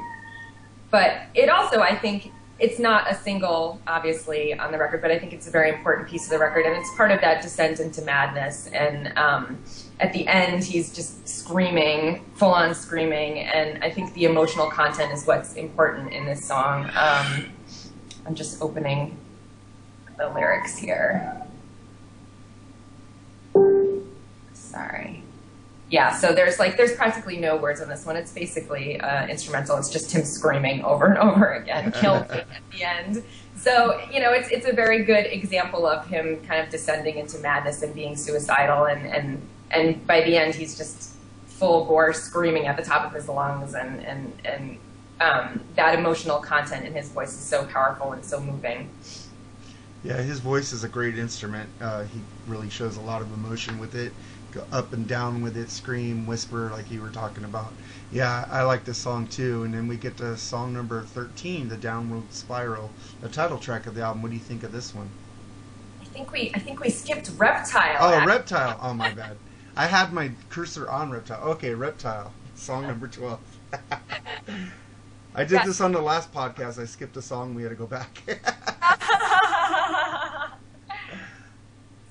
but 0.89 1.23
it 1.33 1.49
also, 1.49 1.81
I 1.81 1.95
think, 1.95 2.31
it's 2.63 2.79
not 2.79 3.11
a 3.11 3.13
single, 3.13 3.81
obviously, 3.87 4.57
on 4.57 4.71
the 4.71 4.77
record, 4.77 5.01
but 5.01 5.11
I 5.11 5.19
think 5.19 5.33
it's 5.33 5.47
a 5.47 5.51
very 5.51 5.69
important 5.69 6.07
piece 6.07 6.23
of 6.23 6.29
the 6.29 6.39
record, 6.39 6.65
and 6.65 6.73
it's 6.77 6.89
part 6.95 7.11
of 7.11 7.19
that 7.19 7.41
descent 7.41 7.81
into 7.81 8.01
madness. 8.03 8.67
And 8.67 9.11
um, 9.17 9.57
at 9.99 10.13
the 10.13 10.25
end, 10.29 10.63
he's 10.63 10.95
just 10.95 11.27
screaming, 11.27 12.23
full 12.35 12.51
on 12.51 12.73
screaming, 12.73 13.39
and 13.39 13.83
I 13.83 13.89
think 13.89 14.13
the 14.13 14.23
emotional 14.23 14.69
content 14.71 15.11
is 15.11 15.27
what's 15.27 15.55
important 15.55 16.13
in 16.13 16.23
this 16.23 16.47
song. 16.47 16.85
Um, 16.95 17.51
I'm 18.25 18.33
just 18.33 18.61
opening 18.61 19.17
the 20.17 20.29
lyrics 20.29 20.77
here. 20.77 21.45
Sorry. 24.53 25.22
Yeah, 25.93 26.11
so 26.11 26.33
there's 26.33 26.57
like 26.57 26.75
there's 26.75 26.95
practically 26.95 27.37
no 27.37 27.55
words 27.55 27.79
on 27.79 27.87
this 27.87 28.03
one. 28.03 28.15
It's 28.15 28.31
basically 28.31 28.99
uh, 28.99 29.27
instrumental. 29.27 29.77
It's 29.77 29.91
just 29.91 30.11
him 30.11 30.25
screaming 30.25 30.83
over 30.83 31.05
and 31.05 31.17
over 31.29 31.53
again, 31.53 31.91
kill 31.91 32.21
me 32.21 32.29
at 32.29 32.47
the 32.71 32.83
end. 32.83 33.23
So 33.55 34.01
you 34.11 34.19
know, 34.19 34.31
it's 34.31 34.49
it's 34.49 34.67
a 34.67 34.73
very 34.73 35.03
good 35.03 35.27
example 35.27 35.85
of 35.85 36.07
him 36.07 36.43
kind 36.47 36.65
of 36.65 36.71
descending 36.71 37.19
into 37.19 37.37
madness 37.37 37.83
and 37.83 37.93
being 37.93 38.15
suicidal, 38.15 38.85
and 38.85 39.05
and 39.05 39.47
and 39.69 40.07
by 40.07 40.21
the 40.21 40.35
end 40.35 40.55
he's 40.55 40.75
just 40.75 41.13
full 41.45 41.85
bore 41.85 42.11
screaming 42.11 42.65
at 42.65 42.75
the 42.75 42.83
top 42.83 43.05
of 43.05 43.13
his 43.13 43.29
lungs, 43.29 43.75
and 43.75 44.03
and 44.03 44.33
and 44.45 44.79
um, 45.21 45.61
that 45.75 45.93
emotional 45.93 46.39
content 46.39 46.87
in 46.87 46.93
his 46.95 47.09
voice 47.09 47.33
is 47.33 47.45
so 47.45 47.65
powerful 47.65 48.13
and 48.13 48.25
so 48.25 48.39
moving. 48.39 48.89
Yeah, 50.03 50.17
his 50.17 50.39
voice 50.39 50.73
is 50.73 50.83
a 50.83 50.89
great 50.89 51.19
instrument. 51.19 51.69
Uh, 51.79 52.05
he 52.05 52.19
really 52.47 52.71
shows 52.71 52.97
a 52.97 53.01
lot 53.01 53.21
of 53.21 53.31
emotion 53.33 53.77
with 53.77 53.93
it. 53.93 54.11
Go 54.53 54.63
up 54.71 54.93
and 54.93 55.07
down 55.07 55.41
with 55.41 55.57
it, 55.57 55.71
scream, 55.71 56.27
whisper, 56.27 56.69
like 56.71 56.91
you 56.91 57.01
were 57.01 57.09
talking 57.09 57.43
about. 57.43 57.73
Yeah, 58.11 58.45
I 58.51 58.61
like 58.61 58.85
this 58.85 58.99
song 58.99 59.25
too. 59.27 59.63
And 59.63 59.73
then 59.73 59.87
we 59.87 59.97
get 59.97 60.17
to 60.17 60.37
song 60.37 60.73
number 60.73 61.01
13, 61.01 61.69
The 61.69 61.77
Downward 61.77 62.31
Spiral, 62.31 62.91
the 63.21 63.29
title 63.29 63.57
track 63.57 63.87
of 63.87 63.95
the 63.95 64.01
album. 64.03 64.21
What 64.21 64.29
do 64.29 64.35
you 64.37 64.41
think 64.43 64.61
of 64.63 64.71
this 64.71 64.93
one? 64.93 65.09
I 66.01 66.05
think 66.05 66.31
we 66.31 66.51
I 66.53 66.59
think 66.59 66.79
we 66.81 66.91
skipped 66.91 67.31
Reptile. 67.37 67.97
Oh, 67.99 68.13
actually. 68.13 68.27
Reptile. 68.27 68.79
Oh, 68.79 68.93
my 68.93 69.11
bad. 69.13 69.37
I 69.75 69.87
had 69.87 70.13
my 70.13 70.31
cursor 70.49 70.87
on 70.87 71.09
Reptile. 71.09 71.41
Okay, 71.53 71.73
Reptile. 71.73 72.31
Song 72.53 72.83
number 72.85 73.07
12. 73.07 73.39
I 75.35 75.43
did 75.43 75.51
Yeah. 75.53 75.65
this 75.65 75.81
on 75.81 75.91
the 75.91 76.01
last 76.01 76.31
podcast. 76.31 76.79
I 76.79 76.85
skipped 76.85 77.17
a 77.17 77.21
song. 77.23 77.55
We 77.55 77.63
had 77.63 77.69
to 77.69 77.75
go 77.75 77.87
back. 77.87 78.21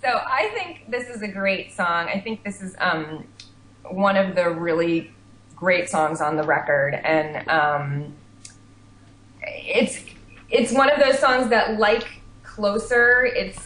so 0.02 0.20
I 0.26 0.50
think 0.54 0.90
this 0.90 1.08
is 1.08 1.22
a 1.22 1.28
great 1.28 1.72
song. 1.72 2.08
I 2.08 2.20
think 2.20 2.42
this 2.44 2.60
is 2.60 2.74
um, 2.78 3.24
one 3.90 4.16
of 4.16 4.34
the 4.34 4.50
really 4.50 5.12
great 5.54 5.88
songs 5.88 6.20
on 6.20 6.36
the 6.36 6.42
record, 6.42 6.94
and 6.94 7.48
um, 7.48 8.14
it's 9.42 10.04
it's 10.50 10.72
one 10.72 10.90
of 10.90 10.98
those 10.98 11.18
songs 11.18 11.48
that, 11.50 11.78
like 11.78 12.06
Closer, 12.42 13.24
it's 13.24 13.58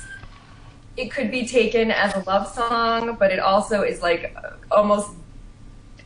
it 0.97 1.11
could 1.11 1.31
be 1.31 1.47
taken 1.47 1.91
as 1.91 2.15
a 2.15 2.21
love 2.21 2.47
song, 2.47 3.17
but 3.19 3.33
it 3.33 3.41
also 3.41 3.83
is 3.83 4.01
like 4.01 4.37
almost 4.71 5.11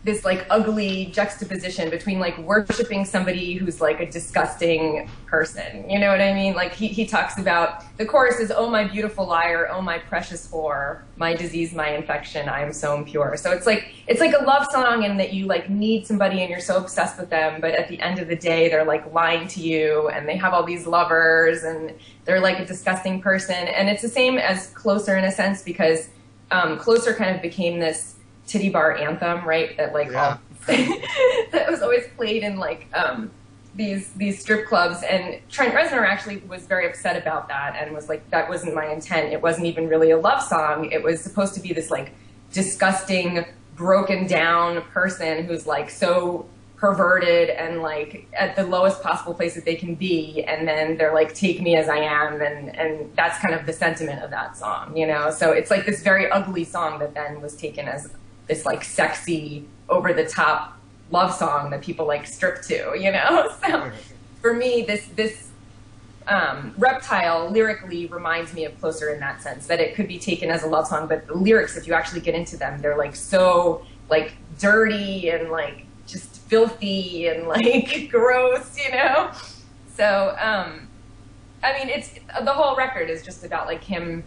this 0.02 0.24
like 0.24 0.46
ugly 0.48 1.06
juxtaposition 1.06 1.90
between 1.90 2.18
like 2.18 2.38
worshiping 2.38 3.04
somebody 3.04 3.52
who's 3.54 3.82
like 3.82 4.00
a 4.00 4.10
disgusting 4.10 5.10
person. 5.26 5.88
You 5.90 5.98
know 5.98 6.10
what 6.10 6.22
I 6.22 6.32
mean? 6.32 6.54
Like 6.54 6.72
he, 6.72 6.88
he 6.88 7.04
talks 7.04 7.38
about 7.38 7.84
the 7.98 8.06
chorus 8.06 8.40
is, 8.40 8.50
Oh 8.50 8.70
my 8.70 8.84
beautiful 8.84 9.26
liar, 9.26 9.68
oh 9.70 9.82
my 9.82 9.98
precious 9.98 10.50
whore, 10.50 11.02
my 11.16 11.34
disease, 11.34 11.74
my 11.74 11.90
infection, 11.90 12.48
I 12.48 12.62
am 12.62 12.72
so 12.72 12.96
impure. 12.96 13.36
So 13.36 13.52
it's 13.52 13.66
like 13.66 13.92
it's 14.06 14.20
like 14.20 14.32
a 14.32 14.42
love 14.42 14.66
song 14.70 15.02
in 15.02 15.18
that 15.18 15.34
you 15.34 15.44
like 15.46 15.68
need 15.68 16.06
somebody 16.06 16.40
and 16.40 16.48
you're 16.48 16.60
so 16.60 16.78
obsessed 16.78 17.20
with 17.20 17.28
them, 17.28 17.60
but 17.60 17.72
at 17.72 17.88
the 17.88 18.00
end 18.00 18.18
of 18.18 18.28
the 18.28 18.36
day 18.36 18.70
they're 18.70 18.86
like 18.86 19.12
lying 19.12 19.48
to 19.48 19.60
you 19.60 20.08
and 20.08 20.26
they 20.26 20.36
have 20.36 20.54
all 20.54 20.64
these 20.64 20.86
lovers 20.86 21.62
and 21.62 21.92
they're 22.24 22.40
like 22.40 22.58
a 22.58 22.64
disgusting 22.64 23.20
person. 23.20 23.54
And 23.54 23.90
it's 23.90 24.02
the 24.02 24.08
same 24.08 24.38
as 24.38 24.68
Closer 24.68 25.18
in 25.18 25.24
a 25.24 25.32
sense 25.32 25.62
because 25.62 26.08
um, 26.50 26.78
Closer 26.78 27.12
kind 27.12 27.36
of 27.36 27.42
became 27.42 27.78
this 27.78 28.14
titty 28.50 28.68
bar 28.68 28.96
anthem, 28.96 29.44
right? 29.46 29.76
That 29.76 29.94
like 29.94 30.10
Yeah. 30.10 30.36
all, 30.36 30.40
that 30.66 31.66
was 31.70 31.82
always 31.82 32.04
played 32.16 32.42
in 32.42 32.56
like 32.58 32.86
um, 32.94 33.30
these 33.74 34.10
these 34.12 34.40
strip 34.40 34.66
clubs. 34.66 35.02
And 35.02 35.40
Trent 35.48 35.72
Reznor 35.74 36.06
actually 36.06 36.38
was 36.48 36.66
very 36.66 36.86
upset 36.88 37.16
about 37.16 37.48
that 37.48 37.76
and 37.78 37.94
was 37.94 38.08
like, 38.08 38.28
that 38.30 38.48
wasn't 38.48 38.74
my 38.74 38.86
intent. 38.86 39.32
It 39.32 39.40
wasn't 39.40 39.66
even 39.66 39.88
really 39.88 40.10
a 40.10 40.18
love 40.18 40.42
song. 40.42 40.90
It 40.90 41.02
was 41.02 41.20
supposed 41.20 41.54
to 41.54 41.60
be 41.60 41.72
this 41.72 41.90
like 41.90 42.12
disgusting, 42.52 43.44
broken 43.76 44.26
down 44.26 44.82
person 44.82 45.44
who's 45.44 45.66
like 45.66 45.88
so 45.88 46.46
perverted 46.76 47.50
and 47.50 47.82
like 47.82 48.26
at 48.32 48.56
the 48.56 48.62
lowest 48.62 49.02
possible 49.02 49.34
place 49.34 49.54
that 49.54 49.66
they 49.66 49.74
can 49.74 49.94
be 49.94 50.42
and 50.44 50.66
then 50.66 50.96
they're 50.96 51.12
like 51.12 51.34
take 51.34 51.60
me 51.60 51.76
as 51.76 51.90
i 51.90 51.98
am 51.98 52.40
and 52.40 52.74
and 52.74 53.14
that's 53.16 53.38
kind 53.38 53.52
of 53.54 53.66
the 53.66 53.72
sentiment 53.72 54.22
of 54.22 54.30
that 54.30 54.56
song 54.56 54.96
you 54.96 55.06
know 55.06 55.30
so 55.30 55.52
it's 55.52 55.70
like 55.70 55.84
this 55.84 56.02
very 56.02 56.30
ugly 56.30 56.64
song 56.64 56.98
that 56.98 57.12
then 57.12 57.38
was 57.42 57.54
taken 57.54 57.86
as 57.86 58.10
this 58.50 58.66
like 58.66 58.82
sexy 58.82 59.64
over 59.88 60.12
the 60.12 60.26
top 60.26 60.76
love 61.12 61.32
song 61.32 61.70
that 61.70 61.80
people 61.80 62.04
like 62.04 62.26
strip 62.26 62.60
to, 62.62 62.94
you 62.98 63.12
know. 63.12 63.48
So 63.60 63.92
for 64.42 64.52
me, 64.52 64.82
this 64.82 65.06
this 65.14 65.50
um, 66.26 66.74
Reptile 66.76 67.50
lyrically 67.50 68.06
reminds 68.06 68.52
me 68.52 68.64
of 68.64 68.78
Closer 68.80 69.14
in 69.14 69.20
that 69.20 69.40
sense 69.40 69.66
that 69.68 69.78
it 69.80 69.94
could 69.94 70.08
be 70.08 70.18
taken 70.18 70.50
as 70.50 70.64
a 70.64 70.66
love 70.66 70.86
song, 70.86 71.06
but 71.06 71.26
the 71.26 71.34
lyrics, 71.34 71.76
if 71.76 71.86
you 71.86 71.94
actually 71.94 72.20
get 72.20 72.34
into 72.34 72.56
them, 72.56 72.80
they're 72.80 72.96
like 72.96 73.14
so 73.14 73.86
like 74.08 74.34
dirty 74.58 75.30
and 75.30 75.50
like 75.50 75.84
just 76.06 76.40
filthy 76.48 77.28
and 77.28 77.46
like 77.54 78.08
gross, 78.10 78.76
you 78.84 78.90
know. 78.90 79.30
So 79.94 80.36
um, 80.40 80.88
I 81.62 81.78
mean, 81.78 81.88
it's 81.88 82.14
the 82.42 82.52
whole 82.52 82.74
record 82.76 83.10
is 83.10 83.22
just 83.22 83.44
about 83.44 83.66
like 83.66 83.84
him 83.84 84.24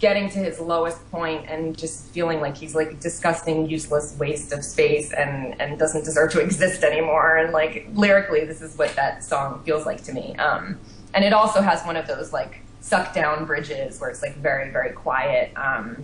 getting 0.00 0.30
to 0.30 0.38
his 0.38 0.58
lowest 0.58 1.08
point 1.10 1.44
and 1.46 1.76
just 1.76 2.06
feeling 2.06 2.40
like 2.40 2.56
he's 2.56 2.74
like 2.74 2.98
disgusting, 3.00 3.68
useless 3.68 4.16
waste 4.18 4.50
of 4.50 4.64
space 4.64 5.12
and, 5.12 5.60
and 5.60 5.78
doesn't 5.78 6.04
deserve 6.04 6.32
to 6.32 6.40
exist 6.44 6.82
anymore. 6.82 7.36
And 7.36 7.52
like 7.52 7.86
lyrically, 7.92 8.44
this 8.44 8.62
is 8.62 8.76
what 8.76 8.96
that 8.96 9.22
song 9.22 9.62
feels 9.62 9.86
like 9.86 10.02
to 10.04 10.12
me. 10.12 10.34
Um, 10.36 10.80
and 11.12 11.24
it 11.24 11.32
also 11.32 11.60
has 11.60 11.84
one 11.84 11.96
of 11.96 12.06
those 12.06 12.32
like 12.32 12.62
suck 12.80 13.14
down 13.14 13.44
bridges 13.44 14.00
where 14.00 14.08
it's 14.08 14.22
like 14.22 14.36
very, 14.36 14.70
very 14.70 14.90
quiet. 14.92 15.52
Um, 15.56 16.02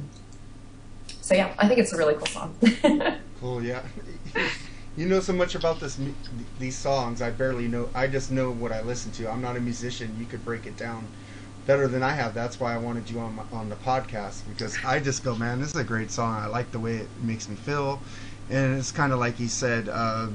so 1.22 1.34
yeah, 1.34 1.54
I 1.58 1.66
think 1.66 1.80
it's 1.80 1.92
a 1.92 1.96
really 1.96 2.14
cool 2.14 2.26
song. 2.26 2.54
cool, 3.40 3.62
yeah. 3.62 3.82
you 4.96 5.06
know 5.06 5.20
so 5.20 5.32
much 5.32 5.54
about 5.54 5.80
this 5.80 5.98
these 6.58 6.76
songs. 6.76 7.22
I 7.22 7.30
barely 7.30 7.66
know. 7.66 7.88
I 7.94 8.06
just 8.06 8.30
know 8.30 8.50
what 8.50 8.72
I 8.72 8.82
listen 8.82 9.10
to. 9.12 9.30
I'm 9.30 9.40
not 9.40 9.56
a 9.56 9.60
musician. 9.60 10.14
You 10.20 10.26
could 10.26 10.44
break 10.44 10.66
it 10.66 10.76
down 10.76 11.06
better 11.66 11.88
than 11.88 12.02
I 12.02 12.12
have. 12.12 12.32
That's 12.32 12.58
why 12.60 12.74
I 12.74 12.78
wanted 12.78 13.10
you 13.10 13.18
on 13.20 13.34
my, 13.36 13.42
on 13.52 13.68
the 13.68 13.76
podcast 13.76 14.42
because 14.48 14.76
I 14.84 15.00
just 15.00 15.24
go, 15.24 15.34
man, 15.34 15.60
this 15.60 15.70
is 15.70 15.76
a 15.76 15.84
great 15.84 16.10
song. 16.10 16.34
I 16.34 16.46
like 16.46 16.70
the 16.70 16.78
way 16.78 16.96
it 16.96 17.08
makes 17.22 17.48
me 17.48 17.56
feel, 17.56 18.00
and 18.48 18.78
it's 18.78 18.92
kind 18.92 19.12
of 19.12 19.18
like 19.18 19.36
he 19.36 19.48
said, 19.48 19.88
uh, 19.88 20.28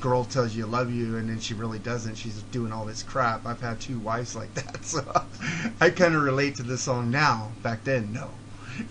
girl 0.00 0.24
tells 0.24 0.54
you 0.54 0.66
I 0.66 0.68
love 0.68 0.90
you 0.90 1.16
and 1.16 1.28
then 1.28 1.38
she 1.38 1.54
really 1.54 1.78
doesn't. 1.78 2.16
She's 2.16 2.42
doing 2.50 2.72
all 2.72 2.84
this 2.84 3.02
crap. 3.02 3.46
I've 3.46 3.60
had 3.60 3.80
two 3.80 3.98
wives 4.00 4.34
like 4.34 4.52
that, 4.54 4.84
so 4.84 5.04
I 5.80 5.90
kind 5.90 6.14
of 6.14 6.22
relate 6.22 6.56
to 6.56 6.62
this 6.62 6.82
song 6.82 7.10
now. 7.10 7.52
Back 7.62 7.84
then, 7.84 8.12
no. 8.12 8.30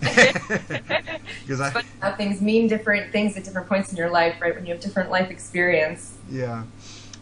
Because 1.42 1.60
I 1.60 1.84
how 2.00 2.12
things 2.16 2.40
mean 2.40 2.66
different 2.66 3.12
things 3.12 3.36
at 3.36 3.44
different 3.44 3.68
points 3.68 3.92
in 3.92 3.96
your 3.96 4.10
life, 4.10 4.40
right? 4.40 4.52
When 4.52 4.66
you 4.66 4.72
have 4.72 4.82
different 4.82 5.10
life 5.10 5.30
experience. 5.30 6.18
Yeah, 6.28 6.64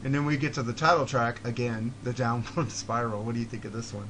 and 0.03 0.15
then 0.15 0.25
we 0.25 0.39
get 0.39 0.55
to 0.55 0.63
the 0.63 0.73
title 0.73 1.05
track 1.05 1.41
again, 1.45 1.93
the 2.05 2.15
downward 2.15 2.71
spiral. 2.71 3.23
What 3.23 3.35
do 3.35 3.41
you 3.41 3.47
think 3.47 3.67
of 3.67 3.75
this 3.75 3.93
one? 3.93 4.09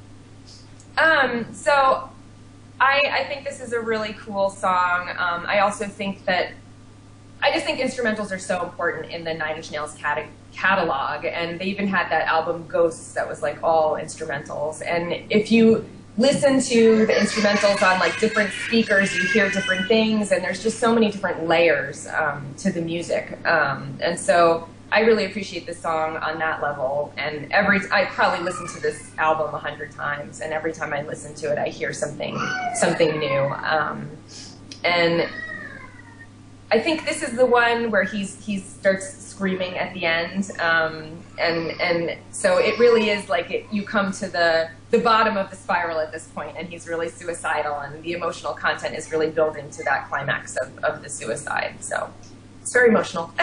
Um, 0.97 1.53
so 1.53 2.09
I, 2.79 3.01
I 3.11 3.23
think 3.25 3.45
this 3.45 3.61
is 3.61 3.73
a 3.73 3.79
really 3.79 4.13
cool 4.13 4.49
song. 4.49 5.09
Um, 5.09 5.45
I 5.47 5.59
also 5.59 5.85
think 5.85 6.25
that 6.25 6.51
I 7.41 7.51
just 7.51 7.65
think 7.65 7.79
instrumentals 7.79 8.31
are 8.31 8.39
so 8.39 8.63
important 8.63 9.11
in 9.11 9.23
the 9.23 9.33
Nine 9.33 9.57
Inch 9.57 9.71
Nails 9.71 9.93
cat- 9.95 10.27
catalog, 10.53 11.25
and 11.25 11.59
they 11.59 11.65
even 11.65 11.87
had 11.87 12.09
that 12.09 12.27
album 12.27 12.65
Ghosts 12.67 13.13
that 13.13 13.27
was 13.27 13.41
like 13.41 13.61
all 13.61 13.93
instrumentals. 13.93 14.81
And 14.85 15.13
if 15.29 15.51
you 15.51 15.85
listen 16.17 16.61
to 16.61 17.05
the 17.05 17.13
instrumentals 17.13 17.83
on 17.83 17.99
like 17.99 18.17
different 18.19 18.51
speakers, 18.65 19.13
you 19.15 19.25
hear 19.25 19.49
different 19.49 19.87
things, 19.87 20.31
and 20.31 20.43
there's 20.43 20.63
just 20.63 20.79
so 20.79 20.93
many 20.93 21.11
different 21.11 21.47
layers 21.47 22.07
um, 22.07 22.53
to 22.57 22.71
the 22.71 22.81
music. 22.81 23.37
Um, 23.45 23.97
and 24.01 24.19
so 24.19 24.67
I 24.95 25.01
really 25.01 25.25
appreciate 25.25 25.65
this 25.65 25.77
song 25.77 26.15
on 26.15 26.39
that 26.39 26.61
level. 26.61 27.13
And 27.17 27.51
every 27.51 27.81
I 27.91 28.05
probably 28.05 28.45
listen 28.45 28.65
to 28.75 28.81
this 28.81 29.11
album 29.17 29.53
a 29.53 29.57
hundred 29.57 29.91
times, 29.91 30.39
and 30.39 30.53
every 30.53 30.71
time 30.71 30.93
I 30.93 31.01
listen 31.01 31.35
to 31.35 31.51
it, 31.51 31.57
I 31.57 31.67
hear 31.67 31.91
something 31.91 32.33
something 32.75 33.19
new. 33.19 33.41
Um, 33.65 34.09
and 34.85 35.29
I 36.71 36.79
think 36.79 37.05
this 37.05 37.23
is 37.23 37.35
the 37.35 37.45
one 37.45 37.91
where 37.91 38.05
he's 38.05 38.43
he 38.45 38.59
starts 38.59 39.05
screaming 39.17 39.77
at 39.77 39.93
the 39.93 40.05
end, 40.05 40.49
um, 40.61 41.21
and 41.37 41.71
and 41.81 42.17
so 42.31 42.57
it 42.57 42.79
really 42.79 43.09
is 43.09 43.27
like 43.27 43.51
it, 43.51 43.65
you 43.73 43.83
come 43.83 44.13
to 44.13 44.29
the 44.29 44.69
the 44.91 44.99
bottom 44.99 45.35
of 45.35 45.49
the 45.49 45.57
spiral 45.57 45.99
at 45.99 46.13
this 46.13 46.27
point, 46.29 46.55
and 46.57 46.69
he's 46.69 46.87
really 46.87 47.09
suicidal, 47.09 47.79
and 47.79 48.01
the 48.01 48.13
emotional 48.13 48.53
content 48.53 48.95
is 48.95 49.11
really 49.11 49.29
built 49.29 49.57
into 49.57 49.83
that 49.83 50.07
climax 50.07 50.55
of, 50.55 50.77
of 50.85 51.03
the 51.03 51.09
suicide. 51.09 51.75
So 51.81 52.09
it's 52.65 52.73
very 52.73 52.89
emotional. 52.89 53.31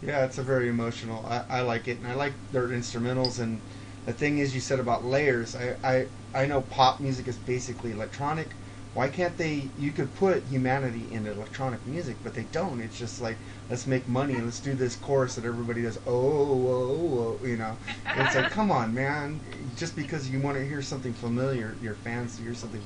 yeah, 0.00 0.24
it's 0.24 0.38
a 0.38 0.42
very 0.44 0.68
emotional. 0.68 1.26
I, 1.26 1.58
I 1.58 1.60
like 1.62 1.88
it, 1.88 1.98
and 1.98 2.06
I 2.06 2.14
like 2.14 2.34
their 2.52 2.68
instrumentals. 2.68 3.40
And 3.40 3.60
the 4.06 4.12
thing 4.12 4.38
is, 4.38 4.54
you 4.54 4.60
said 4.60 4.78
about 4.78 5.04
layers. 5.04 5.56
I, 5.56 5.74
I 5.82 6.06
I 6.32 6.46
know 6.46 6.60
pop 6.60 7.00
music 7.00 7.26
is 7.26 7.36
basically 7.36 7.90
electronic. 7.90 8.46
Why 8.94 9.08
can't 9.08 9.36
they? 9.36 9.70
You 9.76 9.90
could 9.90 10.14
put 10.14 10.44
humanity 10.44 11.02
in 11.10 11.26
electronic 11.26 11.84
music, 11.84 12.14
but 12.22 12.34
they 12.34 12.44
don't. 12.52 12.80
It's 12.80 12.96
just 12.96 13.20
like 13.20 13.36
let's 13.68 13.88
make 13.88 14.06
money 14.06 14.34
and 14.34 14.44
let's 14.44 14.60
do 14.60 14.74
this 14.74 14.94
chorus 14.94 15.34
that 15.34 15.44
everybody 15.44 15.82
does. 15.82 15.98
Oh, 16.06 16.12
oh, 16.12 17.38
oh 17.42 17.44
you 17.44 17.56
know. 17.56 17.76
it's 18.06 18.36
like, 18.36 18.52
come 18.52 18.70
on, 18.70 18.94
man. 18.94 19.40
Just 19.74 19.96
because 19.96 20.30
you 20.30 20.38
want 20.38 20.58
to 20.58 20.64
hear 20.64 20.80
something 20.80 21.12
familiar, 21.12 21.74
your 21.82 21.94
fans 21.94 22.38
hear 22.38 22.54
something 22.54 22.82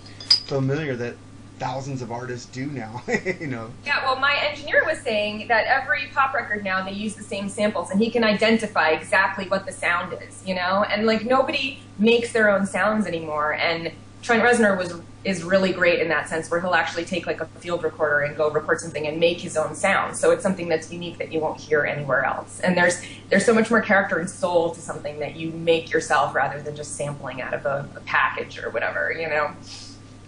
familiar 0.46 0.96
that 0.96 1.14
thousands 1.58 2.02
of 2.02 2.12
artists 2.12 2.46
do 2.46 2.66
now, 2.66 3.02
you 3.40 3.46
know. 3.46 3.70
Yeah, 3.84 4.04
well, 4.04 4.18
my 4.18 4.36
engineer 4.48 4.84
was 4.84 5.00
saying 5.00 5.48
that 5.48 5.66
every 5.66 6.08
pop 6.14 6.34
record 6.34 6.64
now 6.64 6.84
they 6.84 6.92
use 6.92 7.14
the 7.14 7.22
same 7.22 7.48
samples, 7.48 7.90
and 7.90 8.00
he 8.00 8.10
can 8.10 8.24
identify 8.24 8.90
exactly 8.90 9.48
what 9.48 9.66
the 9.66 9.72
sound 9.72 10.16
is, 10.26 10.42
you 10.46 10.54
know. 10.54 10.84
And 10.88 11.06
like 11.06 11.24
nobody 11.24 11.80
makes 11.98 12.32
their 12.32 12.50
own 12.50 12.66
sounds 12.66 13.06
anymore. 13.06 13.54
And 13.54 13.92
Trent 14.22 14.42
Reznor 14.42 14.76
was 14.76 15.00
is 15.24 15.42
really 15.42 15.72
great 15.72 16.00
in 16.00 16.08
that 16.08 16.28
sense, 16.28 16.50
where 16.50 16.60
he'll 16.60 16.74
actually 16.74 17.04
take 17.04 17.26
like 17.26 17.40
a 17.40 17.46
field 17.46 17.82
recorder 17.82 18.20
and 18.20 18.36
go 18.36 18.50
record 18.50 18.80
something 18.80 19.06
and 19.06 19.18
make 19.18 19.38
his 19.40 19.56
own 19.56 19.74
sound. 19.74 20.16
So 20.16 20.30
it's 20.30 20.42
something 20.42 20.68
that's 20.68 20.92
unique 20.92 21.18
that 21.18 21.32
you 21.32 21.40
won't 21.40 21.60
hear 21.60 21.84
anywhere 21.84 22.24
else. 22.24 22.60
And 22.60 22.76
there's 22.76 23.02
there's 23.28 23.44
so 23.44 23.52
much 23.52 23.70
more 23.70 23.82
character 23.82 24.18
and 24.18 24.30
soul 24.30 24.74
to 24.74 24.80
something 24.80 25.18
that 25.18 25.36
you 25.36 25.50
make 25.50 25.90
yourself 25.90 26.34
rather 26.34 26.62
than 26.62 26.76
just 26.76 26.96
sampling 26.96 27.42
out 27.42 27.52
of 27.52 27.66
a, 27.66 27.88
a 27.96 28.00
package 28.00 28.58
or 28.58 28.70
whatever, 28.70 29.12
you 29.12 29.28
know. 29.28 29.52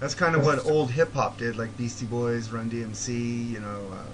That's 0.00 0.14
kind 0.14 0.34
of 0.34 0.44
what 0.44 0.64
old 0.64 0.90
hip 0.90 1.12
hop 1.12 1.36
did, 1.38 1.56
like 1.56 1.76
Beastie 1.76 2.06
Boys, 2.06 2.50
Run 2.50 2.70
DMC, 2.70 3.50
you 3.50 3.60
know, 3.60 3.90
uh, 3.92 4.12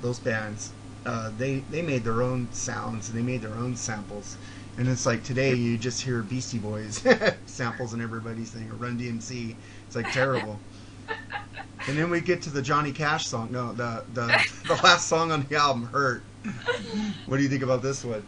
those 0.00 0.20
bands. 0.20 0.72
Uh, 1.04 1.30
they 1.36 1.56
they 1.70 1.82
made 1.82 2.04
their 2.04 2.22
own 2.22 2.48
sounds 2.52 3.08
and 3.08 3.18
they 3.18 3.22
made 3.22 3.42
their 3.42 3.54
own 3.54 3.76
samples. 3.76 4.36
And 4.78 4.88
it's 4.88 5.04
like 5.04 5.24
today 5.24 5.54
you 5.54 5.76
just 5.76 6.02
hear 6.02 6.22
Beastie 6.22 6.58
Boys 6.58 7.04
samples 7.46 7.92
and 7.92 8.00
everybody's 8.00 8.52
saying 8.52 8.70
or 8.70 8.74
Run 8.74 8.98
DMC. 8.98 9.56
It's 9.86 9.96
like 9.96 10.10
terrible. 10.12 10.60
and 11.88 11.98
then 11.98 12.10
we 12.10 12.20
get 12.20 12.40
to 12.42 12.50
the 12.50 12.62
Johnny 12.62 12.92
Cash 12.92 13.26
song. 13.26 13.50
No, 13.50 13.72
the 13.72 14.04
the 14.12 14.26
the 14.68 14.80
last 14.84 15.08
song 15.08 15.32
on 15.32 15.46
the 15.48 15.56
album, 15.56 15.86
Hurt. 15.86 16.22
What 17.26 17.38
do 17.38 17.42
you 17.42 17.48
think 17.48 17.62
about 17.62 17.82
this 17.82 18.04
one? 18.04 18.24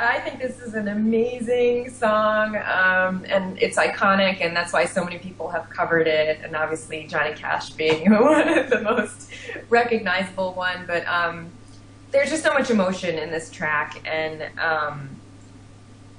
I 0.00 0.18
think 0.20 0.40
this 0.40 0.60
is 0.60 0.72
an 0.72 0.88
amazing 0.88 1.90
song, 1.90 2.56
um, 2.56 3.22
and 3.28 3.60
it's 3.60 3.76
iconic, 3.76 4.40
and 4.40 4.56
that's 4.56 4.72
why 4.72 4.86
so 4.86 5.04
many 5.04 5.18
people 5.18 5.50
have 5.50 5.68
covered 5.68 6.06
it. 6.06 6.40
And 6.42 6.56
obviously, 6.56 7.06
Johnny 7.06 7.34
Cash 7.34 7.70
being 7.70 8.10
one 8.10 8.48
of 8.58 8.70
the 8.70 8.80
most 8.80 9.30
recognizable 9.68 10.54
one. 10.54 10.86
But 10.86 11.06
um, 11.06 11.50
there's 12.12 12.30
just 12.30 12.42
so 12.42 12.54
much 12.54 12.70
emotion 12.70 13.18
in 13.18 13.30
this 13.30 13.50
track, 13.50 14.00
and 14.06 14.42
um, 14.58 15.10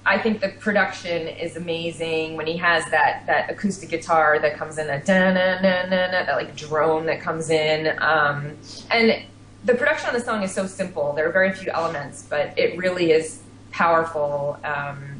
I 0.06 0.20
think 0.20 0.42
the 0.42 0.50
production 0.50 1.28
is 1.28 1.56
amazing. 1.56 2.38
When 2.38 2.46
he 2.46 2.58
has 2.58 2.86
that 2.92 3.24
that 3.26 3.50
acoustic 3.50 3.90
guitar 3.90 4.38
that 4.38 4.58
comes 4.58 4.78
in, 4.78 4.86
that 4.88 5.08
da 5.08 5.34
na 5.34 5.60
na 5.60 5.90
na 5.90 6.12
that 6.12 6.36
like 6.36 6.56
drone 6.56 7.08
that 7.08 7.20
comes 7.20 7.50
in, 7.50 7.98
um, 8.00 8.56
and 8.92 9.24
the 9.64 9.74
production 9.74 10.08
on 10.10 10.14
the 10.14 10.22
song 10.22 10.44
is 10.44 10.54
so 10.54 10.68
simple. 10.68 11.14
There 11.14 11.28
are 11.28 11.32
very 11.32 11.52
few 11.52 11.72
elements, 11.72 12.28
but 12.30 12.54
it 12.60 12.78
really 12.78 13.12
is 13.12 13.42
powerful 13.72 14.60
um, 14.64 15.20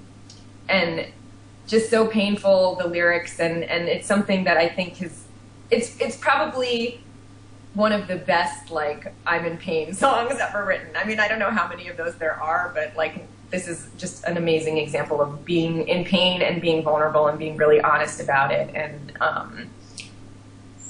and 0.70 1.08
just 1.68 1.90
so 1.90 2.08
painful 2.08 2.76
the 2.76 2.88
lyrics 2.88 3.40
and 3.40 3.64
and 3.64 3.88
it's 3.88 4.08
something 4.08 4.44
that 4.44 4.58
I 4.58 4.68
think 4.68 5.02
is 5.02 5.26
it's 5.70 6.00
it's 6.00 6.18
probably 6.18 7.02
one 7.74 7.94
of 7.94 8.08
the 8.08 8.18
best 8.18 8.72
like 8.72 9.14
I'm 9.26 9.46
in 9.46 9.58
pain 9.58 9.94
songs 10.06 10.36
ever 10.40 10.66
written. 10.66 10.90
I 10.96 11.06
mean, 11.06 11.20
I 11.20 11.28
don't 11.28 11.40
know 11.40 11.52
how 11.52 11.68
many 11.68 11.88
of 11.88 11.98
those 11.98 12.16
there 12.16 12.34
are, 12.42 12.72
but 12.74 12.96
like 12.96 13.26
this 13.50 13.68
is 13.68 13.90
just 13.98 14.24
an 14.24 14.38
amazing 14.38 14.78
example 14.78 15.22
of 15.22 15.44
being 15.46 15.88
in 15.88 16.06
pain 16.06 16.42
and 16.42 16.62
being 16.62 16.84
vulnerable 16.84 17.28
and 17.28 17.38
being 17.38 17.58
really 17.58 17.82
honest 17.82 18.22
about 18.22 18.52
it. 18.52 18.74
And 18.74 19.14
um, 19.22 19.70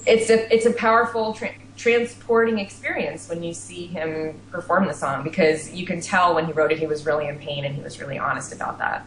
it's 0.05 0.29
a 0.29 0.53
it's 0.53 0.65
a 0.65 0.73
powerful 0.73 1.33
tra- 1.33 1.53
transporting 1.81 2.59
experience 2.59 3.27
when 3.27 3.41
you 3.41 3.53
see 3.53 3.87
him 3.87 4.39
perform 4.51 4.85
the 4.85 4.93
song 4.93 5.23
because 5.23 5.73
you 5.73 5.83
can 5.83 5.99
tell 5.99 6.35
when 6.35 6.45
he 6.45 6.51
wrote 6.51 6.71
it 6.71 6.77
he 6.77 6.85
was 6.85 7.07
really 7.07 7.27
in 7.27 7.39
pain 7.39 7.65
and 7.65 7.73
he 7.73 7.81
was 7.81 7.99
really 7.99 8.19
honest 8.19 8.53
about 8.53 8.77
that. 8.77 9.03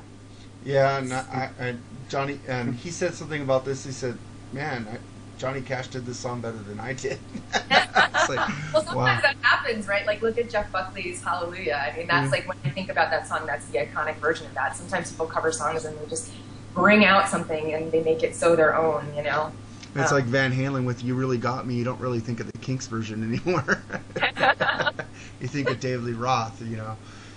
Yeah, 0.64 0.98
and 0.98 1.12
I, 1.12 1.50
I, 1.60 1.74
Johnny, 2.08 2.40
and 2.48 2.74
he 2.74 2.90
said 2.90 3.14
something 3.14 3.42
about 3.42 3.64
this. 3.64 3.84
He 3.84 3.92
said, 3.92 4.18
"Man, 4.52 4.88
I, 4.90 4.98
Johnny 5.38 5.60
Cash 5.60 5.88
did 5.88 6.06
this 6.06 6.18
song 6.18 6.40
better 6.40 6.56
than 6.56 6.80
I 6.80 6.94
did." 6.94 7.18
like, 7.70 8.48
well, 8.72 8.82
sometimes 8.82 8.94
wow. 8.94 9.20
that 9.22 9.36
happens, 9.42 9.86
right? 9.86 10.06
Like, 10.06 10.22
look 10.22 10.38
at 10.38 10.48
Jeff 10.50 10.72
Buckley's 10.72 11.22
Hallelujah. 11.22 11.80
I 11.92 11.96
mean, 11.96 12.06
that's 12.06 12.24
mm-hmm. 12.24 12.32
like 12.32 12.48
when 12.48 12.56
I 12.64 12.70
think 12.70 12.88
about 12.88 13.10
that 13.10 13.28
song, 13.28 13.46
that's 13.46 13.66
the 13.66 13.78
iconic 13.78 14.16
version 14.16 14.46
of 14.46 14.54
that. 14.54 14.74
Sometimes 14.74 15.10
people 15.10 15.26
cover 15.26 15.52
songs 15.52 15.84
and 15.84 15.96
they 15.98 16.06
just 16.06 16.32
bring 16.74 17.04
out 17.04 17.28
something 17.28 17.74
and 17.74 17.92
they 17.92 18.02
make 18.02 18.22
it 18.22 18.34
so 18.34 18.56
their 18.56 18.74
own, 18.74 19.14
you 19.14 19.22
know. 19.22 19.52
It's 19.96 20.12
like 20.12 20.24
Van 20.24 20.52
Halen 20.52 20.86
with 20.86 21.04
"You 21.04 21.14
Really 21.14 21.38
Got 21.38 21.66
Me." 21.66 21.74
You 21.74 21.84
don't 21.84 22.00
really 22.00 22.20
think 22.20 22.40
of 22.40 22.50
the 22.50 22.58
Kinks 22.58 22.86
version 22.86 23.22
anymore. 23.44 23.82
you 25.40 25.48
think 25.48 25.70
of 25.70 25.80
David 25.80 26.04
Lee 26.04 26.12
Roth, 26.12 26.60
you 26.62 26.76
know. 26.76 26.96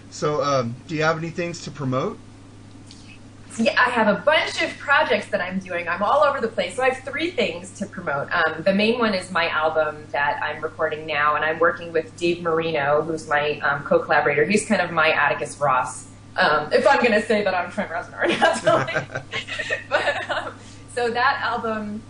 So, 0.10 0.44
um, 0.44 0.76
do 0.88 0.96
you 0.96 1.04
have 1.04 1.18
any 1.18 1.30
things 1.30 1.62
to 1.64 1.72
promote? 1.72 2.18
Yeah, 3.60 3.74
I 3.78 3.90
have 3.90 4.08
a 4.08 4.22
bunch 4.22 4.62
of 4.62 4.78
projects 4.78 5.28
that 5.30 5.42
I'm 5.42 5.60
doing. 5.60 5.88
I'm 5.88 6.04
all 6.04 6.24
over 6.24 6.40
the 6.40 6.48
place. 6.48 6.76
So 6.76 6.84
I 6.84 6.90
have 6.90 7.04
three 7.04 7.32
things 7.32 7.72
to 7.80 7.88
promote. 7.88 8.30
Um, 8.32 8.62
the 8.62 8.74
main 8.74 9.00
one 9.00 9.16
is 9.16 9.32
my 9.32 9.50
album 9.50 10.06
that 10.12 10.40
I'm 10.44 10.62
recording 10.62 11.08
now, 11.08 11.36
and 11.36 11.44
I'm 11.44 11.58
working 11.58 11.92
with 11.92 12.16
Dave 12.18 12.44
Marino, 12.44 13.02
who's 13.02 13.28
my 13.28 13.60
um, 13.62 13.84
co-collaborator. 13.84 14.46
He's 14.46 14.66
kind 14.66 14.80
of 14.80 14.92
my 14.92 15.10
Atticus 15.10 15.58
Ross. 15.60 16.08
Um, 16.36 16.72
if 16.72 16.86
I'm 16.88 17.00
going 17.00 17.14
to 17.14 17.22
say 17.24 17.44
that 17.44 17.56
I'm 17.56 17.72
Trent 17.72 17.90
Reznor, 17.90 19.24
but 19.90 20.30
um, 20.30 20.54
so 20.94 21.10
that 21.10 21.40
album, 21.42 22.04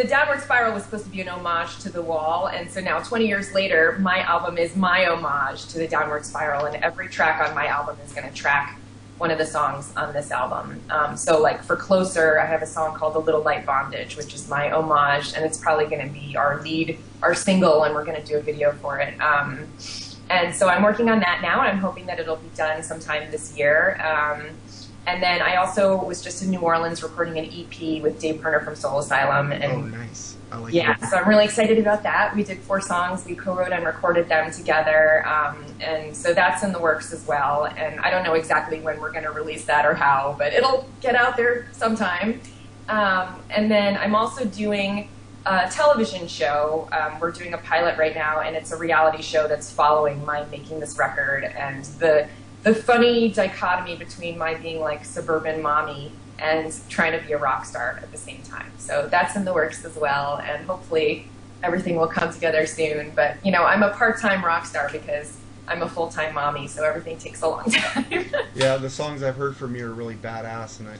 the 0.00 0.08
Downward 0.08 0.40
Spiral 0.40 0.72
was 0.72 0.84
supposed 0.84 1.04
to 1.04 1.10
be 1.10 1.20
an 1.20 1.28
homage 1.28 1.78
to 1.80 1.90
The 1.90 2.00
Wall, 2.00 2.48
and 2.48 2.70
so 2.70 2.80
now 2.80 3.00
20 3.00 3.26
years 3.26 3.52
later, 3.52 3.98
my 4.00 4.20
album 4.20 4.56
is 4.56 4.74
my 4.74 5.04
homage 5.04 5.66
to 5.66 5.78
the 5.78 5.86
Downward 5.86 6.24
Spiral, 6.24 6.64
and 6.64 6.82
every 6.82 7.06
track 7.06 7.46
on 7.46 7.54
my 7.54 7.66
album 7.66 7.98
is 8.06 8.14
going 8.14 8.26
to 8.26 8.34
track 8.34 8.78
one 9.18 9.30
of 9.30 9.36
the 9.36 9.44
songs 9.44 9.92
on 9.98 10.14
this 10.14 10.30
album. 10.30 10.80
Um, 10.88 11.18
so, 11.18 11.38
like 11.38 11.62
for 11.62 11.76
Closer, 11.76 12.40
I 12.40 12.46
have 12.46 12.62
a 12.62 12.66
song 12.66 12.96
called 12.96 13.12
The 13.12 13.18
Little 13.18 13.42
Light 13.42 13.66
Bondage, 13.66 14.16
which 14.16 14.32
is 14.32 14.48
my 14.48 14.70
homage, 14.72 15.34
and 15.36 15.44
it's 15.44 15.58
probably 15.58 15.84
going 15.84 16.06
to 16.06 16.12
be 16.12 16.34
our 16.34 16.62
lead, 16.62 16.98
our 17.22 17.34
single, 17.34 17.84
and 17.84 17.94
we're 17.94 18.06
going 18.06 18.18
to 18.18 18.26
do 18.26 18.38
a 18.38 18.40
video 18.40 18.72
for 18.72 19.00
it. 19.00 19.20
Um, 19.20 19.66
and 20.30 20.54
so 20.54 20.70
I'm 20.70 20.82
working 20.82 21.10
on 21.10 21.20
that 21.20 21.42
now, 21.42 21.60
and 21.60 21.68
I'm 21.68 21.78
hoping 21.78 22.06
that 22.06 22.18
it'll 22.18 22.36
be 22.36 22.48
done 22.56 22.82
sometime 22.82 23.30
this 23.30 23.54
year. 23.54 24.00
Um, 24.00 24.46
and 25.06 25.22
then 25.22 25.40
I 25.40 25.56
also 25.56 26.02
was 26.04 26.22
just 26.22 26.42
in 26.42 26.50
New 26.50 26.60
Orleans 26.60 27.02
recording 27.02 27.38
an 27.38 27.46
EP 27.46 28.02
with 28.02 28.20
Dave 28.20 28.42
Pirner 28.42 28.60
from 28.60 28.74
Soul 28.76 28.98
Asylum. 28.98 29.50
And 29.50 29.72
oh, 29.72 29.80
nice. 29.80 30.36
I 30.52 30.58
like 30.58 30.74
yeah, 30.74 30.96
that. 30.96 31.10
so 31.10 31.16
I'm 31.16 31.28
really 31.28 31.44
excited 31.44 31.78
about 31.78 32.02
that. 32.02 32.34
We 32.34 32.42
did 32.42 32.58
four 32.58 32.80
songs. 32.80 33.24
We 33.24 33.34
co-wrote 33.34 33.72
and 33.72 33.84
recorded 33.84 34.28
them 34.28 34.50
together, 34.50 35.26
um, 35.26 35.64
and 35.80 36.14
so 36.14 36.34
that's 36.34 36.64
in 36.64 36.72
the 36.72 36.78
works 36.78 37.12
as 37.12 37.26
well. 37.26 37.66
And 37.76 38.00
I 38.00 38.10
don't 38.10 38.24
know 38.24 38.34
exactly 38.34 38.80
when 38.80 39.00
we're 39.00 39.12
going 39.12 39.24
to 39.24 39.30
release 39.30 39.64
that 39.66 39.86
or 39.86 39.94
how, 39.94 40.34
but 40.38 40.52
it'll 40.52 40.88
get 41.00 41.14
out 41.14 41.36
there 41.36 41.68
sometime. 41.72 42.40
Um, 42.88 43.40
and 43.50 43.70
then 43.70 43.96
I'm 43.96 44.16
also 44.16 44.44
doing 44.44 45.08
a 45.46 45.70
television 45.70 46.26
show. 46.26 46.88
Um, 46.92 47.20
we're 47.20 47.30
doing 47.30 47.54
a 47.54 47.58
pilot 47.58 47.96
right 47.96 48.14
now, 48.14 48.40
and 48.40 48.56
it's 48.56 48.72
a 48.72 48.76
reality 48.76 49.22
show 49.22 49.46
that's 49.46 49.70
following 49.70 50.24
my 50.24 50.44
making 50.46 50.80
this 50.80 50.98
record 50.98 51.44
and 51.44 51.84
the 51.84 52.28
the 52.62 52.74
funny 52.74 53.30
dichotomy 53.30 53.96
between 53.96 54.36
my 54.36 54.54
being 54.54 54.80
like 54.80 55.04
suburban 55.04 55.62
mommy 55.62 56.12
and 56.38 56.74
trying 56.88 57.18
to 57.18 57.26
be 57.26 57.32
a 57.32 57.38
rock 57.38 57.64
star 57.64 58.00
at 58.02 58.10
the 58.10 58.18
same 58.18 58.42
time. 58.42 58.70
So 58.78 59.08
that's 59.10 59.36
in 59.36 59.44
the 59.44 59.52
works 59.52 59.84
as 59.84 59.96
well, 59.96 60.38
and 60.38 60.66
hopefully 60.66 61.26
everything 61.62 61.96
will 61.96 62.06
come 62.06 62.32
together 62.32 62.66
soon. 62.66 63.12
But 63.14 63.36
you 63.44 63.52
know, 63.52 63.64
I'm 63.64 63.82
a 63.82 63.90
part-time 63.90 64.44
rock 64.44 64.66
star 64.66 64.88
because 64.90 65.36
I'm 65.68 65.82
a 65.82 65.88
full-time 65.88 66.34
mommy, 66.34 66.66
so 66.66 66.82
everything 66.82 67.18
takes 67.18 67.42
a 67.42 67.48
long 67.48 67.64
time. 67.70 68.06
yeah, 68.54 68.76
the 68.78 68.90
songs 68.90 69.22
I've 69.22 69.36
heard 69.36 69.56
from 69.56 69.76
you 69.76 69.86
are 69.86 69.92
really 69.92 70.16
badass, 70.16 70.80
and 70.80 70.88
I, 70.88 70.96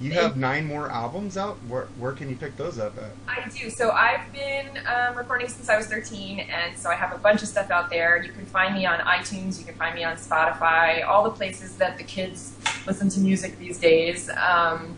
you 0.00 0.12
have 0.12 0.36
nine 0.36 0.66
more 0.66 0.90
albums 0.90 1.36
out. 1.36 1.56
Where 1.68 1.86
where 1.98 2.12
can 2.12 2.28
you 2.28 2.36
pick 2.36 2.56
those 2.56 2.78
up 2.78 2.96
at? 2.98 3.10
I 3.28 3.48
do. 3.48 3.70
So 3.70 3.90
I've 3.90 4.32
been 4.32 4.80
um, 4.86 5.16
recording 5.16 5.48
since 5.48 5.68
I 5.68 5.76
was 5.76 5.86
13, 5.86 6.40
and 6.40 6.76
so 6.76 6.90
I 6.90 6.94
have 6.94 7.14
a 7.14 7.18
bunch 7.18 7.42
of 7.42 7.48
stuff 7.48 7.70
out 7.70 7.90
there. 7.90 8.22
You 8.22 8.32
can 8.32 8.44
find 8.46 8.74
me 8.74 8.86
on 8.86 8.98
iTunes. 9.00 9.58
You 9.58 9.64
can 9.64 9.76
find 9.76 9.94
me 9.94 10.04
on 10.04 10.16
Spotify. 10.16 11.06
All 11.06 11.22
the 11.24 11.30
places 11.30 11.76
that 11.76 11.96
the 11.96 12.04
kids 12.04 12.56
listen 12.86 13.08
to 13.10 13.20
music 13.20 13.58
these 13.58 13.78
days. 13.78 14.28
Um, 14.30 14.96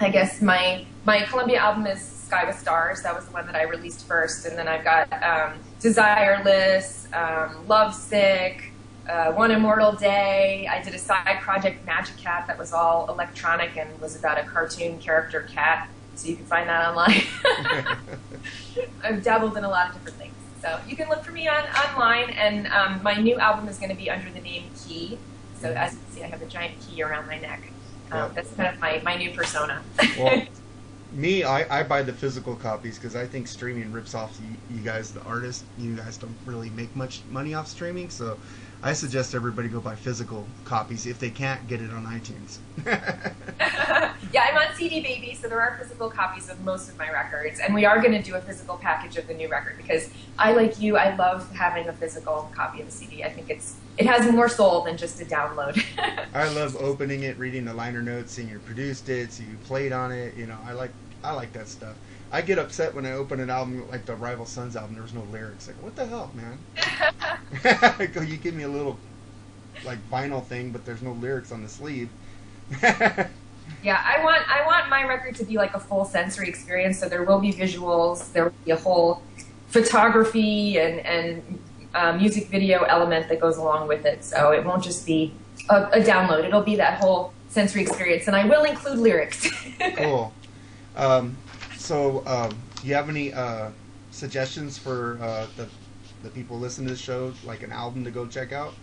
I 0.00 0.10
guess 0.10 0.42
my 0.42 0.84
my 1.04 1.22
Columbia 1.22 1.58
album 1.58 1.86
is 1.86 2.02
Sky 2.02 2.44
with 2.44 2.58
Stars. 2.58 3.02
That 3.02 3.14
was 3.14 3.26
the 3.26 3.32
one 3.32 3.46
that 3.46 3.54
I 3.54 3.62
released 3.62 4.06
first, 4.06 4.44
and 4.46 4.58
then 4.58 4.66
I've 4.66 4.84
got 4.84 5.12
um, 5.22 5.58
Desireless, 5.80 7.06
um, 7.14 7.66
Lovesick, 7.68 8.72
uh, 9.08 9.32
One 9.32 9.50
Immortal 9.50 9.92
Day. 9.92 10.68
I 10.70 10.82
did 10.82 10.94
a 10.94 10.98
side 10.98 11.40
project, 11.40 11.84
Magic 11.86 12.16
Cat, 12.16 12.46
that 12.46 12.58
was 12.58 12.72
all 12.72 13.08
electronic 13.08 13.76
and 13.76 14.00
was 14.00 14.16
about 14.16 14.38
a 14.38 14.42
cartoon 14.44 14.98
character 14.98 15.42
cat. 15.42 15.88
So 16.14 16.28
you 16.28 16.36
can 16.36 16.46
find 16.46 16.68
that 16.68 16.88
online. 16.88 17.22
I've 19.04 19.22
dabbled 19.22 19.56
in 19.56 19.64
a 19.64 19.68
lot 19.68 19.88
of 19.88 19.94
different 19.94 20.16
things. 20.16 20.34
So 20.62 20.80
you 20.88 20.96
can 20.96 21.08
look 21.08 21.22
for 21.22 21.32
me 21.32 21.46
on 21.46 21.64
online, 21.64 22.30
and 22.30 22.66
um, 22.68 23.02
my 23.02 23.14
new 23.14 23.38
album 23.38 23.68
is 23.68 23.78
going 23.78 23.90
to 23.90 23.96
be 23.96 24.10
under 24.10 24.30
the 24.30 24.40
name 24.40 24.70
Key. 24.76 25.18
So 25.60 25.72
as 25.72 25.92
you 25.92 25.98
can 25.98 26.10
see, 26.12 26.22
I 26.24 26.26
have 26.28 26.42
a 26.42 26.46
giant 26.46 26.74
key 26.80 27.02
around 27.02 27.26
my 27.26 27.38
neck. 27.38 27.62
Um, 28.10 28.18
Yeah. 28.18 28.28
That's 28.34 28.52
kind 28.52 28.74
of 28.74 28.80
my, 28.80 29.00
my 29.04 29.16
new 29.16 29.30
persona. 29.32 29.82
Well, 30.18 30.42
me, 31.12 31.44
I, 31.44 31.80
I 31.80 31.82
buy 31.82 32.02
the 32.02 32.12
physical 32.12 32.56
copies 32.56 32.98
because 32.98 33.14
I 33.14 33.26
think 33.26 33.46
streaming 33.46 33.92
rips 33.92 34.14
off 34.14 34.38
you, 34.40 34.76
you 34.76 34.82
guys, 34.82 35.12
the 35.12 35.22
artists. 35.22 35.64
You 35.78 35.94
guys 35.96 36.16
don't 36.16 36.36
really 36.46 36.70
make 36.70 36.94
much 36.96 37.20
money 37.30 37.54
off 37.54 37.68
streaming, 37.68 38.10
so 38.10 38.38
I 38.82 38.92
suggest 38.92 39.34
everybody 39.34 39.68
go 39.68 39.80
buy 39.80 39.94
physical 39.94 40.46
copies 40.64 41.06
if 41.06 41.18
they 41.18 41.30
can't 41.30 41.66
get 41.66 41.80
it 41.80 41.90
on 41.90 42.04
iTunes. 42.04 42.58
yeah, 44.32 44.46
I'm 44.48 44.56
on 44.56 44.74
CD 44.74 45.00
Baby, 45.00 45.34
so 45.40 45.48
there 45.48 45.60
are 45.60 45.78
physical 45.78 46.10
copies 46.10 46.48
of 46.48 46.62
most 46.64 46.88
of 46.88 46.98
my 46.98 47.10
records, 47.10 47.58
and 47.58 47.74
we 47.74 47.84
are 47.84 48.00
going 48.00 48.12
to 48.12 48.22
do 48.22 48.34
a 48.34 48.40
physical 48.40 48.76
package 48.76 49.16
of 49.16 49.26
the 49.26 49.34
new 49.34 49.48
record 49.48 49.76
because 49.76 50.10
I, 50.38 50.52
like 50.52 50.78
you, 50.78 50.96
I 50.96 51.14
love 51.16 51.50
having 51.52 51.88
a 51.88 51.92
physical 51.92 52.50
copy 52.54 52.80
of 52.82 52.88
a 52.88 52.90
CD. 52.90 53.24
I 53.24 53.30
think 53.30 53.50
it's 53.50 53.76
it 53.98 54.06
has 54.06 54.30
more 54.30 54.48
soul 54.48 54.82
than 54.82 54.96
just 54.98 55.20
a 55.22 55.24
download. 55.24 55.82
I 56.34 56.48
love 56.52 56.76
opening 56.76 57.22
it, 57.22 57.38
reading 57.38 57.64
the 57.64 57.72
liner 57.72 58.02
notes, 58.02 58.32
seeing 58.32 58.50
you 58.50 58.58
produced 58.60 59.08
it, 59.08 59.32
so 59.32 59.42
you 59.42 59.56
played 59.64 59.92
on 59.92 60.12
it. 60.12 60.36
You 60.36 60.46
know, 60.46 60.58
I 60.66 60.72
like 60.72 60.90
I 61.24 61.32
like 61.32 61.52
that 61.54 61.68
stuff. 61.68 61.96
I 62.36 62.42
get 62.42 62.58
upset 62.58 62.94
when 62.94 63.06
I 63.06 63.12
open 63.12 63.40
an 63.40 63.48
album 63.48 63.88
like 63.88 64.04
the 64.04 64.14
Rival 64.14 64.44
Sons 64.44 64.76
album. 64.76 64.92
There 64.92 65.02
was 65.02 65.14
no 65.14 65.22
lyrics. 65.32 65.68
Like, 65.68 65.82
what 65.82 65.96
the 65.96 66.04
hell, 66.04 66.30
man? 66.34 66.58
Go, 68.12 68.20
you 68.20 68.36
give 68.36 68.54
me 68.54 68.64
a 68.64 68.68
little 68.68 68.98
like 69.86 69.98
vinyl 70.10 70.44
thing, 70.44 70.70
but 70.70 70.84
there's 70.84 71.00
no 71.00 71.12
lyrics 71.12 71.50
on 71.50 71.62
the 71.62 71.68
sleeve. 71.70 72.10
yeah, 72.82 74.02
I 74.04 74.22
want 74.22 74.46
I 74.50 74.66
want 74.66 74.90
my 74.90 75.04
record 75.04 75.34
to 75.36 75.44
be 75.44 75.56
like 75.56 75.72
a 75.72 75.80
full 75.80 76.04
sensory 76.04 76.46
experience. 76.46 76.98
So 76.98 77.08
there 77.08 77.24
will 77.24 77.40
be 77.40 77.54
visuals, 77.54 78.30
there 78.34 78.44
will 78.44 78.54
be 78.66 78.72
a 78.72 78.76
whole 78.76 79.22
photography 79.68 80.78
and 80.78 81.00
and 81.06 81.58
uh, 81.94 82.12
music 82.18 82.48
video 82.48 82.82
element 82.82 83.30
that 83.30 83.40
goes 83.40 83.56
along 83.56 83.88
with 83.88 84.04
it. 84.04 84.22
So 84.22 84.52
it 84.52 84.62
won't 84.62 84.84
just 84.84 85.06
be 85.06 85.32
a, 85.70 85.84
a 85.84 86.00
download. 86.00 86.44
It'll 86.44 86.60
be 86.60 86.76
that 86.76 87.00
whole 87.00 87.32
sensory 87.48 87.80
experience, 87.80 88.26
and 88.26 88.36
I 88.36 88.44
will 88.44 88.64
include 88.64 88.98
lyrics. 88.98 89.50
cool. 89.96 90.34
Um, 90.96 91.38
so, 91.86 92.26
um, 92.26 92.50
do 92.80 92.88
you 92.88 92.94
have 92.94 93.08
any 93.08 93.32
uh, 93.32 93.70
suggestions 94.10 94.76
for 94.76 95.18
uh, 95.22 95.46
the 95.56 95.68
the 96.24 96.30
people 96.30 96.58
listening 96.58 96.88
to 96.88 96.94
the 96.94 96.98
show, 96.98 97.32
like 97.44 97.62
an 97.62 97.70
album 97.70 98.02
to 98.04 98.10
go 98.10 98.26
check 98.26 98.52
out? 98.52 98.74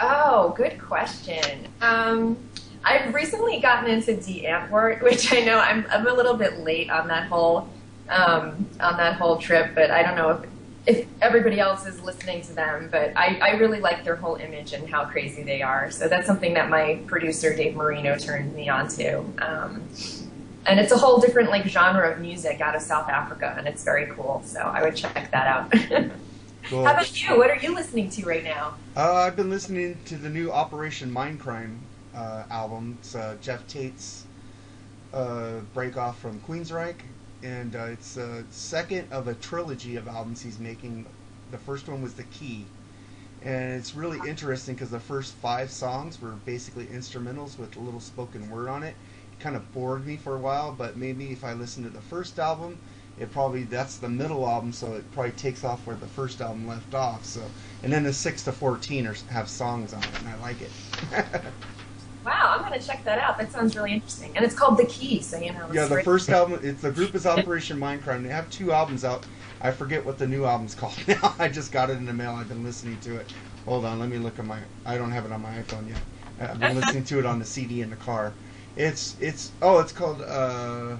Oh, 0.00 0.54
good 0.56 0.80
question. 0.80 1.66
Um, 1.80 2.36
I've 2.84 3.12
recently 3.12 3.58
gotten 3.58 3.90
into 3.90 4.14
Die 4.14 4.46
Antwoord, 4.46 5.02
which 5.08 5.32
I 5.32 5.40
know 5.40 5.58
I'm, 5.58 5.84
I'm 5.90 6.06
a 6.06 6.12
little 6.12 6.34
bit 6.34 6.60
late 6.60 6.90
on 6.90 7.08
that 7.08 7.26
whole 7.26 7.68
um, 8.08 8.68
on 8.80 8.96
that 8.96 9.16
whole 9.16 9.36
trip, 9.36 9.74
but 9.74 9.90
I 9.90 10.02
don't 10.02 10.14
know 10.14 10.30
if 10.30 10.48
if 10.86 11.06
everybody 11.20 11.58
else 11.58 11.86
is 11.86 12.00
listening 12.00 12.40
to 12.42 12.52
them. 12.52 12.88
But 12.92 13.12
I, 13.16 13.36
I 13.42 13.50
really 13.56 13.80
like 13.80 14.04
their 14.04 14.16
whole 14.16 14.36
image 14.36 14.74
and 14.74 14.88
how 14.88 15.06
crazy 15.06 15.42
they 15.42 15.60
are. 15.60 15.90
So 15.90 16.06
that's 16.06 16.26
something 16.26 16.54
that 16.54 16.70
my 16.70 17.00
producer 17.08 17.54
Dave 17.54 17.74
Marino 17.74 18.16
turned 18.16 18.54
me 18.54 18.68
on 18.68 18.86
to. 18.90 19.24
Um, 19.40 19.82
and 20.66 20.78
it's 20.80 20.92
a 20.92 20.96
whole 20.96 21.20
different 21.20 21.50
like 21.50 21.66
genre 21.66 22.10
of 22.10 22.20
music 22.20 22.60
out 22.60 22.74
of 22.74 22.82
South 22.82 23.08
Africa, 23.08 23.54
and 23.56 23.66
it's 23.66 23.84
very 23.84 24.06
cool. 24.14 24.42
So 24.44 24.60
I 24.60 24.82
would 24.82 24.96
check 24.96 25.30
that 25.30 25.46
out. 25.46 26.10
Cool. 26.64 26.84
How 26.84 26.92
about 26.92 27.22
you? 27.22 27.38
What 27.38 27.50
are 27.50 27.56
you 27.56 27.74
listening 27.74 28.10
to 28.10 28.26
right 28.26 28.44
now? 28.44 28.74
Uh, 28.94 29.14
I've 29.14 29.36
been 29.36 29.48
listening 29.48 29.96
to 30.04 30.16
the 30.16 30.28
new 30.28 30.52
Operation 30.52 31.10
Mindcrime 31.10 31.78
uh, 32.14 32.42
album. 32.50 32.98
It's 33.00 33.14
uh, 33.14 33.36
Geoff 33.40 33.66
Tate's 33.68 34.26
uh, 35.14 35.60
break 35.72 35.96
off 35.96 36.18
from 36.18 36.40
Queensryche, 36.40 37.00
and 37.42 37.74
uh, 37.74 37.84
it's 37.84 38.18
a 38.18 38.44
second 38.50 39.10
of 39.10 39.28
a 39.28 39.34
trilogy 39.34 39.96
of 39.96 40.08
albums 40.08 40.42
he's 40.42 40.58
making. 40.58 41.06
The 41.52 41.58
first 41.58 41.88
one 41.88 42.02
was 42.02 42.12
The 42.12 42.24
Key, 42.24 42.66
and 43.42 43.72
it's 43.72 43.94
really 43.94 44.20
interesting 44.28 44.74
because 44.74 44.90
the 44.90 45.00
first 45.00 45.34
five 45.36 45.70
songs 45.70 46.20
were 46.20 46.32
basically 46.44 46.84
instrumentals 46.86 47.58
with 47.58 47.76
a 47.76 47.80
little 47.80 48.00
spoken 48.00 48.50
word 48.50 48.68
on 48.68 48.82
it. 48.82 48.94
Kind 49.40 49.56
of 49.56 49.72
bored 49.72 50.06
me 50.06 50.16
for 50.16 50.34
a 50.34 50.38
while, 50.38 50.72
but 50.72 50.96
maybe 50.96 51.30
if 51.30 51.44
I 51.44 51.52
listen 51.52 51.84
to 51.84 51.90
the 51.90 52.00
first 52.00 52.38
album, 52.38 52.76
it 53.18 53.32
probably 53.32 53.64
that's 53.64 53.96
the 53.96 54.08
middle 54.08 54.48
album, 54.48 54.72
so 54.72 54.94
it 54.94 55.10
probably 55.12 55.32
takes 55.32 55.64
off 55.64 55.86
where 55.86 55.96
the 55.96 56.06
first 56.06 56.40
album 56.40 56.66
left 56.66 56.94
off. 56.94 57.24
So, 57.24 57.42
and 57.82 57.92
then 57.92 58.02
the 58.02 58.12
six 58.12 58.42
to 58.44 58.52
fourteen 58.52 59.06
are, 59.06 59.16
have 59.30 59.48
songs 59.48 59.92
on 59.92 60.02
it, 60.02 60.20
and 60.20 60.28
I 60.28 60.36
like 60.40 60.56
it. 60.60 60.70
Wow, 62.24 62.56
I'm 62.56 62.62
gonna 62.62 62.78
check 62.78 63.04
that 63.04 63.18
out. 63.18 63.38
That 63.38 63.50
sounds 63.50 63.74
really 63.74 63.92
interesting. 63.92 64.36
And 64.36 64.44
it's 64.44 64.54
called 64.54 64.76
The 64.76 64.84
Key, 64.84 65.22
so 65.22 65.38
you 65.38 65.52
know. 65.52 65.66
yeah, 65.72 65.84
the 65.84 65.94
great. 65.94 66.04
first 66.04 66.28
album. 66.28 66.60
It's 66.62 66.82
the 66.82 66.90
group 66.90 67.14
is 67.14 67.24
Operation 67.26 67.78
Mindcrime. 67.78 68.22
They 68.22 68.28
have 68.28 68.50
two 68.50 68.70
albums 68.70 69.02
out. 69.02 69.24
I 69.62 69.70
forget 69.70 70.04
what 70.04 70.18
the 70.18 70.26
new 70.26 70.44
album's 70.44 70.74
called 70.74 70.98
now. 71.06 71.34
I 71.38 71.48
just 71.48 71.72
got 71.72 71.88
it 71.88 71.96
in 71.96 72.04
the 72.04 72.12
mail. 72.12 72.32
I've 72.32 72.48
been 72.48 72.64
listening 72.64 72.98
to 73.00 73.16
it. 73.16 73.32
Hold 73.64 73.86
on, 73.86 73.98
let 73.98 74.10
me 74.10 74.18
look 74.18 74.38
at 74.38 74.44
my. 74.44 74.58
I 74.84 74.98
don't 74.98 75.10
have 75.10 75.24
it 75.24 75.32
on 75.32 75.40
my 75.40 75.54
iPhone 75.62 75.88
yet. 75.88 76.00
I've 76.40 76.60
been 76.60 76.76
listening 76.80 77.04
to 77.04 77.18
it 77.18 77.24
on 77.24 77.38
the 77.38 77.46
CD 77.46 77.80
in 77.80 77.88
the 77.88 77.96
car. 77.96 78.34
It's 78.78 79.16
it's 79.20 79.50
oh 79.60 79.80
it's 79.80 79.92
called 79.92 80.22
uh, 80.22 80.96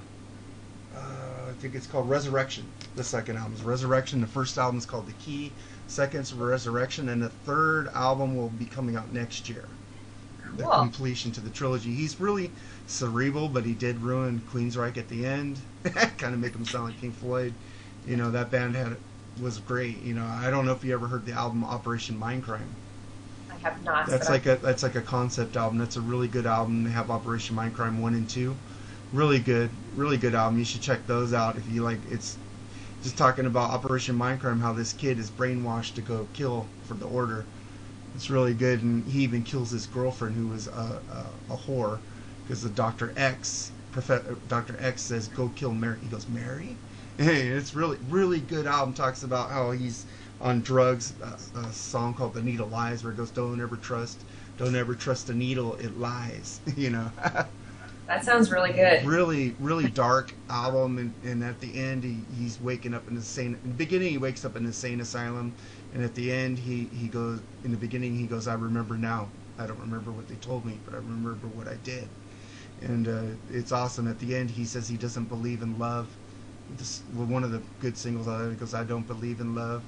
uh 0.94 1.38
think 1.58 1.74
it's 1.74 1.86
called 1.86 2.08
Resurrection. 2.08 2.64
The 2.96 3.04
second 3.04 3.36
album 3.36 3.54
is 3.54 3.62
Resurrection. 3.62 4.20
The 4.20 4.26
first 4.26 4.58
album 4.58 4.78
is 4.78 4.86
called 4.86 5.06
The 5.06 5.12
Key. 5.14 5.52
Second's 5.86 6.32
Resurrection, 6.32 7.08
and 7.08 7.22
the 7.22 7.30
third 7.30 7.88
album 7.94 8.36
will 8.36 8.50
be 8.50 8.66
coming 8.66 8.96
out 8.96 9.12
next 9.12 9.48
year. 9.48 9.64
The 10.56 10.64
Cool. 10.64 10.72
completion 10.72 11.32
to 11.32 11.40
the 11.40 11.50
trilogy. 11.50 11.94
He's 11.94 12.18
really 12.20 12.50
cerebral, 12.86 13.48
but 13.48 13.64
he 13.64 13.74
did 13.74 14.00
ruin 14.00 14.42
Queensryche 14.52 14.96
at 14.96 15.08
the 15.08 15.26
end. 15.26 15.58
kind 15.84 16.34
of 16.34 16.40
make 16.40 16.54
him 16.54 16.64
sound 16.64 16.86
like 16.86 17.00
Pink 17.00 17.14
Floyd. 17.14 17.52
You 18.06 18.16
know 18.16 18.30
that 18.30 18.50
band 18.50 18.74
had 18.74 18.96
was 19.40 19.58
great. 19.58 20.02
You 20.02 20.14
know 20.14 20.24
I 20.24 20.50
don't 20.50 20.64
know 20.64 20.72
if 20.72 20.84
you 20.84 20.94
ever 20.94 21.06
heard 21.06 21.26
the 21.26 21.32
album 21.32 21.64
Operation 21.64 22.18
Mindcrime. 22.18 22.72
I 23.64 23.68
have 23.68 23.82
not. 23.84 24.06
That's 24.06 24.28
like 24.28 24.46
a 24.46 24.56
that's 24.56 24.82
like 24.82 24.94
a 24.94 25.00
concept 25.02 25.56
album. 25.56 25.78
That's 25.78 25.96
a 25.96 26.00
really 26.00 26.28
good 26.28 26.46
album. 26.46 26.84
They 26.84 26.90
have 26.90 27.10
Operation 27.10 27.56
Mindcrime 27.56 27.98
one 28.00 28.14
and 28.14 28.28
two, 28.28 28.56
really 29.12 29.38
good, 29.38 29.70
really 29.96 30.16
good 30.16 30.34
album. 30.34 30.58
You 30.58 30.64
should 30.64 30.80
check 30.82 31.06
those 31.06 31.32
out 31.32 31.56
if 31.56 31.68
you 31.70 31.82
like. 31.82 31.98
It's 32.10 32.36
just 33.02 33.16
talking 33.16 33.46
about 33.46 33.70
Operation 33.70 34.16
Mindcrime, 34.18 34.60
how 34.60 34.72
this 34.72 34.92
kid 34.92 35.18
is 35.18 35.30
brainwashed 35.30 35.94
to 35.94 36.00
go 36.02 36.28
kill 36.32 36.66
for 36.84 36.94
the 36.94 37.06
order. 37.06 37.46
It's 38.14 38.30
really 38.30 38.54
good, 38.54 38.82
and 38.82 39.04
he 39.06 39.22
even 39.22 39.42
kills 39.44 39.70
his 39.70 39.86
girlfriend, 39.86 40.36
who 40.36 40.48
was 40.48 40.66
a 40.66 41.00
a, 41.50 41.52
a 41.52 41.56
whore, 41.56 41.98
because 42.42 42.62
the 42.62 42.70
Doctor 42.70 43.12
X, 43.16 43.72
Profe- 43.92 44.36
Doctor 44.48 44.76
X 44.80 45.02
says, 45.02 45.28
"Go 45.28 45.50
kill 45.54 45.72
Mary." 45.74 45.98
He 46.02 46.08
goes, 46.08 46.28
"Mary." 46.28 46.76
Hey, 47.18 47.48
it's 47.48 47.74
really 47.74 47.98
really 48.08 48.38
good 48.38 48.66
album. 48.68 48.94
Talks 48.94 49.24
about 49.24 49.50
how 49.50 49.72
he's 49.72 50.04
on 50.40 50.60
drugs. 50.60 51.12
A, 51.22 51.58
a 51.58 51.72
song 51.72 52.14
called 52.14 52.34
"The 52.34 52.42
Needle 52.42 52.68
Lies," 52.68 53.02
where 53.04 53.12
it 53.12 53.16
goes, 53.16 53.30
"Don't 53.30 53.60
ever 53.60 53.76
trust, 53.76 54.18
don't 54.56 54.76
ever 54.76 54.94
trust 54.94 55.30
a 55.30 55.34
needle. 55.34 55.74
It 55.76 55.98
lies." 55.98 56.60
you 56.76 56.90
know. 56.90 57.10
that 58.08 58.24
sounds 58.24 58.50
really 58.50 58.72
good. 58.72 59.04
really 59.04 59.54
really 59.60 59.88
dark 59.88 60.34
album 60.48 60.98
and, 60.98 61.14
and 61.22 61.44
at 61.44 61.60
the 61.60 61.78
end 61.78 62.02
he, 62.02 62.16
he's 62.38 62.58
waking 62.60 62.94
up 62.94 63.06
in 63.06 63.14
the 63.14 63.22
sane 63.22 63.58
in 63.62 63.70
the 63.70 63.76
beginning 63.76 64.10
he 64.10 64.18
wakes 64.18 64.44
up 64.44 64.56
in 64.56 64.64
the 64.64 64.68
insane 64.68 65.00
asylum 65.00 65.54
and 65.94 66.02
at 66.02 66.14
the 66.14 66.32
end 66.32 66.58
he, 66.58 66.84
he 66.84 67.06
goes 67.06 67.38
in 67.64 67.70
the 67.70 67.76
beginning 67.76 68.16
he 68.16 68.26
goes 68.26 68.48
i 68.48 68.54
remember 68.54 68.96
now 68.96 69.28
i 69.58 69.66
don't 69.66 69.78
remember 69.78 70.10
what 70.10 70.26
they 70.26 70.34
told 70.36 70.64
me 70.64 70.78
but 70.84 70.94
i 70.94 70.96
remember 70.96 71.46
what 71.48 71.68
i 71.68 71.74
did 71.84 72.08
and 72.80 73.08
uh, 73.08 73.22
it's 73.52 73.72
awesome 73.72 74.08
at 74.08 74.18
the 74.20 74.34
end 74.34 74.50
he 74.50 74.64
says 74.64 74.88
he 74.88 74.96
doesn't 74.96 75.26
believe 75.26 75.62
in 75.62 75.78
love 75.78 76.08
this 76.78 77.02
well, 77.14 77.26
one 77.26 77.44
of 77.44 77.52
the 77.52 77.60
good 77.80 77.96
singles 77.96 78.26
out 78.26 78.38
there 78.38 78.50
he 78.50 78.56
goes 78.56 78.72
i 78.74 78.84
don't 78.84 79.06
believe 79.06 79.40
in 79.40 79.54
love 79.54 79.82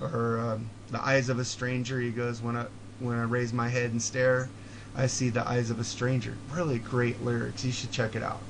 or 0.00 0.38
um, 0.40 0.68
the 0.90 1.00
eyes 1.04 1.28
of 1.28 1.38
a 1.38 1.44
stranger 1.44 2.00
he 2.00 2.10
goes 2.10 2.40
when 2.42 2.56
i 2.56 2.66
when 3.00 3.18
i 3.18 3.22
raise 3.22 3.52
my 3.52 3.68
head 3.68 3.90
and 3.92 4.00
stare 4.02 4.48
I 4.94 5.06
see 5.06 5.30
the 5.30 5.48
eyes 5.48 5.70
of 5.70 5.80
a 5.80 5.84
stranger. 5.84 6.36
Really 6.52 6.78
great 6.78 7.22
lyrics. 7.24 7.64
You 7.64 7.72
should 7.72 7.90
check 7.90 8.14
it 8.14 8.22
out. 8.22 8.40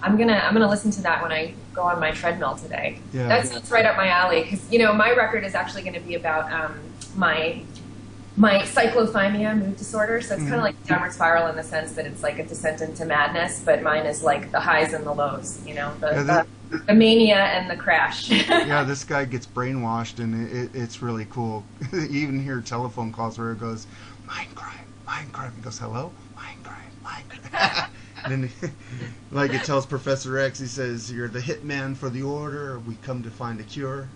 I'm 0.00 0.16
gonna 0.16 0.34
I'm 0.36 0.52
gonna 0.52 0.68
listen 0.70 0.92
to 0.92 1.02
that 1.02 1.20
when 1.20 1.32
I 1.32 1.54
go 1.74 1.82
on 1.82 1.98
my 1.98 2.12
treadmill 2.12 2.54
today. 2.54 3.00
Yeah. 3.12 3.26
That 3.26 3.48
sounds 3.48 3.68
right 3.68 3.84
up 3.84 3.96
my 3.96 4.06
alley 4.06 4.44
because 4.44 4.70
you 4.70 4.78
know 4.78 4.92
my 4.92 5.10
record 5.12 5.42
is 5.42 5.56
actually 5.56 5.82
going 5.82 5.94
to 5.94 6.00
be 6.00 6.14
about 6.14 6.52
um, 6.52 6.78
my 7.16 7.64
my 8.36 8.58
cyclothymia 8.60 9.58
mood 9.58 9.76
disorder. 9.76 10.20
So 10.20 10.34
it's 10.34 10.42
kind 10.44 10.54
Mhm. 10.54 10.58
of 10.58 10.62
like 10.62 10.86
downward 10.86 11.12
spiral 11.14 11.48
in 11.48 11.56
the 11.56 11.64
sense 11.64 11.94
that 11.94 12.06
it's 12.06 12.22
like 12.22 12.38
a 12.38 12.44
descent 12.46 12.80
into 12.80 13.04
madness, 13.04 13.60
but 13.64 13.82
mine 13.82 14.06
is 14.06 14.22
like 14.22 14.52
the 14.52 14.60
highs 14.60 14.92
and 14.92 15.04
the 15.04 15.12
lows. 15.12 15.58
You 15.66 15.74
know, 15.74 15.92
the 15.98 16.06
Yeah, 16.12 16.22
that- 16.22 16.46
the, 16.46 16.50
the 16.86 16.94
mania 16.94 17.36
and 17.36 17.70
the 17.70 17.76
crash. 17.76 18.30
yeah, 18.48 18.84
this 18.84 19.04
guy 19.04 19.24
gets 19.24 19.46
brainwashed, 19.46 20.18
and 20.18 20.48
it, 20.48 20.56
it, 20.56 20.70
it's 20.74 21.02
really 21.02 21.26
cool. 21.26 21.64
you 21.92 22.00
even 22.10 22.42
hear 22.42 22.60
telephone 22.60 23.12
calls 23.12 23.38
where 23.38 23.52
it 23.52 23.58
goes, 23.60 23.86
"Mind 24.26 24.54
crime, 24.54 24.86
mind 25.06 25.32
crime." 25.32 25.52
He 25.56 25.62
goes, 25.62 25.78
"Hello, 25.78 26.12
mind 26.34 26.62
crime, 26.62 26.76
mind 27.04 27.24
crime." 27.28 27.90
and 28.24 28.44
then, 28.60 28.72
like 29.30 29.52
it 29.52 29.64
tells 29.64 29.86
Professor 29.86 30.38
X, 30.38 30.58
he 30.58 30.66
says, 30.66 31.12
"You're 31.12 31.28
the 31.28 31.40
hitman 31.40 31.96
for 31.96 32.08
the 32.08 32.22
order. 32.22 32.78
We 32.80 32.94
come 32.96 33.22
to 33.22 33.30
find 33.30 33.60
a 33.60 33.64
cure. 33.64 34.08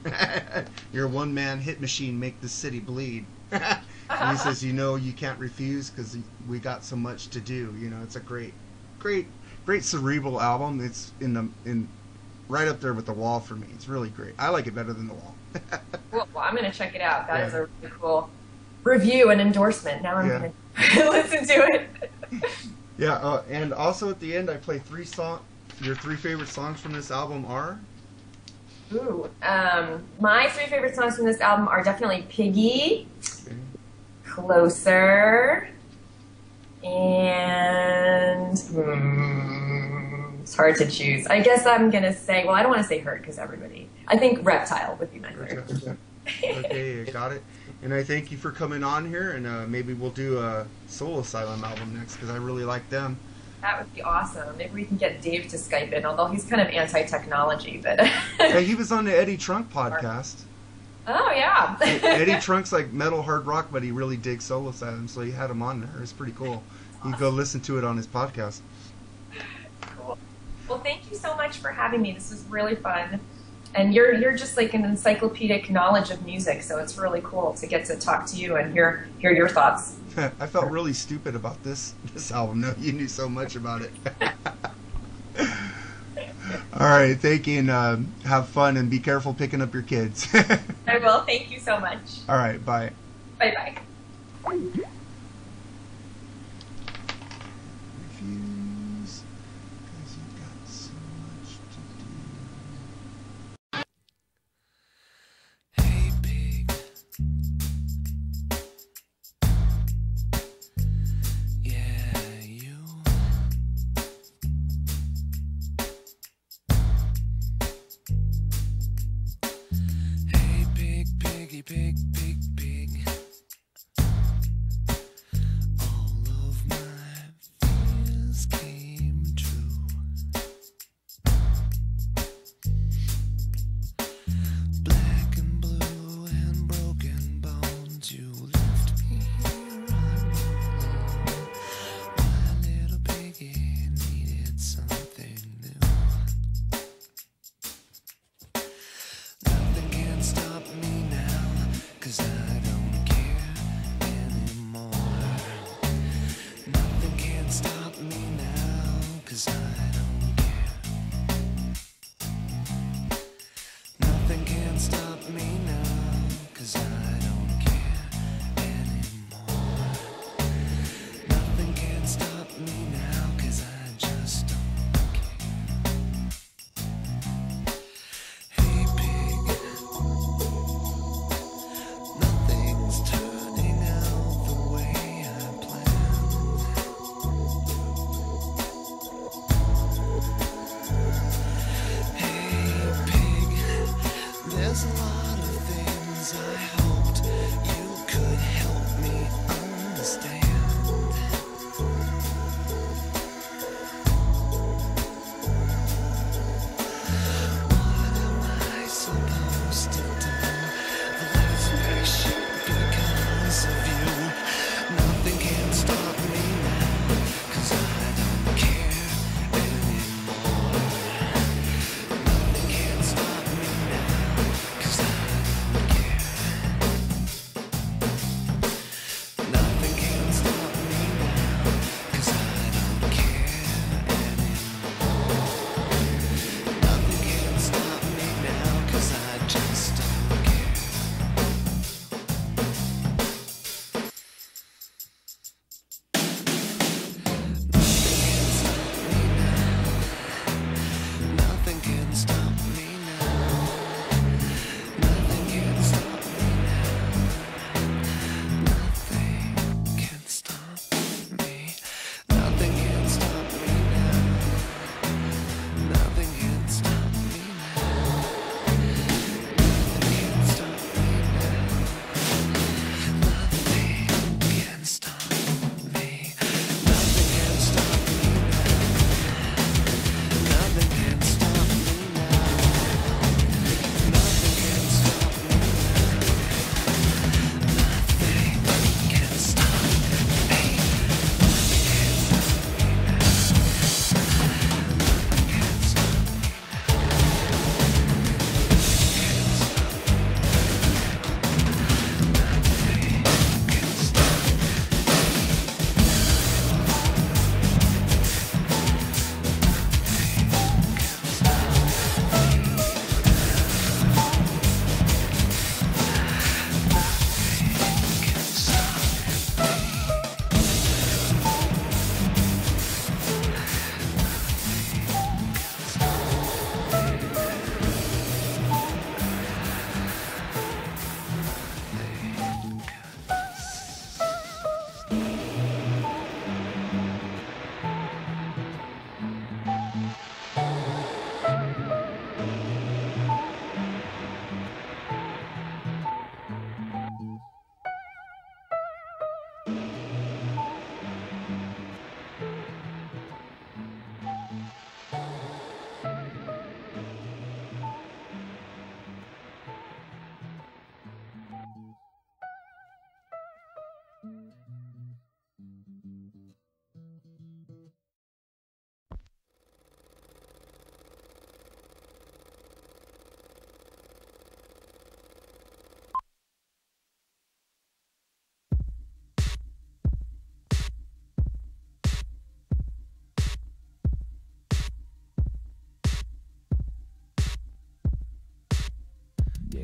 You're 0.93 1.07
a 1.07 1.09
one-man 1.09 1.61
hit 1.61 1.81
machine. 1.81 2.19
Make 2.19 2.41
the 2.41 2.49
city 2.49 2.81
bleed." 2.81 3.27
and 3.51 4.31
he 4.31 4.37
says, 4.37 4.65
"You 4.65 4.73
know, 4.73 4.97
you 4.97 5.13
can't 5.13 5.39
refuse 5.39 5.91
because 5.91 6.17
we 6.49 6.59
got 6.59 6.85
so 6.85 6.97
much 6.97 7.29
to 7.29 7.41
do." 7.41 7.75
You 7.79 7.91
know, 7.91 8.03
it's 8.03 8.17
a 8.17 8.21
great, 8.21 8.55
great, 8.99 9.27
great 9.65 9.85
cerebral 9.85 10.41
album. 10.41 10.81
It's 10.81 11.13
in 11.21 11.35
the 11.35 11.49
in 11.65 11.89
right 12.49 12.69
up 12.69 12.81
there 12.81 12.95
with 12.95 13.07
the 13.07 13.13
wall 13.13 13.41
for 13.41 13.55
me. 13.55 13.67
It's 13.75 13.89
really 13.89 14.09
great. 14.11 14.35
I 14.39 14.49
like 14.51 14.67
it 14.67 14.75
better 14.75 14.93
than 14.93 15.09
the 15.09 15.15
wall. 15.15 15.35
Well, 16.13 16.29
well, 16.33 16.45
I'm 16.45 16.55
going 16.57 16.71
to 16.71 16.77
check 16.77 16.95
it 16.95 17.01
out. 17.03 17.27
That 17.27 17.49
is 17.49 17.53
Yeah. 17.53 17.59
a 17.59 17.63
really 17.83 17.95
cool 18.01 18.31
review 18.85 19.31
and 19.31 19.41
endorsement. 19.41 20.03
Now 20.03 20.17
I'm 20.17 20.29
Yeah. 20.29 20.39
going 20.39 20.53
to 20.95 21.11
listen 21.11 21.47
to 21.47 21.53
it. 21.73 21.91
yeah, 22.99 23.15
uh, 23.15 23.43
and 23.51 23.75
also 23.75 24.09
at 24.11 24.21
the 24.21 24.35
end, 24.37 24.49
I 24.49 24.57
play 24.57 24.79
three 24.79 25.05
song. 25.05 25.41
Your 25.83 25.95
three 25.97 26.17
favorite 26.17 26.49
songs 26.49 26.81
from 26.81 26.93
this 26.93 27.11
album 27.11 27.45
are? 27.47 27.79
Ooh, 28.95 29.29
um, 29.43 30.05
my 30.21 30.49
three 30.49 30.67
favorite 30.67 30.95
songs 30.95 31.17
from 31.17 31.27
this 31.27 31.41
album 31.41 31.67
are 31.69 31.83
definitely 31.83 32.25
Piggy, 32.29 33.09
Closer, 34.25 35.69
and 36.85 38.59
hmm, 38.59 39.96
it's 40.47 40.55
hard 40.55 40.77
to 40.77 40.87
choose. 40.89 41.27
I 41.27 41.41
guess 41.41 41.67
I'm 41.67 41.91
gonna 41.91 42.13
say. 42.13 42.45
Well, 42.45 42.55
I 42.55 42.63
don't 42.63 42.71
want 42.71 42.81
to 42.83 42.87
say 42.87 42.99
Hurt 43.01 43.21
because 43.21 43.37
everybody. 43.37 43.89
I 44.07 44.17
think 44.17 44.47
Reptile 44.47 44.97
would 45.01 45.13
be 45.13 45.19
my 45.19 45.33
third. 45.33 45.99
okay, 46.45 47.03
I 47.03 47.11
got 47.11 47.33
it. 47.33 47.43
And 47.83 47.93
I 47.93 48.05
thank 48.05 48.31
you 48.31 48.39
for 48.39 48.53
coming 48.53 48.85
on 48.85 49.09
here, 49.09 49.33
and 49.33 49.45
uh, 49.45 49.67
maybe 49.67 49.93
we'll 49.93 50.11
do 50.13 50.39
a 50.39 50.65
Soul 50.87 51.19
Asylum 51.19 51.65
album 51.65 51.99
next 51.99 52.15
because 52.15 52.31
I 52.31 52.37
really 52.37 52.63
like 52.63 52.89
them. 52.91 53.19
That 53.61 53.79
would 53.81 53.93
be 53.93 54.03
awesome. 54.03 54.57
Maybe 54.57 54.71
we 54.73 54.85
can 54.85 54.99
get 54.99 55.21
Dave 55.21 55.49
to 55.49 55.57
Skype 55.57 55.93
in, 55.93 56.07
although 56.07 56.27
he's 56.27 56.45
kind 56.45 56.63
of 56.63 56.69
anti-technology. 56.69 57.81
But 57.83 58.01
Hey, 58.39 58.63
he 58.65 58.77
was 58.77 58.93
on 58.93 59.05
the 59.05 59.19
Eddie 59.19 59.37
Trunk 59.37 59.73
podcast. 59.73 60.43
oh 61.09 61.33
yeah, 61.35 61.77
Eddie 61.81 62.37
Trunk's 62.41 62.71
like 62.71 62.93
metal 62.93 63.21
hard 63.21 63.47
rock, 63.47 63.67
but 63.73 63.83
he 63.83 63.91
really 63.91 64.17
digs 64.17 64.45
Soul 64.45 64.69
Asylum, 64.69 65.09
so 65.09 65.23
he 65.23 65.33
had 65.33 65.51
him 65.51 65.61
on 65.61 65.81
there. 65.81 66.03
It's 66.03 66.13
pretty 66.13 66.35
cool. 66.39 66.63
You 67.05 67.17
go 67.17 67.31
listen 67.31 67.61
to 67.63 67.79
it 67.79 67.85
on 67.85 67.97
his 67.97 68.07
podcast. 68.07 68.61
Well, 70.69 70.79
thank 70.79 71.11
you 71.11 71.17
so 71.17 71.37
much 71.37 71.59
for 71.59 71.71
having 71.71 72.03
me. 72.03 72.13
This 72.13 72.31
was 72.31 72.45
really 72.49 72.75
fun. 72.75 73.21
And 73.75 73.93
you're 73.95 74.15
you're 74.15 74.37
just 74.37 74.57
like 74.57 74.75
an 74.75 74.85
encyclopedic 74.85 75.71
knowledge 75.71 76.11
of 76.11 76.25
music, 76.25 76.63
so 76.63 76.79
it's 76.79 76.97
really 76.97 77.21
cool 77.23 77.53
to 77.55 77.67
get 77.67 77.85
to 77.87 77.97
talk 77.97 78.27
to 78.27 78.37
you 78.37 78.57
and 78.57 78.73
hear 78.73 79.07
hear 79.19 79.33
your 79.33 79.49
thoughts. 79.49 79.97
I 80.17 80.47
felt 80.47 80.71
really 80.71 80.95
stupid 80.95 81.35
about 81.35 81.63
this 81.63 81.95
this 82.15 82.33
album. 82.33 82.63
No, 82.63 82.75
you 82.79 82.93
knew 82.93 83.09
so 83.09 83.29
much 83.29 83.55
about 83.55 83.83
it. 83.83 83.91
All 86.73 86.87
right, 86.87 87.19
thank 87.19 87.47
you, 87.47 87.59
and 87.59 87.71
uh, 87.71 87.97
have 88.25 88.49
fun, 88.49 88.77
and 88.77 88.91
be 88.91 88.99
careful 88.99 89.35
picking 89.35 89.61
up 89.61 89.73
your 89.75 89.83
kids. 89.83 90.29
I 90.87 90.99
will. 90.99 91.23
Thank 91.23 91.51
you 91.51 91.59
so 91.59 91.81
much. 91.81 92.21
All 92.29 92.37
right, 92.37 92.65
bye. 92.65 92.93
Bye 93.39 93.77
bye. 94.45 94.83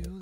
do. 0.01 0.18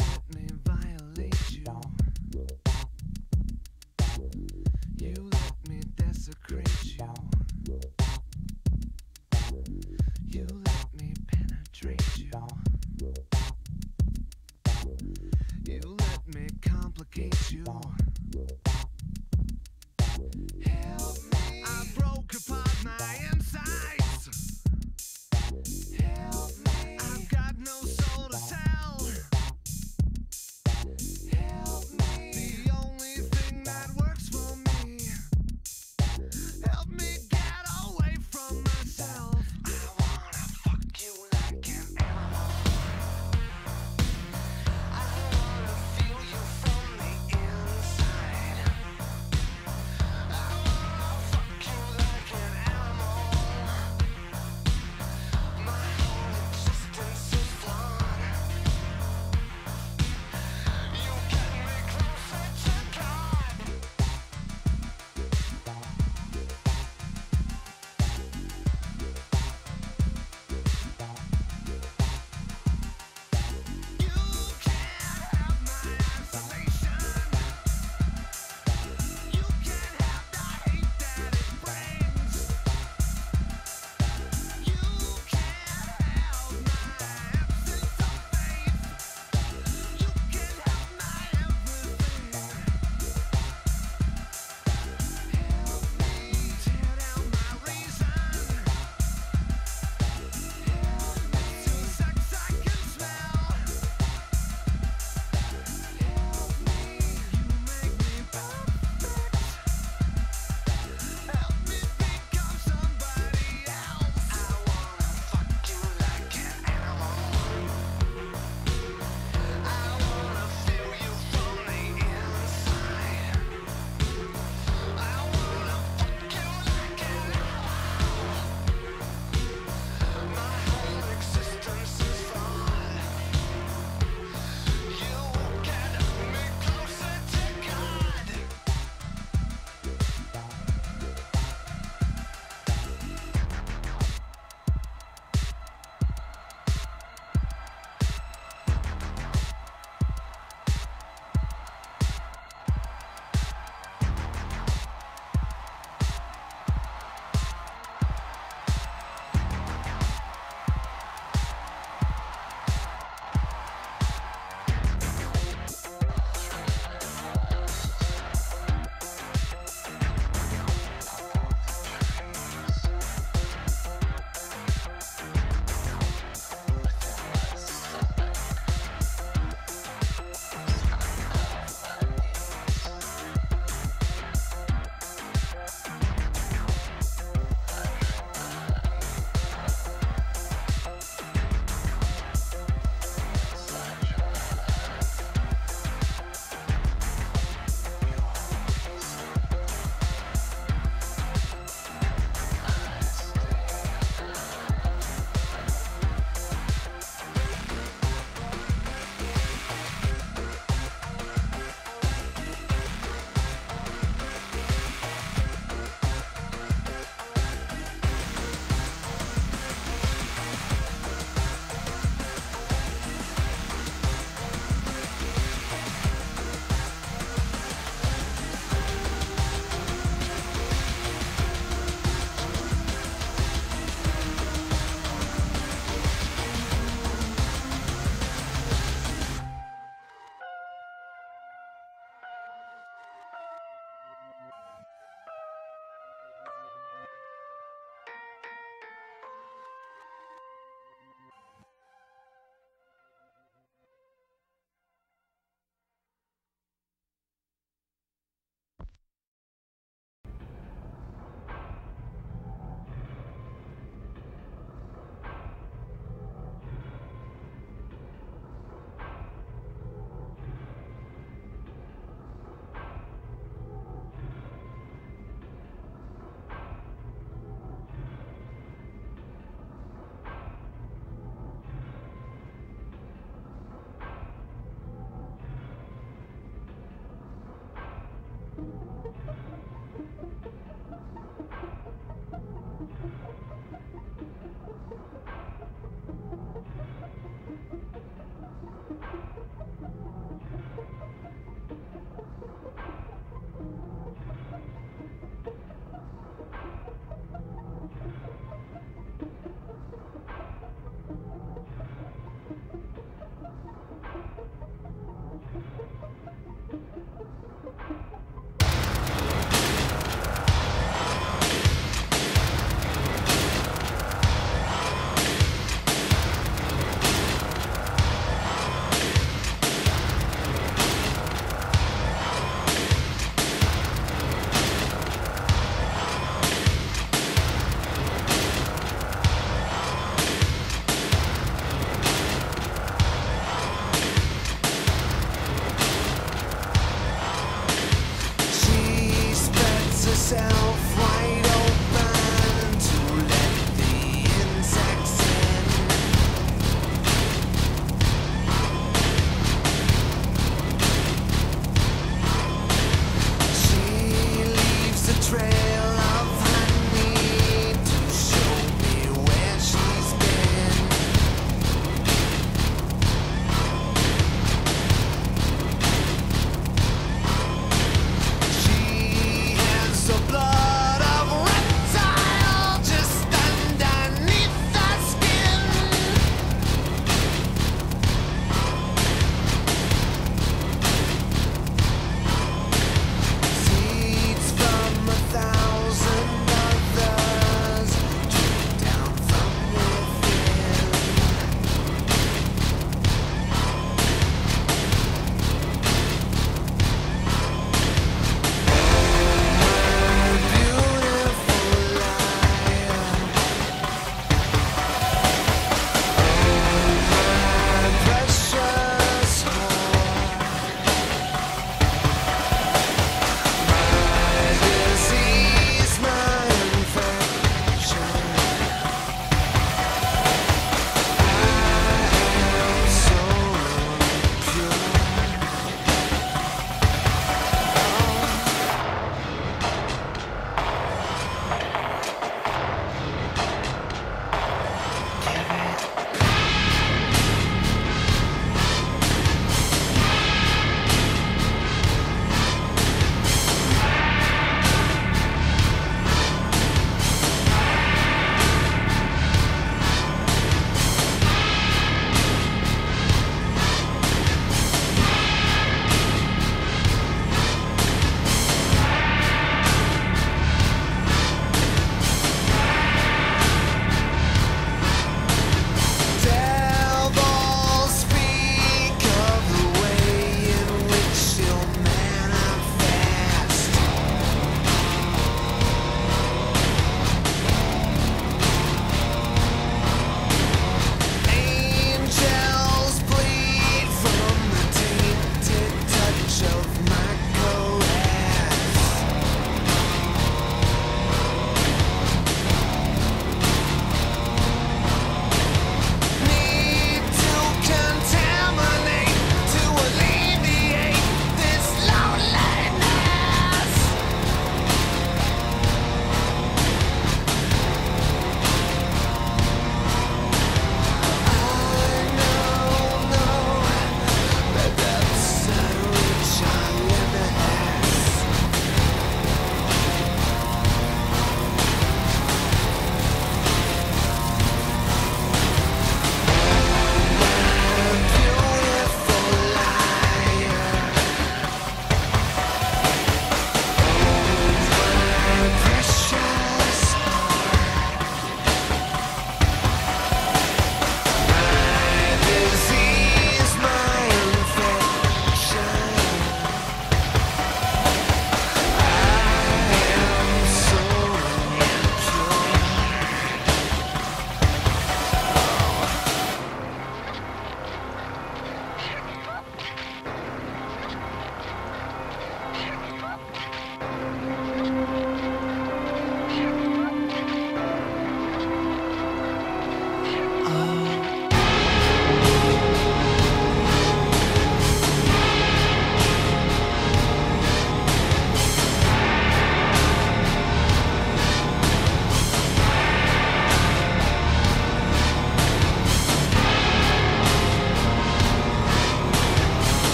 You 4.98 5.30
let 5.32 5.68
me 5.68 5.80
desecrate. 5.96 6.69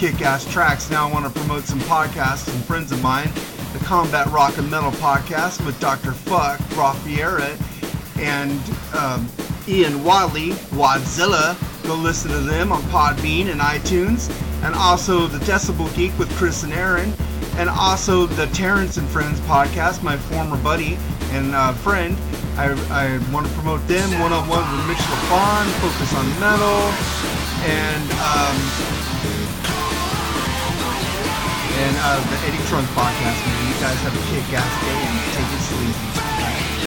Those 0.00 0.10
kick-ass 0.10 0.50
tracks. 0.52 0.90
Now 0.90 1.08
I 1.08 1.12
want 1.12 1.32
to 1.32 1.40
promote 1.40 1.64
some 1.64 1.80
podcasts 1.80 2.52
and 2.52 2.64
friends 2.64 2.92
of 2.92 3.02
mine. 3.02 3.30
The 3.72 3.78
Combat 3.84 4.26
Rock 4.28 4.58
and 4.58 4.70
Metal 4.70 4.90
podcast 4.92 5.64
with 5.64 5.78
Dr. 5.80 6.12
Fuck, 6.12 6.58
Roth 6.76 6.98
Vieira, 7.04 7.56
and 8.18 8.60
um, 8.94 9.28
Ian 9.68 10.02
Wadley, 10.04 10.50
Wadzilla. 10.72 11.56
Go 11.84 11.94
listen 11.94 12.30
to 12.30 12.38
them 12.38 12.72
on 12.72 12.82
Podbean 12.84 13.50
and 13.50 13.60
iTunes. 13.60 14.30
And 14.62 14.74
also 14.74 15.26
the 15.26 15.38
Decibel 15.38 15.94
Geek 15.96 16.16
with 16.18 16.30
Chris 16.36 16.62
and 16.62 16.72
Aaron. 16.72 17.12
And 17.56 17.68
also 17.68 18.26
the 18.26 18.46
Terrence 18.48 18.96
and 18.96 19.08
Friends 19.08 19.40
podcast, 19.40 20.02
my 20.02 20.16
former 20.16 20.56
buddy 20.62 20.98
and 21.30 21.54
uh, 21.54 21.72
friend. 21.72 22.16
I, 22.56 22.72
I 22.90 23.32
want 23.32 23.46
to 23.46 23.52
promote 23.54 23.86
them 23.86 24.20
one 24.20 24.32
on 24.32 24.48
one 24.48 24.60
with 24.76 24.86
Mitch 24.88 24.98
LaFon, 24.98 25.66
focus 25.80 26.14
on 26.14 26.28
metal. 26.40 26.92
And 27.62 28.10
um, 28.12 28.89
uh, 32.00 32.16
the 32.32 32.38
Eddie 32.48 32.64
Trunk 32.68 32.86
podcast, 32.96 33.40
man. 33.44 33.60
You 33.68 33.76
guys 33.76 33.98
have 34.00 34.16
a 34.16 34.24
kick-ass 34.32 34.72
day 34.80 35.00
and 35.04 35.16
take 35.36 35.49